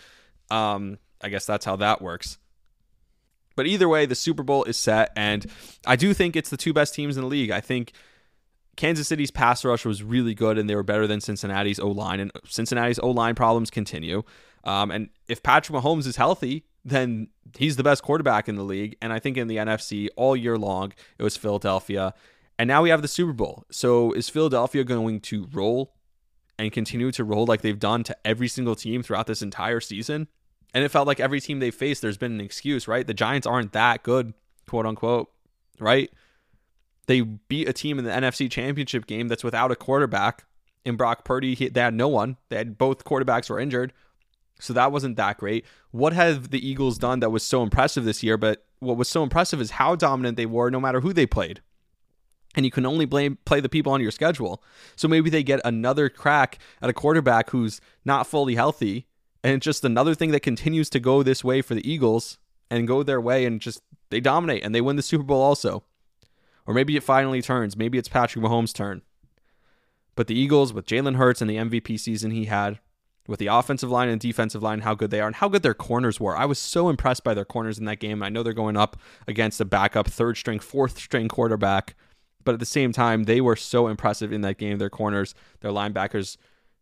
Um, 0.50 0.98
I 1.22 1.28
guess 1.28 1.46
that's 1.46 1.64
how 1.64 1.76
that 1.76 2.02
works. 2.02 2.38
But 3.55 3.66
either 3.66 3.88
way, 3.88 4.07
the 4.07 4.14
Super 4.14 4.42
Bowl 4.42 4.64
is 4.64 4.76
set, 4.76 5.12
and 5.16 5.46
I 5.87 5.96
do 5.96 6.14
think 6.14 6.37
it's 6.37 6.50
the 6.50 6.57
two 6.57 6.72
best 6.72 6.94
teams 6.94 7.16
in 7.16 7.22
the 7.22 7.28
league. 7.28 7.50
I 7.50 7.61
think 7.61 7.92
Kansas 8.76 9.07
City's 9.07 9.31
pass 9.31 9.64
rush 9.64 9.85
was 9.85 10.02
really 10.02 10.35
good, 10.35 10.59
and 10.59 10.68
they 10.68 10.74
were 10.74 10.83
better 10.83 11.07
than 11.07 11.20
Cincinnati's 11.20 11.78
O 11.78 11.88
line, 11.88 12.20
and 12.20 12.33
Cincinnati's 12.46 12.98
O 12.98 13.11
line 13.11 13.35
problems 13.35 13.70
continue. 13.70 14.22
Um, 14.64 14.90
and 14.90 15.11
if 15.28 15.42
Patrick 15.42 15.78
Mahomes 15.78 16.07
is 16.07 16.16
healthy, 16.16 16.64
then 16.85 17.29
he's 17.57 17.77
the 17.77 17.83
best 17.83 18.03
quarterback 18.03 18.49
in 18.49 18.57
the 18.57 18.64
league. 18.64 18.97
And 19.01 19.12
I 19.12 19.18
think 19.18 19.37
in 19.37 19.49
the 19.49 19.57
NFC 19.57 20.09
all 20.16 20.37
year 20.37 20.59
long, 20.59 20.92
it 21.18 21.23
was 21.23 21.37
Philadelphia. 21.37 22.14
And 22.59 22.68
now 22.68 22.83
we 22.83 22.90
have 22.90 23.03
the 23.03 23.09
Super 23.09 23.33
Bowl. 23.33 23.64
So 23.71 24.12
is 24.12 24.29
Philadelphia 24.29 24.85
going 24.85 25.21
to 25.21 25.49
roll 25.53 25.95
and 26.59 26.73
continue 26.73 27.11
to 27.12 27.25
roll 27.25 27.47
like 27.47 27.62
they've 27.62 27.79
done 27.79 28.05
to 28.05 28.16
every 28.25 28.49
single 28.49 28.75
team 28.75 29.03
throughout 29.03 29.27
this 29.27 29.42
entire 29.42 29.81
season? 29.81 30.29
And 30.75 30.85
it 30.85 30.90
felt 30.90 31.07
like 31.07 31.21
every 31.21 31.40
team 31.40 31.61
they 31.61 31.71
faced, 31.71 32.03
there's 32.03 32.16
been 32.16 32.33
an 32.33 32.40
excuse, 32.40 32.88
right? 32.88 33.07
The 33.07 33.14
Giants 33.14 33.47
aren't 33.47 33.73
that 33.73 34.03
good, 34.03 34.33
quote 34.66 34.87
unquote, 34.87 35.31
right? 35.79 36.11
They 37.07 37.21
beat 37.21 37.68
a 37.68 37.73
team 37.73 37.99
in 37.99 38.05
the 38.05 38.11
NFC 38.11 38.51
Championship 38.51 39.07
game 39.07 39.29
that's 39.29 39.45
without 39.45 39.71
a 39.71 39.77
quarterback. 39.77 40.45
In 40.85 40.97
Brock 40.97 41.25
Purdy, 41.25 41.55
he, 41.55 41.68
they 41.68 41.81
had 41.81 41.95
no 41.95 42.09
one. 42.09 42.38
They 42.49 42.57
had 42.57 42.77
both 42.77 43.05
quarterbacks 43.05 43.49
were 43.49 43.61
injured. 43.61 43.92
So 44.62 44.72
that 44.72 44.92
wasn't 44.92 45.16
that 45.16 45.38
great. 45.38 45.64
What 45.90 46.12
have 46.12 46.51
the 46.51 46.66
Eagles 46.66 46.96
done 46.96 47.20
that 47.20 47.31
was 47.31 47.42
so 47.42 47.62
impressive 47.62 48.05
this 48.05 48.22
year? 48.22 48.37
But 48.37 48.64
what 48.79 48.96
was 48.96 49.09
so 49.09 49.22
impressive 49.22 49.61
is 49.61 49.72
how 49.72 49.96
dominant 49.96 50.37
they 50.37 50.46
were 50.46 50.70
no 50.70 50.81
matter 50.81 51.01
who 51.01 51.12
they 51.12 51.27
played. 51.27 51.61
And 52.55 52.64
you 52.64 52.70
can 52.70 52.87
only 52.87 53.05
blame 53.05 53.38
play 53.44 53.61
the 53.61 53.68
people 53.68 53.92
on 53.92 54.01
your 54.01 54.11
schedule. 54.11 54.62
So 54.94 55.09
maybe 55.09 55.31
they 55.31 55.42
get 55.42 55.61
another 55.64 56.09
crack 56.09 56.59
at 56.81 56.90
a 56.90 56.92
quarterback 56.92 57.51
who's 57.51 57.81
not 58.05 58.27
fully 58.27 58.55
healthy. 58.55 59.07
And 59.42 59.55
it's 59.55 59.64
just 59.64 59.85
another 59.85 60.14
thing 60.14 60.31
that 60.31 60.40
continues 60.40 60.88
to 60.90 61.01
go 61.01 61.22
this 61.22 61.42
way 61.42 61.62
for 61.62 61.75
the 61.75 61.90
Eagles 61.90 62.38
and 62.70 62.87
go 62.87 63.03
their 63.03 63.20
way 63.20 63.44
and 63.44 63.61
just 63.61 63.83
they 64.11 64.20
dominate 64.20 64.62
and 64.62 64.75
they 64.75 64.81
win 64.81 64.96
the 64.96 65.03
Super 65.03 65.25
Bowl 65.25 65.42
also. 65.42 65.83
Or 66.66 66.75
maybe 66.75 66.96
it 66.96 67.03
finally 67.03 67.42
turns. 67.42 67.77
Maybe 67.77 67.98
it's 67.98 68.09
Patrick 68.09 68.44
Mahomes' 68.44 68.72
turn. 68.72 69.03
But 70.14 70.27
the 70.27 70.38
Eagles, 70.38 70.72
with 70.72 70.87
Jalen 70.87 71.16
Hurts 71.16 71.40
and 71.40 71.51
the 71.51 71.57
MVP 71.57 71.98
season 71.98 72.31
he 72.31 72.44
had, 72.44 72.79
with 73.26 73.38
the 73.38 73.46
offensive 73.46 73.90
line 73.90 74.08
and 74.08 74.20
defensive 74.20 74.62
line, 74.62 74.80
how 74.80 74.94
good 74.94 75.11
they 75.11 75.20
are 75.20 75.26
and 75.26 75.37
how 75.37 75.48
good 75.48 75.62
their 75.62 75.74
corners 75.74 76.18
were. 76.18 76.37
I 76.37 76.44
was 76.44 76.58
so 76.58 76.88
impressed 76.88 77.24
by 77.24 77.35
their 77.35 77.44
corners 77.44 77.78
in 77.78 77.85
that 77.85 78.00
game. 78.00 78.22
I 78.22 78.28
know 78.28 78.42
they're 78.42 78.52
going 78.52 78.76
up 78.76 78.96
against 79.26 79.61
a 79.61 79.64
backup, 79.64 80.08
third 80.08 80.37
string, 80.37 80.58
fourth 80.58 80.98
string 80.98 81.28
quarterback, 81.28 81.94
but 82.44 82.54
at 82.54 82.61
the 82.61 82.66
same 82.66 82.92
time, 82.92 83.24
they 83.24 83.40
were 83.40 83.56
so 83.56 83.87
impressive 83.88 84.32
in 84.32 84.40
that 84.40 84.58
game. 84.58 84.78
Their 84.78 84.90
corners, 84.90 85.35
their 85.61 85.70
linebackers, 85.70 86.37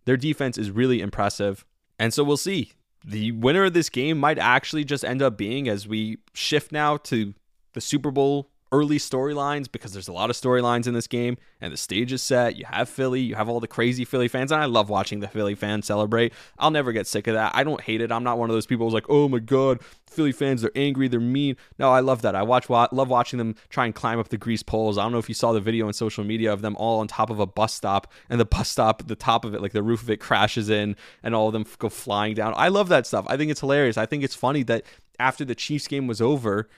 their 0.06 0.16
defense 0.16 0.56
is 0.56 0.70
really 0.70 1.00
impressive. 1.00 1.66
And 1.98 2.14
so 2.14 2.24
we'll 2.24 2.36
see. 2.36 2.72
The 3.04 3.32
winner 3.32 3.64
of 3.64 3.72
this 3.72 3.88
game 3.88 4.18
might 4.18 4.38
actually 4.38 4.84
just 4.84 5.04
end 5.04 5.22
up 5.22 5.36
being, 5.36 5.68
as 5.68 5.86
we 5.86 6.18
shift 6.34 6.72
now 6.72 6.96
to 6.98 7.34
the 7.72 7.80
Super 7.80 8.10
Bowl 8.10 8.49
early 8.72 8.98
storylines 8.98 9.70
because 9.70 9.92
there's 9.92 10.08
a 10.08 10.12
lot 10.12 10.30
of 10.30 10.36
storylines 10.36 10.86
in 10.86 10.94
this 10.94 11.06
game 11.06 11.36
and 11.60 11.72
the 11.72 11.76
stage 11.76 12.12
is 12.12 12.22
set. 12.22 12.56
You 12.56 12.64
have 12.66 12.88
Philly, 12.88 13.20
you 13.20 13.34
have 13.34 13.48
all 13.48 13.60
the 13.60 13.66
crazy 13.66 14.04
Philly 14.04 14.28
fans, 14.28 14.52
and 14.52 14.62
I 14.62 14.66
love 14.66 14.88
watching 14.88 15.20
the 15.20 15.28
Philly 15.28 15.54
fans 15.54 15.86
celebrate. 15.86 16.32
I'll 16.58 16.70
never 16.70 16.92
get 16.92 17.06
sick 17.06 17.26
of 17.26 17.34
that. 17.34 17.52
I 17.54 17.64
don't 17.64 17.80
hate 17.80 18.00
it. 18.00 18.12
I'm 18.12 18.24
not 18.24 18.38
one 18.38 18.48
of 18.48 18.54
those 18.54 18.66
people 18.66 18.86
who's 18.86 18.94
like, 18.94 19.06
oh 19.08 19.28
my 19.28 19.40
God, 19.40 19.80
Philly 20.08 20.32
fans, 20.32 20.62
they're 20.62 20.70
angry, 20.74 21.08
they're 21.08 21.20
mean. 21.20 21.56
No, 21.78 21.90
I 21.90 22.00
love 22.00 22.22
that. 22.22 22.34
I 22.34 22.42
watch 22.42 22.68
love 22.68 23.08
watching 23.08 23.38
them 23.38 23.54
try 23.68 23.86
and 23.86 23.94
climb 23.94 24.18
up 24.18 24.28
the 24.28 24.38
grease 24.38 24.62
poles. 24.62 24.98
I 24.98 25.02
don't 25.02 25.12
know 25.12 25.18
if 25.18 25.28
you 25.28 25.34
saw 25.34 25.52
the 25.52 25.60
video 25.60 25.86
on 25.86 25.92
social 25.92 26.24
media 26.24 26.52
of 26.52 26.62
them 26.62 26.76
all 26.76 27.00
on 27.00 27.08
top 27.08 27.30
of 27.30 27.40
a 27.40 27.46
bus 27.46 27.74
stop 27.74 28.12
and 28.28 28.40
the 28.40 28.44
bus 28.44 28.68
stop, 28.68 29.06
the 29.06 29.16
top 29.16 29.44
of 29.44 29.54
it, 29.54 29.62
like 29.62 29.72
the 29.72 29.82
roof 29.82 30.02
of 30.02 30.10
it 30.10 30.18
crashes 30.18 30.70
in 30.70 30.96
and 31.22 31.34
all 31.34 31.48
of 31.48 31.52
them 31.52 31.64
go 31.78 31.88
flying 31.88 32.34
down. 32.34 32.54
I 32.56 32.68
love 32.68 32.88
that 32.88 33.06
stuff. 33.06 33.26
I 33.28 33.36
think 33.36 33.50
it's 33.50 33.60
hilarious. 33.60 33.96
I 33.96 34.06
think 34.06 34.24
it's 34.24 34.34
funny 34.34 34.62
that 34.64 34.84
after 35.18 35.44
the 35.44 35.54
Chiefs 35.54 35.86
game 35.86 36.06
was 36.06 36.20
over, 36.20 36.68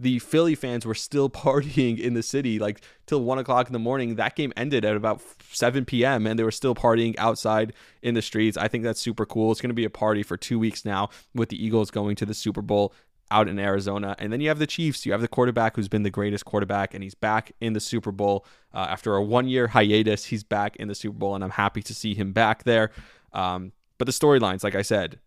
the 0.00 0.18
Philly 0.18 0.54
fans 0.54 0.86
were 0.86 0.94
still 0.94 1.28
partying 1.30 2.00
in 2.00 2.14
the 2.14 2.22
city 2.22 2.58
like 2.58 2.82
till 3.06 3.22
one 3.22 3.38
o'clock 3.38 3.66
in 3.66 3.72
the 3.72 3.78
morning. 3.78 4.16
That 4.16 4.34
game 4.34 4.52
ended 4.56 4.84
at 4.84 4.96
about 4.96 5.22
7 5.52 5.84
p.m. 5.84 6.26
and 6.26 6.38
they 6.38 6.42
were 6.42 6.50
still 6.50 6.74
partying 6.74 7.14
outside 7.18 7.74
in 8.02 8.14
the 8.14 8.22
streets. 8.22 8.56
I 8.56 8.66
think 8.66 8.82
that's 8.82 9.00
super 9.00 9.26
cool. 9.26 9.52
It's 9.52 9.60
going 9.60 9.70
to 9.70 9.74
be 9.74 9.84
a 9.84 9.90
party 9.90 10.22
for 10.22 10.36
two 10.36 10.58
weeks 10.58 10.84
now 10.84 11.10
with 11.34 11.50
the 11.50 11.64
Eagles 11.64 11.90
going 11.90 12.16
to 12.16 12.26
the 12.26 12.34
Super 12.34 12.62
Bowl 12.62 12.94
out 13.30 13.46
in 13.46 13.58
Arizona. 13.58 14.16
And 14.18 14.32
then 14.32 14.40
you 14.40 14.48
have 14.48 14.58
the 14.58 14.66
Chiefs. 14.66 15.06
You 15.06 15.12
have 15.12 15.20
the 15.20 15.28
quarterback 15.28 15.76
who's 15.76 15.88
been 15.88 16.02
the 16.02 16.10
greatest 16.10 16.44
quarterback, 16.44 16.94
and 16.94 17.02
he's 17.04 17.14
back 17.14 17.52
in 17.60 17.74
the 17.74 17.80
Super 17.80 18.10
Bowl 18.10 18.44
uh, 18.74 18.86
after 18.88 19.14
a 19.14 19.22
one 19.22 19.46
year 19.46 19.68
hiatus. 19.68 20.24
He's 20.24 20.42
back 20.42 20.76
in 20.76 20.88
the 20.88 20.94
Super 20.94 21.16
Bowl, 21.16 21.34
and 21.34 21.44
I'm 21.44 21.50
happy 21.50 21.82
to 21.82 21.94
see 21.94 22.14
him 22.14 22.32
back 22.32 22.64
there. 22.64 22.90
Um, 23.32 23.72
but 23.98 24.06
the 24.06 24.12
storylines, 24.12 24.64
like 24.64 24.74
I 24.74 24.82
said, 24.82 25.20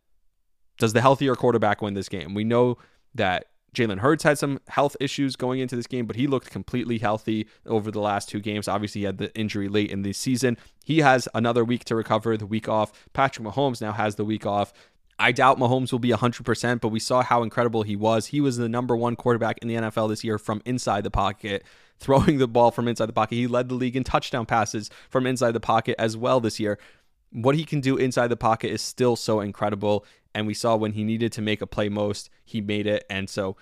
does 0.79 0.93
the 0.93 1.01
healthier 1.01 1.35
quarterback 1.35 1.81
win 1.81 1.93
this 1.93 2.09
game? 2.09 2.33
We 2.33 2.43
know 2.43 2.77
that 3.15 3.45
Jalen 3.73 3.99
Hurts 3.99 4.23
had 4.23 4.37
some 4.37 4.59
health 4.67 4.95
issues 4.99 5.35
going 5.35 5.59
into 5.59 5.75
this 5.75 5.87
game, 5.87 6.05
but 6.05 6.15
he 6.15 6.27
looked 6.27 6.51
completely 6.51 6.99
healthy 6.99 7.47
over 7.65 7.89
the 7.91 7.99
last 7.99 8.29
two 8.29 8.39
games. 8.39 8.67
Obviously, 8.67 9.01
he 9.01 9.05
had 9.05 9.17
the 9.17 9.33
injury 9.35 9.67
late 9.67 9.91
in 9.91 10.03
the 10.03 10.13
season. 10.13 10.57
He 10.83 10.99
has 10.99 11.27
another 11.33 11.65
week 11.65 11.83
to 11.85 11.95
recover, 11.95 12.37
the 12.37 12.45
week 12.45 12.69
off. 12.69 12.91
Patrick 13.13 13.47
Mahomes 13.47 13.81
now 13.81 13.91
has 13.91 14.15
the 14.15 14.25
week 14.25 14.45
off. 14.45 14.73
I 15.19 15.31
doubt 15.31 15.59
Mahomes 15.59 15.91
will 15.91 15.99
be 15.99 16.09
100%, 16.09 16.81
but 16.81 16.89
we 16.89 16.99
saw 16.99 17.21
how 17.21 17.43
incredible 17.43 17.83
he 17.83 17.95
was. 17.95 18.27
He 18.27 18.41
was 18.41 18.57
the 18.57 18.69
number 18.69 18.95
one 18.95 19.15
quarterback 19.15 19.57
in 19.59 19.67
the 19.67 19.75
NFL 19.75 20.09
this 20.09 20.23
year 20.23 20.37
from 20.37 20.61
inside 20.65 21.03
the 21.03 21.11
pocket, 21.11 21.63
throwing 21.99 22.37
the 22.37 22.47
ball 22.47 22.71
from 22.71 22.87
inside 22.87 23.05
the 23.07 23.13
pocket. 23.13 23.35
He 23.35 23.47
led 23.47 23.69
the 23.69 23.75
league 23.75 23.95
in 23.95 24.03
touchdown 24.03 24.45
passes 24.45 24.89
from 25.09 25.25
inside 25.25 25.51
the 25.51 25.59
pocket 25.59 25.95
as 25.99 26.17
well 26.17 26.39
this 26.39 26.59
year. 26.59 26.77
What 27.31 27.55
he 27.55 27.63
can 27.63 27.79
do 27.79 27.95
inside 27.97 28.27
the 28.27 28.37
pocket 28.37 28.71
is 28.71 28.81
still 28.81 29.15
so 29.15 29.39
incredible. 29.39 30.05
And 30.35 30.47
we 30.47 30.53
saw 30.53 30.75
when 30.75 30.93
he 30.93 31.03
needed 31.03 31.31
to 31.33 31.41
make 31.41 31.61
a 31.61 31.67
play 31.67 31.89
most, 31.89 32.29
he 32.43 32.61
made 32.61 32.87
it. 32.87 33.05
And 33.09 33.29
so 33.29 33.55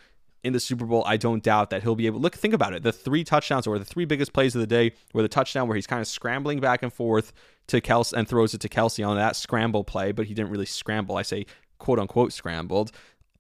in 0.43 0.53
the 0.53 0.59
Super 0.59 0.85
Bowl, 0.85 1.03
I 1.05 1.17
don't 1.17 1.43
doubt 1.43 1.69
that 1.69 1.83
he'll 1.83 1.95
be 1.95 2.07
able. 2.07 2.19
Look, 2.19 2.35
think 2.35 2.53
about 2.53 2.73
it. 2.73 2.83
The 2.83 2.91
three 2.91 3.23
touchdowns 3.23 3.67
or 3.67 3.77
the 3.77 3.85
three 3.85 4.05
biggest 4.05 4.33
plays 4.33 4.55
of 4.55 4.61
the 4.61 4.67
day 4.67 4.93
were 5.13 5.21
the 5.21 5.27
touchdown 5.27 5.67
where 5.67 5.75
he's 5.75 5.87
kind 5.87 6.01
of 6.01 6.07
scrambling 6.07 6.59
back 6.59 6.81
and 6.81 6.91
forth 6.91 7.33
to 7.67 7.79
Kelce 7.81 8.13
and 8.13 8.27
throws 8.27 8.53
it 8.53 8.61
to 8.61 8.69
Kelce 8.69 9.07
on 9.07 9.17
that 9.17 9.35
scramble 9.35 9.83
play, 9.83 10.11
but 10.11 10.25
he 10.25 10.33
didn't 10.33 10.51
really 10.51 10.65
scramble. 10.65 11.15
I 11.15 11.21
say 11.21 11.45
quote 11.77 11.99
unquote 11.99 12.33
scrambled. 12.33 12.91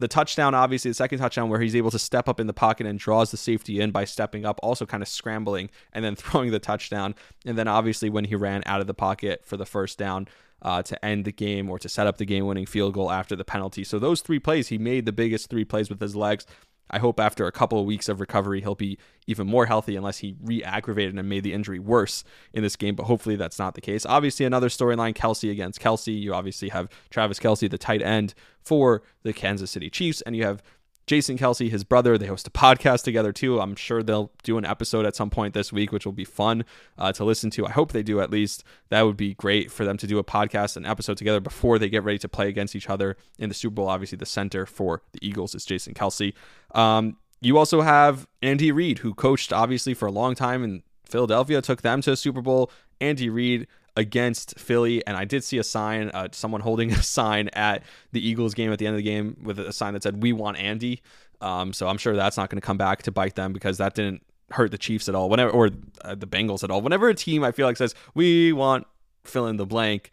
The 0.01 0.07
touchdown, 0.07 0.55
obviously, 0.55 0.89
the 0.89 0.95
second 0.95 1.19
touchdown 1.19 1.47
where 1.47 1.59
he's 1.59 1.75
able 1.75 1.91
to 1.91 1.99
step 1.99 2.27
up 2.27 2.39
in 2.39 2.47
the 2.47 2.53
pocket 2.53 2.87
and 2.87 2.97
draws 2.97 3.29
the 3.29 3.37
safety 3.37 3.79
in 3.79 3.91
by 3.91 4.03
stepping 4.03 4.47
up, 4.47 4.59
also 4.63 4.83
kind 4.83 5.03
of 5.03 5.07
scrambling 5.07 5.69
and 5.93 6.03
then 6.03 6.15
throwing 6.17 6.49
the 6.49 6.59
touchdown. 6.59 7.13
And 7.45 7.55
then 7.55 7.67
obviously 7.67 8.09
when 8.09 8.25
he 8.25 8.35
ran 8.35 8.63
out 8.65 8.81
of 8.81 8.87
the 8.87 8.95
pocket 8.95 9.45
for 9.45 9.57
the 9.57 9.65
first 9.65 9.99
down 9.99 10.27
uh, 10.63 10.81
to 10.81 11.05
end 11.05 11.25
the 11.25 11.31
game 11.31 11.69
or 11.69 11.77
to 11.77 11.87
set 11.87 12.07
up 12.07 12.17
the 12.17 12.25
game 12.25 12.47
winning 12.47 12.65
field 12.65 12.95
goal 12.95 13.11
after 13.11 13.35
the 13.35 13.45
penalty. 13.45 13.83
So 13.83 13.99
those 13.99 14.21
three 14.21 14.39
plays, 14.39 14.69
he 14.69 14.79
made 14.79 15.05
the 15.05 15.11
biggest 15.11 15.51
three 15.51 15.65
plays 15.65 15.87
with 15.87 16.01
his 16.01 16.15
legs. 16.15 16.47
I 16.91 16.99
hope 16.99 17.19
after 17.19 17.47
a 17.47 17.51
couple 17.51 17.79
of 17.79 17.85
weeks 17.85 18.09
of 18.09 18.19
recovery, 18.19 18.61
he'll 18.61 18.75
be 18.75 18.97
even 19.25 19.47
more 19.47 19.65
healthy 19.65 19.95
unless 19.95 20.19
he 20.19 20.35
re 20.41 20.63
aggravated 20.63 21.17
and 21.17 21.27
made 21.27 21.43
the 21.43 21.53
injury 21.53 21.79
worse 21.79 22.23
in 22.53 22.61
this 22.61 22.75
game. 22.75 22.95
But 22.95 23.05
hopefully 23.05 23.37
that's 23.37 23.57
not 23.57 23.75
the 23.75 23.81
case. 23.81 24.05
Obviously, 24.05 24.45
another 24.45 24.69
storyline 24.69 25.15
Kelce 25.15 25.49
against 25.49 25.79
Kelce. 25.79 26.19
You 26.19 26.33
obviously 26.33 26.69
have 26.69 26.89
Travis 27.09 27.39
Kelce, 27.39 27.69
the 27.69 27.77
tight 27.77 28.01
end 28.01 28.33
for 28.63 29.01
the 29.23 29.33
Kansas 29.33 29.71
City 29.71 29.89
Chiefs, 29.89 30.21
and 30.21 30.35
you 30.35 30.43
have 30.43 30.61
Jason 31.07 31.37
Kelce, 31.37 31.69
his 31.69 31.83
brother, 31.83 32.17
they 32.17 32.27
host 32.27 32.47
a 32.47 32.51
podcast 32.51 33.03
together 33.03 33.33
too. 33.33 33.59
I'm 33.59 33.75
sure 33.75 34.01
they'll 34.01 34.31
do 34.43 34.57
an 34.57 34.65
episode 34.65 35.05
at 35.05 35.15
some 35.15 35.29
point 35.29 35.53
this 35.53 35.73
week, 35.73 35.91
which 35.91 36.05
will 36.05 36.13
be 36.13 36.25
fun 36.25 36.63
uh, 36.97 37.11
to 37.13 37.25
listen 37.25 37.49
to. 37.51 37.65
I 37.65 37.71
hope 37.71 37.91
they 37.91 38.03
do 38.03 38.21
at 38.21 38.31
least. 38.31 38.63
That 38.89 39.01
would 39.01 39.17
be 39.17 39.33
great 39.33 39.71
for 39.71 39.83
them 39.83 39.97
to 39.97 40.07
do 40.07 40.19
a 40.19 40.23
podcast, 40.23 40.77
an 40.77 40.85
episode 40.85 41.17
together 41.17 41.39
before 41.39 41.79
they 41.79 41.89
get 41.89 42.03
ready 42.03 42.19
to 42.19 42.29
play 42.29 42.47
against 42.47 42.75
each 42.75 42.89
other 42.89 43.17
in 43.39 43.49
the 43.49 43.55
Super 43.55 43.75
Bowl. 43.75 43.89
Obviously, 43.89 44.17
the 44.17 44.25
center 44.25 44.65
for 44.65 45.01
the 45.11 45.25
Eagles 45.27 45.55
is 45.55 45.65
Jason 45.65 45.93
Kelce. 45.93 46.33
Um, 46.73 47.17
you 47.41 47.57
also 47.57 47.81
have 47.81 48.27
Andy 48.41 48.71
Reid, 48.71 48.99
who 48.99 49.13
coached 49.13 49.51
obviously 49.51 49.93
for 49.93 50.05
a 50.05 50.11
long 50.11 50.35
time 50.35 50.63
in 50.63 50.83
Philadelphia, 51.05 51.61
took 51.61 51.81
them 51.81 52.01
to 52.01 52.11
a 52.11 52.15
Super 52.15 52.41
Bowl. 52.41 52.71
Andy 53.01 53.29
Reid 53.29 53.67
against 53.95 54.57
Philly, 54.59 55.05
and 55.05 55.17
I 55.17 55.25
did 55.25 55.43
see 55.43 55.57
a 55.57 55.63
sign, 55.63 56.09
uh, 56.13 56.29
someone 56.31 56.61
holding 56.61 56.91
a 56.91 57.03
sign 57.03 57.49
at 57.49 57.83
the 58.11 58.25
Eagles 58.25 58.53
game 58.53 58.71
at 58.71 58.79
the 58.79 58.87
end 58.87 58.95
of 58.95 58.97
the 58.97 59.03
game 59.03 59.37
with 59.43 59.59
a 59.59 59.73
sign 59.73 59.93
that 59.93 60.03
said 60.03 60.21
"We 60.21 60.33
want 60.33 60.57
Andy." 60.57 61.01
Um, 61.41 61.73
so 61.73 61.87
I'm 61.87 61.97
sure 61.97 62.15
that's 62.15 62.37
not 62.37 62.49
going 62.49 62.61
to 62.61 62.65
come 62.65 62.77
back 62.77 63.03
to 63.03 63.11
bite 63.11 63.35
them 63.35 63.51
because 63.51 63.79
that 63.79 63.95
didn't 63.95 64.23
hurt 64.51 64.71
the 64.71 64.77
Chiefs 64.77 65.09
at 65.09 65.15
all. 65.15 65.29
Whenever 65.29 65.51
or 65.51 65.69
uh, 66.03 66.15
the 66.15 66.27
Bengals 66.27 66.63
at 66.63 66.71
all. 66.71 66.81
Whenever 66.81 67.09
a 67.09 67.15
team 67.15 67.43
I 67.43 67.51
feel 67.51 67.67
like 67.67 67.77
says 67.77 67.95
"We 68.13 68.53
want 68.53 68.87
fill 69.23 69.47
in 69.47 69.57
the 69.57 69.65
blank," 69.65 70.11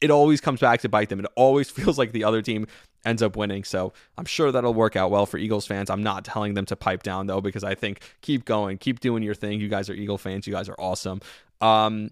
it 0.00 0.10
always 0.10 0.40
comes 0.40 0.60
back 0.60 0.80
to 0.80 0.88
bite 0.88 1.08
them. 1.08 1.20
It 1.20 1.26
always 1.36 1.70
feels 1.78 1.98
like 1.98 2.12
the 2.12 2.24
other 2.24 2.42
team 2.42 2.66
ends 3.04 3.22
up 3.22 3.36
winning. 3.36 3.64
So 3.64 3.92
I'm 4.18 4.26
sure 4.26 4.52
that'll 4.52 4.74
work 4.74 4.96
out 4.96 5.10
well 5.10 5.26
for 5.26 5.38
Eagles 5.38 5.66
fans. 5.66 5.88
I'm 5.90 6.02
not 6.02 6.24
telling 6.24 6.54
them 6.54 6.66
to 6.66 6.76
pipe 6.76 7.02
down 7.02 7.26
though, 7.26 7.40
because 7.40 7.64
I 7.64 7.74
think 7.74 8.00
keep 8.20 8.44
going, 8.44 8.78
keep 8.78 9.00
doing 9.00 9.22
your 9.22 9.34
thing. 9.34 9.60
You 9.60 9.68
guys 9.68 9.88
are 9.88 9.94
Eagle 9.94 10.18
fans. 10.18 10.46
You 10.46 10.52
guys 10.52 10.68
are 10.68 10.76
awesome. 10.78 11.20
Um, 11.60 12.10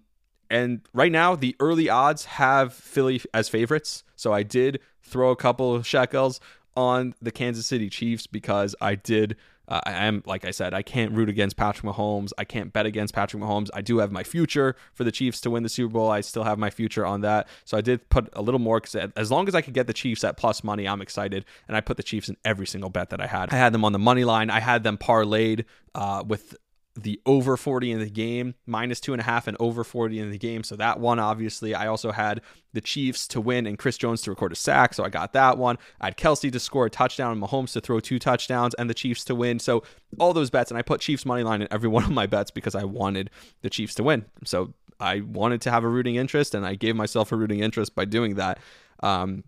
and 0.51 0.81
right 0.93 1.13
now, 1.13 1.35
the 1.35 1.57
early 1.61 1.89
odds 1.89 2.25
have 2.25 2.73
Philly 2.73 3.21
as 3.35 3.49
favorites. 3.49 4.05
So 4.17 4.33
I 4.33 4.43
did 4.43 4.81
throw 5.03 5.31
a 5.31 5.37
couple 5.37 5.75
of 5.75 5.87
shekels 5.87 6.41
on 6.77 7.15
the 7.21 7.31
Kansas 7.31 7.67
City 7.67 7.91
Chiefs 7.91 8.27
because 8.27 8.75
I 8.81 8.95
did. 8.95 9.37
Uh, 9.67 9.81
I 9.85 10.07
am, 10.07 10.23
like 10.25 10.47
I 10.47 10.51
said, 10.51 10.73
I 10.73 10.81
can't 10.81 11.13
root 11.13 11.29
against 11.29 11.59
Patrick 11.59 11.85
Mahomes. 11.85 12.31
I 12.39 12.45
can't 12.45 12.73
bet 12.73 12.87
against 12.87 13.13
Patrick 13.13 13.43
Mahomes. 13.43 13.69
I 13.75 13.83
do 13.83 13.99
have 13.99 14.11
my 14.11 14.23
future 14.23 14.75
for 14.95 15.05
the 15.05 15.13
Chiefs 15.13 15.43
to 15.43 15.51
win 15.51 15.63
the 15.63 15.69
Super 15.69 15.93
Bowl. 15.93 16.11
I 16.11 16.23
still 16.23 16.45
have 16.45 16.59
my 16.59 16.71
future 16.71 17.05
on 17.05 17.21
that. 17.21 17.49
So 17.67 17.77
I 17.77 17.83
did 17.83 18.09
put 18.09 18.31
a 18.33 18.41
little 18.41 18.61
more 18.61 18.81
because 18.81 19.11
as 19.15 19.31
long 19.31 19.47
as 19.47 19.55
I 19.55 19.61
could 19.61 19.75
get 19.75 19.87
the 19.87 19.93
Chiefs 19.93 20.25
at 20.25 20.39
plus 20.39 20.65
money, 20.65 20.89
I'm 20.89 21.03
excited. 21.03 21.45
And 21.67 21.77
I 21.77 21.83
put 21.83 21.99
the 21.99 22.03
Chiefs 22.03 22.31
in 22.31 22.39
every 22.47 22.67
single 22.67 22.89
bet 22.89 23.11
that 23.11 23.21
I 23.21 23.27
had. 23.27 23.53
I 23.53 23.57
had 23.57 23.75
them 23.75 23.85
on 23.85 23.93
the 23.93 23.99
money 23.99 24.25
line. 24.25 24.49
I 24.49 24.61
had 24.61 24.85
them 24.85 24.97
parlayed 24.97 25.67
uh, 25.95 26.25
with 26.27 26.57
the 27.03 27.21
over 27.27 27.57
40 27.57 27.93
in 27.93 28.01
the 28.01 28.11
game, 28.11 28.55
minus 28.67 29.01
two 29.01 29.13
and 29.13 29.21
a 29.21 29.25
half, 29.25 29.47
and 29.47 29.57
over 29.61 29.85
40 29.85 30.19
in 30.19 30.31
the 30.31 30.39
game. 30.39 30.65
So 30.65 30.77
that 30.77 31.01
one, 31.01 31.19
obviously, 31.19 31.75
I 31.75 31.87
also 31.87 32.13
had 32.13 32.41
the 32.73 32.81
Chiefs 32.81 33.27
to 33.29 33.41
win 33.41 33.67
and 33.67 33.79
Chris 33.79 33.97
Jones 33.97 34.23
to 34.23 34.31
record 34.31 34.53
a 34.53 34.57
sack. 34.57 34.95
So 34.95 35.05
I 35.05 35.09
got 35.09 35.33
that 35.33 35.59
one. 35.59 35.79
I 36.01 36.07
had 36.07 36.17
Kelce 36.17 36.53
to 36.53 36.61
score 36.61 36.87
a 36.87 36.91
touchdown 36.91 37.33
and 37.33 37.43
Mahomes 37.43 37.73
to 37.73 37.81
throw 37.81 38.01
two 38.01 38.19
touchdowns 38.19 38.75
and 38.75 38.91
the 38.91 38.95
Chiefs 38.95 39.25
to 39.25 39.35
win. 39.35 39.59
So 39.59 39.83
all 40.19 40.33
those 40.33 40.51
bets, 40.51 40.71
and 40.71 40.79
I 40.79 40.83
put 40.83 41.01
Chiefs 41.01 41.25
money 41.25 41.43
line 41.43 41.63
in 41.63 41.69
every 41.71 41.89
one 41.89 42.05
of 42.05 42.11
my 42.11 42.27
bets 42.27 42.51
because 42.51 42.75
I 42.75 42.85
wanted 42.85 43.31
the 43.63 43.71
Chiefs 43.71 43.95
to 43.97 44.03
win. 44.03 44.25
So 44.45 44.75
I 45.01 45.21
wanted 45.21 45.61
to 45.63 45.71
have 45.71 45.85
a 45.85 45.89
rooting 45.89 46.17
interest, 46.17 46.55
and 46.55 46.67
I 46.67 46.75
gave 46.75 46.97
myself 46.97 47.31
a 47.33 47.37
rooting 47.37 47.61
interest 47.61 47.95
by 47.95 48.05
doing 48.05 48.35
that. 48.35 48.59
Um, 49.01 49.45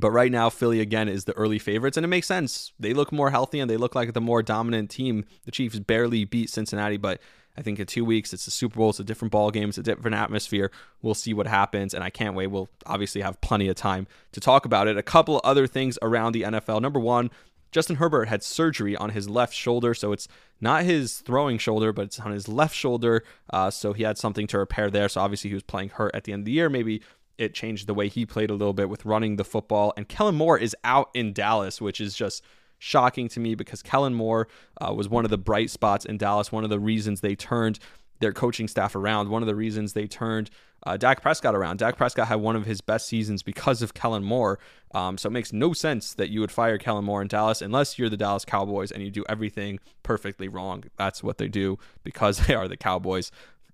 But 0.00 0.10
right 0.10 0.30
now, 0.30 0.50
Philly 0.50 0.80
again 0.80 1.08
is 1.08 1.24
the 1.24 1.32
early 1.34 1.58
favorites, 1.58 1.96
and 1.96 2.04
it 2.04 2.08
makes 2.08 2.26
sense. 2.26 2.72
They 2.78 2.92
look 2.92 3.12
more 3.12 3.30
healthy 3.30 3.60
and 3.60 3.70
they 3.70 3.76
look 3.76 3.94
like 3.94 4.12
the 4.12 4.20
more 4.20 4.42
dominant 4.42 4.90
team. 4.90 5.24
The 5.44 5.50
Chiefs 5.50 5.78
barely 5.78 6.24
beat 6.24 6.50
Cincinnati, 6.50 6.96
but 6.96 7.20
I 7.56 7.62
think 7.62 7.78
in 7.78 7.86
two 7.86 8.04
weeks 8.04 8.32
it's 8.32 8.44
the 8.44 8.50
Super 8.50 8.76
Bowl. 8.76 8.90
It's 8.90 9.00
a 9.00 9.04
different 9.04 9.32
ball 9.32 9.50
game. 9.50 9.68
It's 9.68 9.78
a 9.78 9.82
different 9.82 10.16
atmosphere. 10.16 10.70
We'll 11.02 11.14
see 11.14 11.32
what 11.32 11.46
happens, 11.46 11.94
and 11.94 12.04
I 12.04 12.10
can't 12.10 12.34
wait. 12.34 12.48
We'll 12.48 12.68
obviously 12.84 13.22
have 13.22 13.40
plenty 13.40 13.68
of 13.68 13.76
time 13.76 14.06
to 14.32 14.40
talk 14.40 14.66
about 14.66 14.88
it. 14.88 14.98
A 14.98 15.02
couple 15.02 15.40
other 15.42 15.66
things 15.66 15.98
around 16.02 16.32
the 16.32 16.42
NFL. 16.42 16.82
Number 16.82 17.00
one, 17.00 17.30
Justin 17.72 17.96
Herbert 17.96 18.28
had 18.28 18.42
surgery 18.42 18.96
on 18.96 19.10
his 19.10 19.28
left 19.28 19.54
shoulder, 19.54 19.94
so 19.94 20.12
it's 20.12 20.28
not 20.60 20.84
his 20.84 21.18
throwing 21.18 21.58
shoulder, 21.58 21.92
but 21.92 22.06
it's 22.06 22.20
on 22.20 22.32
his 22.32 22.48
left 22.48 22.74
shoulder. 22.74 23.22
Uh, 23.50 23.70
so 23.70 23.92
he 23.92 24.02
had 24.02 24.16
something 24.16 24.46
to 24.48 24.58
repair 24.58 24.90
there. 24.90 25.08
So 25.08 25.20
obviously 25.20 25.50
he 25.50 25.54
was 25.54 25.62
playing 25.62 25.90
hurt 25.90 26.14
at 26.14 26.24
the 26.24 26.32
end 26.32 26.40
of 26.40 26.44
the 26.46 26.52
year. 26.52 26.70
Maybe 26.70 27.02
it 27.38 27.54
changed 27.54 27.86
the 27.86 27.94
way 27.94 28.08
he 28.08 28.24
played 28.26 28.50
a 28.50 28.54
little 28.54 28.72
bit 28.72 28.88
with 28.88 29.04
running 29.04 29.36
the 29.36 29.44
football. 29.44 29.92
And 29.96 30.08
Kellen 30.08 30.34
Moore 30.34 30.58
is 30.58 30.74
out 30.84 31.10
in 31.14 31.32
Dallas, 31.32 31.80
which 31.80 32.00
is 32.00 32.14
just 32.14 32.42
shocking 32.78 33.28
to 33.28 33.40
me 33.40 33.54
because 33.54 33.82
Kellen 33.82 34.14
Moore 34.14 34.48
uh, 34.80 34.92
was 34.92 35.08
one 35.08 35.24
of 35.24 35.30
the 35.30 35.38
bright 35.38 35.70
spots 35.70 36.04
in 36.04 36.18
Dallas, 36.18 36.52
one 36.52 36.64
of 36.64 36.70
the 36.70 36.78
reasons 36.78 37.20
they 37.20 37.34
turned 37.34 37.78
their 38.20 38.32
coaching 38.32 38.68
staff 38.68 38.94
around, 38.94 39.28
one 39.28 39.42
of 39.42 39.46
the 39.46 39.54
reasons 39.54 39.92
they 39.92 40.06
turned 40.06 40.50
uh, 40.86 40.96
Dak 40.96 41.20
Prescott 41.20 41.54
around. 41.54 41.78
Dak 41.78 41.96
Prescott 41.96 42.28
had 42.28 42.36
one 42.36 42.56
of 42.56 42.64
his 42.64 42.80
best 42.80 43.06
seasons 43.08 43.42
because 43.42 43.82
of 43.82 43.92
Kellen 43.92 44.22
Moore. 44.22 44.58
Um, 44.94 45.18
so 45.18 45.28
it 45.28 45.32
makes 45.32 45.52
no 45.52 45.72
sense 45.72 46.14
that 46.14 46.30
you 46.30 46.40
would 46.40 46.52
fire 46.52 46.78
Kellen 46.78 47.04
Moore 47.04 47.22
in 47.22 47.28
Dallas 47.28 47.60
unless 47.60 47.98
you're 47.98 48.08
the 48.08 48.16
Dallas 48.16 48.44
Cowboys 48.44 48.92
and 48.92 49.02
you 49.02 49.10
do 49.10 49.24
everything 49.28 49.80
perfectly 50.02 50.48
wrong. 50.48 50.84
That's 50.96 51.22
what 51.22 51.38
they 51.38 51.48
do 51.48 51.78
because 52.04 52.38
they 52.46 52.54
are 52.54 52.68
the 52.68 52.76
Cowboys. 52.76 53.30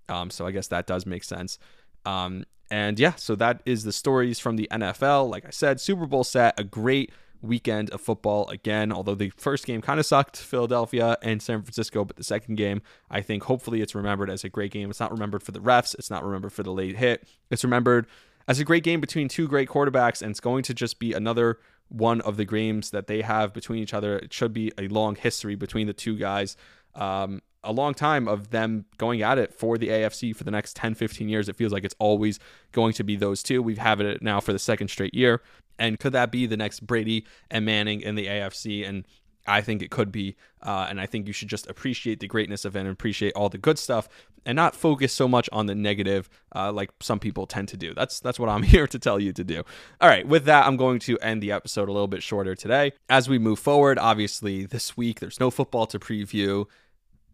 Um, 0.09 0.31
so 0.31 0.47
I 0.47 0.51
guess 0.51 0.69
that 0.69 0.87
does 0.87 1.07
make 1.07 1.25
sense. 1.25 1.59
Um, 2.05 2.45
and 2.73 2.99
yeah, 2.99 3.17
so 3.17 3.35
that 3.35 3.61
is 3.67 3.85
the 3.85 3.93
stories 3.93 4.39
from 4.39 4.57
the 4.57 4.67
NFL. 4.71 5.29
Like 5.29 5.45
I 5.45 5.51
said, 5.51 5.79
Super 5.79 6.07
Bowl 6.07 6.25
set, 6.25 6.59
a 6.59 6.65
great 6.65 7.13
weekend 7.43 7.91
of 7.91 8.01
football 8.01 8.49
again. 8.49 8.91
Although 8.91 9.15
the 9.15 9.29
first 9.37 9.67
game 9.67 9.83
kind 9.83 10.01
of 10.01 10.07
sucked, 10.07 10.39
Philadelphia 10.39 11.19
and 11.21 11.43
San 11.43 11.61
Francisco, 11.61 12.03
but 12.03 12.17
the 12.17 12.25
second 12.25 12.55
game, 12.55 12.81
I 13.11 13.21
think 13.21 13.43
hopefully 13.43 13.83
it's 13.83 13.95
remembered 13.95 14.31
as 14.31 14.43
a 14.43 14.49
great 14.49 14.73
game. 14.73 14.89
It's 14.89 15.01
not 15.01 15.13
remembered 15.13 15.43
for 15.43 15.53
the 15.53 15.61
refs, 15.61 15.95
it's 15.99 16.09
not 16.09 16.25
remembered 16.25 16.55
for 16.55 16.63
the 16.63 16.73
late 16.73 16.97
hit. 16.97 17.29
It's 17.51 17.63
remembered 17.63 18.07
as 18.49 18.59
a 18.59 18.65
great 18.65 18.85
game 18.85 19.03
between 19.03 19.29
two 19.29 19.47
great 19.47 19.69
quarterbacks, 19.69 20.23
and 20.23 20.31
it's 20.31 20.41
going 20.41 20.63
to 20.63 20.73
just 20.73 20.99
be 20.99 21.13
another 21.13 21.59
one 21.89 22.23
of 22.23 22.39
the 22.39 22.47
games 22.47 22.89
that 22.89 23.07
they 23.07 23.21
have 23.21 23.53
between 23.53 23.83
each 23.83 23.93
other. 23.93 24.17
It 24.17 24.33
should 24.33 24.55
be 24.55 24.73
a 24.79 24.89
long 24.89 25.15
history 25.15 25.57
between 25.57 25.89
the 25.89 25.93
two 25.93 26.17
guys. 26.17 26.57
Um, 26.95 27.43
a 27.65 27.73
long 27.73 27.95
time 27.95 28.29
of 28.29 28.51
them 28.51 28.85
going 28.99 29.23
at 29.23 29.39
it 29.39 29.55
for 29.55 29.79
the 29.79 29.89
AFC 29.89 30.35
for 30.35 30.45
the 30.45 30.51
next 30.51 30.77
10, 30.77 30.95
15 30.95 31.29
years. 31.29 31.49
It 31.49 31.57
feels 31.57 31.73
like 31.73 31.85
it's 31.85 31.95
always 31.99 32.39
going 32.73 32.93
to 32.95 33.05
be 33.05 33.17
those 33.17 33.43
two. 33.43 33.63
We've 33.63 33.79
had 33.79 34.01
it 34.01 34.23
now 34.23 34.41
for 34.41 34.53
the 34.53 34.59
second 34.59 34.89
straight 34.89 35.15
year. 35.15 35.43
And 35.79 35.99
could 35.99 36.13
that 36.13 36.31
be 36.31 36.47
the 36.47 36.57
next 36.57 36.81
Brady 36.81 37.27
and 37.51 37.65
Manning 37.65 38.01
in 38.01 38.15
the 38.15 38.27
AFC? 38.27 38.87
And 38.89 39.05
I 39.47 39.61
think 39.61 39.83
it 39.83 39.91
could 39.91 40.13
be. 40.13 40.37
Uh, 40.63 40.87
and 40.89 41.01
I 41.01 41.07
think 41.07 41.27
you 41.27 41.33
should 41.33 41.49
just 41.49 41.69
appreciate 41.69 42.21
the 42.21 42.29
greatness 42.29 42.65
of 42.65 42.77
it 42.77 42.81
and 42.81 42.89
appreciate 42.89 43.33
all 43.35 43.49
the 43.49 43.59
good 43.59 43.79
stuff 43.79 44.09
and 44.45 44.57
not 44.57 44.75
focus 44.75 45.13
so 45.13 45.29
much 45.29 45.49
on 45.53 45.67
the 45.67 45.75
negative 45.75 46.29
uh, 46.55 46.73
like 46.73 46.91
some 47.01 47.19
people 47.19 47.47
tend 47.47 47.69
to 47.69 47.77
do. 47.77 47.95
That's 47.95 48.21
that's 48.21 48.39
what 48.39 48.49
I'm 48.49 48.63
here 48.75 48.87
to 48.87 48.99
tell 48.99 49.21
you 49.21 49.33
to 49.33 49.45
do. 49.45 49.63
All 50.01 50.09
right, 50.09 50.27
with 50.27 50.45
that, 50.45 50.67
I'm 50.67 50.77
going 50.77 50.99
to 51.01 51.19
end 51.19 51.43
the 51.43 51.53
episode 51.53 51.89
a 51.89 51.93
little 51.93 52.09
bit 52.09 52.23
shorter 52.23 52.55
today. 52.55 52.93
As 53.09 53.29
we 53.29 53.39
move 53.39 53.59
forward, 53.59 53.99
obviously, 53.99 54.67
this 54.67 54.97
week 54.97 55.21
there's 55.21 55.41
no 55.41 55.51
football 55.51 55.87
to 55.87 55.99
preview 55.99 56.67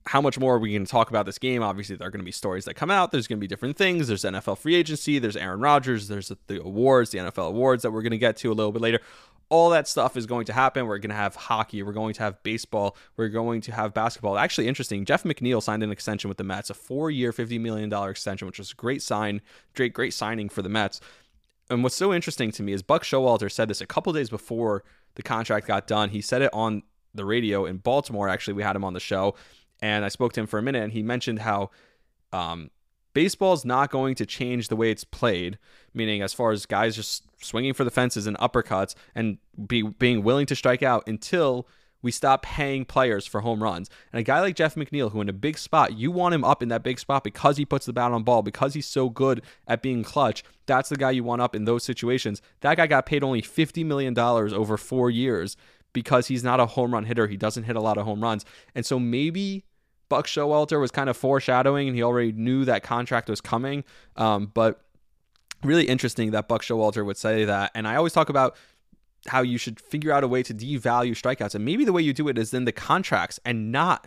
how 0.08 0.22
much 0.22 0.38
more 0.38 0.54
are 0.54 0.58
we 0.58 0.72
going 0.72 0.86
to 0.86 0.90
talk 0.90 1.10
about 1.10 1.26
this 1.26 1.38
game? 1.38 1.62
Obviously, 1.62 1.94
there 1.94 2.08
are 2.08 2.10
going 2.10 2.22
to 2.22 2.24
be 2.24 2.32
stories 2.32 2.64
that 2.64 2.74
come 2.74 2.90
out. 2.90 3.12
There's 3.12 3.26
going 3.26 3.36
to 3.38 3.40
be 3.40 3.46
different 3.46 3.76
things. 3.76 4.08
There's 4.08 4.24
NFL 4.24 4.56
free 4.56 4.74
agency. 4.74 5.18
There's 5.18 5.36
Aaron 5.36 5.60
Rodgers. 5.60 6.08
There's 6.08 6.32
the 6.46 6.62
awards, 6.62 7.10
the 7.10 7.18
NFL 7.18 7.48
awards 7.48 7.82
that 7.82 7.90
we're 7.90 8.00
going 8.00 8.12
to 8.12 8.18
get 8.18 8.38
to 8.38 8.50
a 8.50 8.54
little 8.54 8.72
bit 8.72 8.80
later. 8.80 9.00
All 9.50 9.68
that 9.68 9.86
stuff 9.86 10.16
is 10.16 10.24
going 10.24 10.46
to 10.46 10.54
happen. 10.54 10.86
We're 10.86 10.96
going 10.96 11.10
to 11.10 11.16
have 11.16 11.36
hockey. 11.36 11.82
We're 11.82 11.92
going 11.92 12.14
to 12.14 12.22
have 12.22 12.42
baseball. 12.42 12.96
We're 13.18 13.28
going 13.28 13.60
to 13.62 13.72
have 13.72 13.92
basketball. 13.92 14.38
Actually, 14.38 14.66
interesting. 14.66 15.04
Jeff 15.04 15.24
McNeil 15.24 15.62
signed 15.62 15.82
an 15.82 15.92
extension 15.92 16.28
with 16.28 16.38
the 16.38 16.44
Mets, 16.44 16.70
a 16.70 16.74
four-year, 16.74 17.30
fifty 17.32 17.58
million 17.58 17.90
dollar 17.90 18.10
extension, 18.10 18.46
which 18.46 18.58
was 18.58 18.72
a 18.72 18.76
great 18.76 19.02
sign, 19.02 19.42
great, 19.74 19.92
great 19.92 20.14
signing 20.14 20.48
for 20.48 20.62
the 20.62 20.70
Mets. 20.70 21.02
And 21.68 21.82
what's 21.82 21.96
so 21.96 22.14
interesting 22.14 22.50
to 22.52 22.62
me 22.62 22.72
is 22.72 22.82
Buck 22.82 23.04
Showalter 23.04 23.52
said 23.52 23.68
this 23.68 23.82
a 23.82 23.86
couple 23.86 24.14
days 24.14 24.30
before 24.30 24.84
the 25.16 25.22
contract 25.22 25.66
got 25.66 25.86
done. 25.86 26.08
He 26.08 26.22
said 26.22 26.40
it 26.40 26.50
on 26.54 26.82
the 27.14 27.26
radio 27.26 27.66
in 27.66 27.76
Baltimore. 27.76 28.30
Actually, 28.30 28.54
we 28.54 28.62
had 28.62 28.74
him 28.74 28.84
on 28.84 28.94
the 28.94 29.00
show 29.00 29.34
and 29.80 30.04
I 30.04 30.08
spoke 30.08 30.32
to 30.34 30.40
him 30.40 30.46
for 30.46 30.58
a 30.58 30.62
minute, 30.62 30.82
and 30.82 30.92
he 30.92 31.02
mentioned 31.02 31.40
how 31.40 31.70
um, 32.32 32.70
baseball's 33.14 33.64
not 33.64 33.90
going 33.90 34.14
to 34.16 34.26
change 34.26 34.68
the 34.68 34.76
way 34.76 34.90
it's 34.90 35.04
played, 35.04 35.58
meaning 35.94 36.22
as 36.22 36.32
far 36.32 36.52
as 36.52 36.66
guys 36.66 36.96
just 36.96 37.24
swinging 37.42 37.74
for 37.74 37.84
the 37.84 37.90
fences 37.90 38.26
and 38.26 38.36
uppercuts 38.38 38.94
and 39.14 39.38
be, 39.66 39.82
being 39.82 40.22
willing 40.22 40.46
to 40.46 40.56
strike 40.56 40.82
out 40.82 41.04
until 41.06 41.66
we 42.00 42.12
stop 42.12 42.42
paying 42.42 42.84
players 42.84 43.26
for 43.26 43.40
home 43.40 43.62
runs. 43.62 43.90
And 44.12 44.20
a 44.20 44.22
guy 44.22 44.40
like 44.40 44.54
Jeff 44.54 44.76
McNeil, 44.76 45.10
who 45.10 45.20
in 45.20 45.28
a 45.28 45.32
big 45.32 45.58
spot, 45.58 45.94
you 45.94 46.12
want 46.12 46.34
him 46.34 46.44
up 46.44 46.62
in 46.62 46.68
that 46.68 46.84
big 46.84 46.98
spot 46.98 47.24
because 47.24 47.56
he 47.56 47.64
puts 47.64 47.86
the 47.86 47.92
bat 47.92 48.12
on 48.12 48.22
ball, 48.22 48.42
because 48.42 48.74
he's 48.74 48.86
so 48.86 49.08
good 49.08 49.42
at 49.66 49.82
being 49.82 50.04
clutch. 50.04 50.44
That's 50.66 50.88
the 50.88 50.96
guy 50.96 51.10
you 51.10 51.24
want 51.24 51.42
up 51.42 51.56
in 51.56 51.64
those 51.64 51.82
situations. 51.82 52.40
That 52.60 52.76
guy 52.76 52.86
got 52.86 53.06
paid 53.06 53.24
only 53.24 53.42
$50 53.42 53.84
million 53.84 54.16
over 54.16 54.76
four 54.76 55.10
years 55.10 55.56
because 55.92 56.28
he's 56.28 56.44
not 56.44 56.60
a 56.60 56.66
home 56.66 56.94
run 56.94 57.04
hitter. 57.04 57.26
He 57.26 57.36
doesn't 57.36 57.64
hit 57.64 57.74
a 57.74 57.80
lot 57.80 57.98
of 57.98 58.04
home 58.04 58.22
runs. 58.22 58.44
And 58.74 58.86
so 58.86 59.00
maybe 59.00 59.64
Buck 60.08 60.26
Showalter 60.26 60.80
was 60.80 60.90
kind 60.90 61.10
of 61.10 61.16
foreshadowing 61.16 61.88
and 61.88 61.96
he 61.96 62.02
already 62.02 62.32
knew 62.32 62.64
that 62.64 62.82
contract 62.82 63.28
was 63.28 63.40
coming. 63.40 63.84
Um, 64.16 64.50
but 64.52 64.82
really 65.62 65.86
interesting 65.86 66.30
that 66.32 66.48
Buck 66.48 66.62
Showalter 66.62 67.04
would 67.04 67.16
say 67.16 67.44
that. 67.44 67.70
And 67.74 67.86
I 67.86 67.96
always 67.96 68.12
talk 68.12 68.28
about 68.28 68.56
how 69.26 69.42
you 69.42 69.58
should 69.58 69.80
figure 69.80 70.12
out 70.12 70.24
a 70.24 70.28
way 70.28 70.42
to 70.42 70.54
devalue 70.54 71.12
strikeouts. 71.12 71.54
And 71.54 71.64
maybe 71.64 71.84
the 71.84 71.92
way 71.92 72.02
you 72.02 72.12
do 72.12 72.28
it 72.28 72.38
is 72.38 72.54
in 72.54 72.64
the 72.64 72.72
contracts 72.72 73.40
and 73.44 73.72
not 73.72 74.06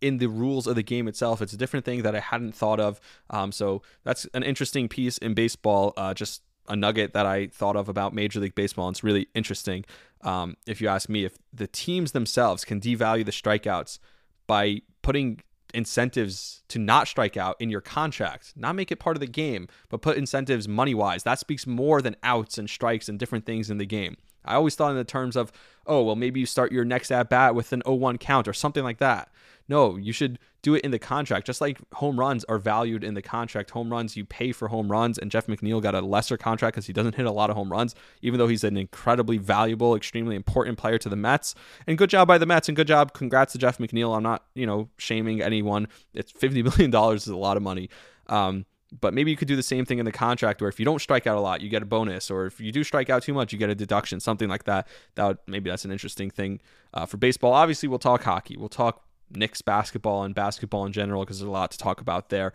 in 0.00 0.18
the 0.18 0.26
rules 0.28 0.66
of 0.66 0.74
the 0.74 0.82
game 0.82 1.08
itself. 1.08 1.40
It's 1.40 1.52
a 1.52 1.56
different 1.56 1.84
thing 1.84 2.02
that 2.02 2.14
I 2.14 2.20
hadn't 2.20 2.54
thought 2.54 2.80
of. 2.80 3.00
Um, 3.30 3.52
so 3.52 3.82
that's 4.02 4.26
an 4.34 4.42
interesting 4.42 4.88
piece 4.88 5.16
in 5.18 5.34
baseball. 5.34 5.94
Uh, 5.96 6.12
just 6.12 6.42
a 6.68 6.76
nugget 6.76 7.12
that 7.12 7.26
I 7.26 7.46
thought 7.46 7.76
of 7.76 7.88
about 7.88 8.14
Major 8.14 8.40
League 8.40 8.54
Baseball. 8.54 8.88
And 8.88 8.94
it's 8.94 9.04
really 9.04 9.28
interesting. 9.34 9.84
Um, 10.22 10.56
if 10.66 10.80
you 10.80 10.88
ask 10.88 11.08
me, 11.08 11.24
if 11.24 11.38
the 11.52 11.66
teams 11.66 12.12
themselves 12.12 12.64
can 12.64 12.80
devalue 12.80 13.24
the 13.24 13.32
strikeouts 13.32 13.98
by 14.46 14.82
putting 15.04 15.40
incentives 15.74 16.62
to 16.68 16.78
not 16.78 17.06
strike 17.06 17.36
out 17.36 17.56
in 17.60 17.68
your 17.68 17.80
contract, 17.80 18.54
not 18.56 18.74
make 18.74 18.90
it 18.90 18.98
part 18.98 19.16
of 19.16 19.20
the 19.20 19.26
game, 19.26 19.68
but 19.90 20.00
put 20.02 20.16
incentives 20.16 20.66
money 20.66 20.94
wise. 20.94 21.22
That 21.24 21.38
speaks 21.38 21.66
more 21.66 22.00
than 22.00 22.16
outs 22.22 22.58
and 22.58 22.68
strikes 22.68 23.08
and 23.08 23.18
different 23.18 23.44
things 23.44 23.70
in 23.70 23.78
the 23.78 23.86
game. 23.86 24.16
I 24.44 24.54
always 24.54 24.74
thought 24.74 24.90
in 24.90 24.96
the 24.96 25.04
terms 25.04 25.36
of, 25.36 25.52
oh, 25.86 26.02
well, 26.02 26.16
maybe 26.16 26.40
you 26.40 26.46
start 26.46 26.72
your 26.72 26.84
next 26.84 27.10
at 27.10 27.28
bat 27.28 27.54
with 27.54 27.72
an 27.72 27.82
0 27.86 27.96
1 27.96 28.18
count 28.18 28.48
or 28.48 28.52
something 28.52 28.84
like 28.84 28.98
that. 28.98 29.30
No, 29.68 29.96
you 29.96 30.12
should 30.12 30.38
do 30.60 30.74
it 30.74 30.84
in 30.84 30.90
the 30.90 30.98
contract. 30.98 31.46
Just 31.46 31.60
like 31.60 31.78
home 31.94 32.18
runs 32.18 32.44
are 32.44 32.58
valued 32.58 33.04
in 33.04 33.14
the 33.14 33.22
contract. 33.22 33.70
Home 33.70 33.90
runs, 33.90 34.16
you 34.16 34.24
pay 34.24 34.52
for 34.52 34.68
home 34.68 34.90
runs. 34.90 35.18
And 35.18 35.30
Jeff 35.30 35.46
McNeil 35.46 35.82
got 35.82 35.94
a 35.94 36.00
lesser 36.00 36.36
contract 36.36 36.74
because 36.74 36.86
he 36.86 36.92
doesn't 36.92 37.14
hit 37.14 37.26
a 37.26 37.30
lot 37.30 37.50
of 37.50 37.56
home 37.56 37.70
runs, 37.70 37.94
even 38.22 38.38
though 38.38 38.48
he's 38.48 38.64
an 38.64 38.76
incredibly 38.76 39.38
valuable, 39.38 39.94
extremely 39.94 40.36
important 40.36 40.78
player 40.78 40.98
to 40.98 41.08
the 41.08 41.16
Mets. 41.16 41.54
And 41.86 41.96
good 41.96 42.10
job 42.10 42.28
by 42.28 42.38
the 42.38 42.46
Mets 42.46 42.68
and 42.68 42.76
good 42.76 42.86
job. 42.86 43.12
Congrats 43.14 43.52
to 43.52 43.58
Jeff 43.58 43.78
McNeil. 43.78 44.16
I'm 44.16 44.22
not, 44.22 44.44
you 44.54 44.66
know, 44.66 44.88
shaming 44.98 45.42
anyone. 45.42 45.88
It's 46.12 46.32
$50 46.32 46.64
million 46.92 47.14
is 47.14 47.26
a 47.26 47.36
lot 47.36 47.56
of 47.56 47.62
money. 47.62 47.88
Um, 48.26 48.66
but 49.00 49.14
maybe 49.14 49.30
you 49.30 49.36
could 49.36 49.48
do 49.48 49.56
the 49.56 49.62
same 49.62 49.84
thing 49.84 49.98
in 49.98 50.04
the 50.04 50.12
contract 50.12 50.60
where 50.60 50.68
if 50.68 50.78
you 50.78 50.84
don't 50.84 51.00
strike 51.00 51.26
out 51.26 51.36
a 51.36 51.40
lot, 51.40 51.60
you 51.60 51.68
get 51.68 51.82
a 51.82 51.86
bonus, 51.86 52.30
or 52.30 52.46
if 52.46 52.60
you 52.60 52.70
do 52.70 52.84
strike 52.84 53.10
out 53.10 53.22
too 53.22 53.34
much, 53.34 53.52
you 53.52 53.58
get 53.58 53.70
a 53.70 53.74
deduction, 53.74 54.20
something 54.20 54.48
like 54.48 54.64
that. 54.64 54.86
That 55.16 55.26
would, 55.26 55.38
maybe 55.46 55.70
that's 55.70 55.84
an 55.84 55.90
interesting 55.90 56.30
thing 56.30 56.60
uh, 56.92 57.06
for 57.06 57.16
baseball. 57.16 57.52
Obviously, 57.52 57.88
we'll 57.88 57.98
talk 57.98 58.22
hockey. 58.22 58.56
We'll 58.56 58.68
talk 58.68 59.02
Knicks 59.30 59.62
basketball 59.62 60.22
and 60.22 60.34
basketball 60.34 60.86
in 60.86 60.92
general 60.92 61.24
because 61.24 61.38
there's 61.40 61.48
a 61.48 61.52
lot 61.52 61.70
to 61.72 61.78
talk 61.78 62.00
about 62.00 62.28
there. 62.28 62.52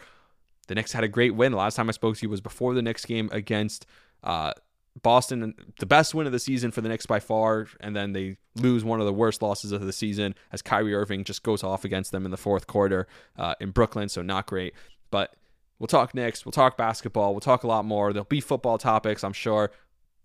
The 0.68 0.76
Knicks 0.76 0.94
had 0.94 1.04
a 1.04 1.08
great 1.08 1.36
win. 1.36 1.52
The 1.52 1.58
last 1.58 1.76
time 1.76 1.90
I 1.90 1.94
spoke 1.94 2.16
to 2.18 2.24
you 2.26 2.30
was 2.30 2.42
before 2.42 2.74
the 2.74 2.82
Knicks 2.82 3.04
game 3.04 3.30
against 3.32 3.86
uh, 4.24 4.54
Boston, 5.02 5.56
the 5.80 5.86
best 5.86 6.14
win 6.14 6.26
of 6.28 6.32
the 6.32 6.40
season 6.40 6.72
for 6.72 6.82
the 6.82 6.90
Knicks 6.90 7.06
by 7.06 7.20
far, 7.20 7.68
and 7.80 7.96
then 7.96 8.14
they 8.14 8.38
lose 8.56 8.84
one 8.84 9.00
of 9.00 9.06
the 9.06 9.14
worst 9.14 9.42
losses 9.42 9.72
of 9.72 9.86
the 9.86 9.94
season 9.94 10.36
as 10.52 10.62
Kyrie 10.62 10.94
Irving 10.94 11.24
just 11.24 11.44
goes 11.44 11.64
off 11.64 11.86
against 11.86 12.12
them 12.12 12.24
in 12.24 12.32
the 12.32 12.38
fourth 12.38 12.68
quarter 12.68 13.08
uh, 13.38 13.56
in 13.60 13.72
Brooklyn. 13.72 14.10
So 14.10 14.22
not 14.22 14.46
great, 14.46 14.74
but 15.12 15.36
we'll 15.80 15.88
talk 15.88 16.14
Knicks, 16.14 16.46
we'll 16.46 16.52
talk 16.52 16.78
basketball, 16.78 17.34
we'll 17.34 17.40
talk 17.42 17.64
a 17.64 17.68
lot 17.68 17.86
more. 17.86 18.14
There'll 18.14 18.26
be 18.26 18.42
football 18.42 18.78
topics, 18.78 19.24
I'm 19.24 19.34
sure 19.34 19.72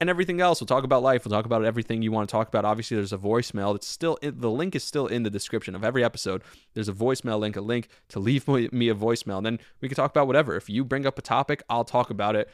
and 0.01 0.11
everything 0.11 0.41
else. 0.41 0.61
We'll 0.61 0.67
talk 0.67 0.85
about 0.85 1.03
life. 1.03 1.25
We'll 1.25 1.37
talk 1.37 1.47
about 1.47 1.65
everything 1.65 2.03
you 2.03 2.13
want 2.13 2.29
to 2.29 2.33
talk 2.33 2.49
about. 2.49 2.65
Obviously, 2.65 2.97
there's 2.97 3.13
a 3.13 3.19
voicemail. 3.19 3.75
It's 3.75 3.87
still 3.87 4.17
in, 4.17 4.41
the 4.41 4.51
link 4.51 4.75
is 4.75 4.83
still 4.83 5.07
in 5.07 5.23
the 5.23 5.31
description 5.31 5.75
of 5.75 5.85
every 5.85 6.03
episode. 6.03 6.43
There's 6.75 6.89
a 6.89 6.93
voicemail 6.93 7.39
link, 7.39 7.57
a 7.57 7.61
link 7.61 7.89
to 8.09 8.19
leave 8.19 8.47
me 8.49 8.89
a 8.89 8.95
voicemail, 8.95 9.39
and 9.39 9.47
then 9.47 9.59
we 9.81 9.89
can 9.89 9.97
talk 9.97 10.11
about 10.11 10.27
whatever. 10.27 10.57
If 10.57 10.69
you 10.69 10.85
bring 10.85 11.07
up 11.07 11.19
a 11.19 11.23
topic, 11.23 11.63
I'll 11.69 11.85
talk 11.85 12.11
about 12.11 12.37
it, 12.37 12.51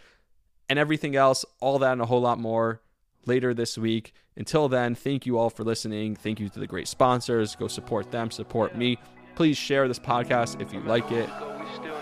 and 0.69 0.79
everything 0.79 1.17
else, 1.17 1.45
all 1.61 1.79
that 1.79 1.93
and 1.93 2.03
a 2.03 2.07
whole 2.07 2.21
lot 2.21 2.39
more 2.39 2.83
later 3.27 3.55
this 3.55 3.79
week. 3.79 4.13
Until 4.37 4.69
then, 4.69 4.95
thank 4.95 5.27
you 5.27 5.39
all 5.39 5.51
for 5.51 5.65
listening. 5.65 6.17
Thank 6.17 6.41
you 6.41 6.49
to 6.51 6.61
the 6.61 6.67
great 6.67 6.89
sponsors. 6.89 7.57
Go 7.57 7.69
support 7.69 8.11
them, 8.11 8.31
support 8.31 8.77
me. 8.77 8.99
Please 9.35 9.57
share 9.57 9.89
this 9.89 9.99
podcast 9.99 10.61
if 10.61 10.73
you 10.73 10.81
like 10.81 11.11
it. 11.11 11.50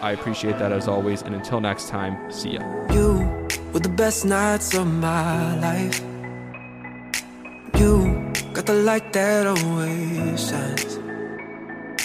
I 0.00 0.12
appreciate 0.12 0.58
that 0.58 0.72
as 0.72 0.88
always. 0.88 1.22
And 1.22 1.34
until 1.34 1.60
next 1.60 1.88
time, 1.88 2.30
see 2.30 2.54
ya. 2.54 2.62
You 2.92 3.24
were 3.72 3.80
the 3.80 3.88
best 3.88 4.24
nights 4.24 4.74
of 4.74 4.86
my 4.86 5.58
life. 5.60 6.00
You 7.78 8.32
got 8.52 8.66
the 8.66 8.74
light 8.74 9.12
that 9.12 9.46
always 9.46 10.48
shines. 10.48 10.98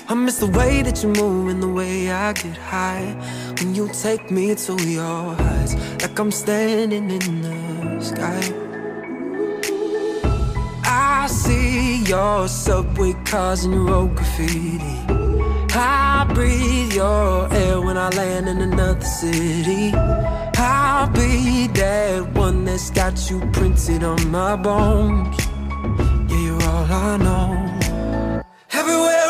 I 0.09 0.15
miss 0.15 0.39
the 0.39 0.47
way 0.47 0.81
that 0.81 1.01
you 1.01 1.09
move 1.09 1.49
and 1.49 1.63
the 1.63 1.69
way 1.69 2.11
I 2.11 2.33
get 2.33 2.57
high 2.57 3.15
when 3.59 3.73
you 3.73 3.89
take 3.93 4.29
me 4.29 4.53
to 4.53 4.73
your 4.83 5.33
heights, 5.33 5.75
like 6.01 6.19
I'm 6.19 6.29
standing 6.29 7.09
in 7.09 7.41
the 7.41 8.01
sky. 8.01 8.43
I 10.85 11.27
see 11.27 12.03
your 12.03 12.47
subway 12.49 13.13
cars 13.23 13.63
and 13.63 13.73
your 13.73 13.85
road 13.85 14.15
graffiti. 14.15 15.22
I 15.75 16.31
breathe 16.33 16.93
your 16.93 17.51
air 17.51 17.81
when 17.81 17.97
I 17.97 18.09
land 18.09 18.47
in 18.47 18.61
another 18.61 19.01
city. 19.01 19.91
I'll 19.95 21.09
be 21.09 21.67
that 21.67 22.33
one 22.33 22.65
that's 22.65 22.91
got 22.91 23.29
you 23.29 23.39
printed 23.51 24.03
on 24.03 24.29
my 24.29 24.55
bones. 24.55 25.35
Yeah, 26.29 26.37
you're 26.45 26.63
all 26.63 26.85
I 26.85 27.17
know. 27.17 28.43
Everywhere 28.71 29.22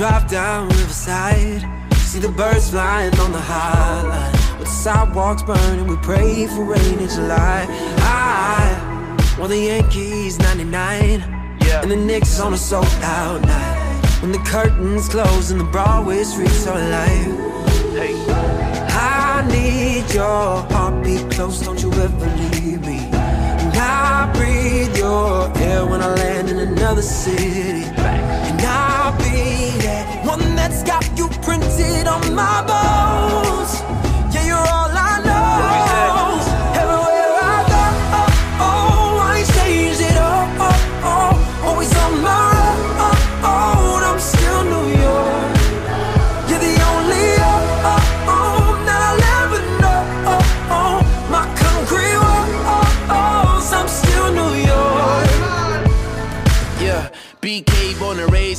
drive 0.00 0.30
down 0.30 0.66
Riverside, 0.70 1.60
see 1.96 2.20
the 2.20 2.30
birds 2.30 2.70
flying 2.70 3.14
on 3.18 3.32
the 3.32 3.38
High 3.38 4.00
Line. 4.00 4.32
With 4.58 4.66
the 4.66 4.74
sidewalks 4.74 5.42
burning, 5.42 5.86
we 5.86 5.96
pray 5.96 6.46
for 6.46 6.64
rain 6.64 6.98
in 6.98 7.06
July. 7.06 7.66
I 7.98 9.36
want 9.38 9.50
the 9.50 9.58
Yankees 9.58 10.38
99, 10.38 11.20
yeah. 11.60 11.82
and 11.82 11.90
the 11.90 11.96
Knicks 11.96 12.40
on 12.40 12.54
a 12.54 12.56
sold 12.56 12.86
out 13.02 13.42
night. 13.42 14.22
When 14.22 14.32
the 14.32 14.38
curtains 14.38 15.10
close 15.10 15.50
and 15.50 15.60
the 15.60 15.64
Broadway 15.64 16.22
streets 16.22 16.66
are 16.66 16.78
alive. 16.78 17.36
I 18.88 19.46
need 19.50 20.10
your 20.14 20.62
heartbeat 20.72 21.30
close, 21.30 21.60
don't 21.60 21.82
you 21.82 21.92
ever 21.92 22.26
leave 22.54 22.80
me. 22.86 23.00
And 23.12 23.76
I 23.76 24.32
breathe 24.34 24.96
your 24.96 25.54
air 25.58 25.84
when 25.84 26.00
I 26.00 26.14
land 26.14 26.48
in 26.48 26.58
another 26.58 27.02
city. 27.02 27.84
I'll 27.98 28.39
that 29.90 30.24
one 30.24 30.54
that's 30.54 30.82
got 30.82 31.04
you 31.18 31.26
printed 31.46 32.06
on 32.06 32.22
my 32.34 32.58
bones. 32.70 33.72
Yeah, 34.32 34.46
you're 34.46 34.68
all 34.76 34.90
I 35.06 35.09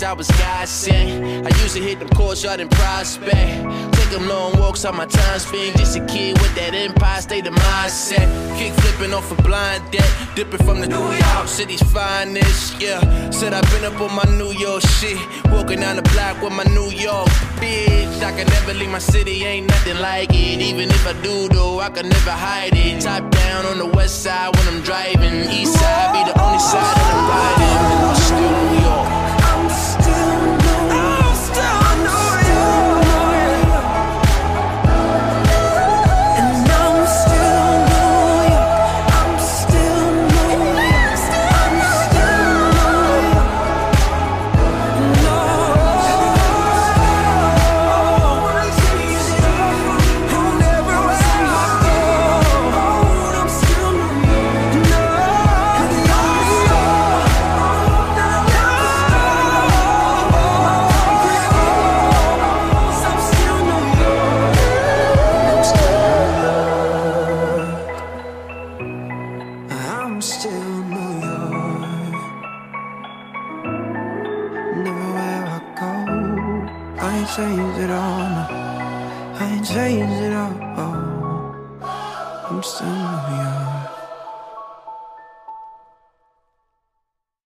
raised, 0.01 0.03
I 0.03 0.13
was 0.13 0.27
God 0.39 0.67
sent. 0.67 1.45
I 1.45 1.49
used 1.61 1.75
to 1.75 1.81
hit 1.81 1.99
them 1.99 2.09
courts 2.09 2.45
out 2.45 2.59
in 2.59 2.67
prospect. 2.69 3.93
Take 3.93 4.09
them 4.09 4.27
long 4.27 4.57
walks 4.59 4.85
on 4.85 4.95
my 4.95 5.05
time 5.05 5.39
spent. 5.39 5.77
Just 5.77 5.97
a 5.97 6.05
kid 6.05 6.39
with 6.41 6.53
that 6.55 6.73
empire 6.73 7.21
state 7.21 7.47
of 7.47 7.53
mindset. 7.53 8.27
Kick 8.57 8.73
flipping 8.73 9.13
off 9.13 9.31
a 9.31 9.41
blind 9.41 9.83
deck. 9.91 10.09
Dipping 10.35 10.63
from 10.65 10.81
the 10.81 10.87
New 10.87 11.11
York 11.11 11.47
City's 11.47 11.83
finest. 11.91 12.79
Yeah, 12.81 12.99
said 13.31 13.53
I've 13.53 13.69
been 13.71 13.85
up 13.85 13.99
on 14.01 14.13
my 14.15 14.25
New 14.37 14.51
York 14.51 14.81
shit. 14.81 15.17
Walking 15.51 15.79
down 15.79 15.95
the 15.95 16.03
block 16.13 16.41
with 16.41 16.53
my 16.53 16.63
New 16.63 16.89
York 16.91 17.29
bitch. 17.61 18.23
I 18.23 18.31
can 18.37 18.47
never 18.47 18.73
leave 18.73 18.89
my 18.89 18.99
city, 18.99 19.43
ain't 19.43 19.67
nothing 19.67 19.97
like 19.97 20.29
it. 20.29 20.61
Even 20.61 20.89
if 20.89 21.07
I 21.07 21.13
do, 21.21 21.47
though, 21.49 21.79
I 21.79 21.89
can 21.89 22.07
never 22.07 22.31
hide 22.31 22.75
it. 22.75 23.01
Top 23.01 23.29
down 23.31 23.65
on 23.65 23.77
the 23.77 23.87
west 23.97 24.23
side 24.23 24.55
when 24.55 24.67
I'm 24.67 24.81
driving. 24.81 25.49
East 25.49 25.73
side 25.73 26.13
be 26.13 26.21
the 26.31 26.35
only 26.41 26.59
side 26.59 26.95
that 26.97 27.13
I'm 27.13 28.61
riding. 28.61 28.70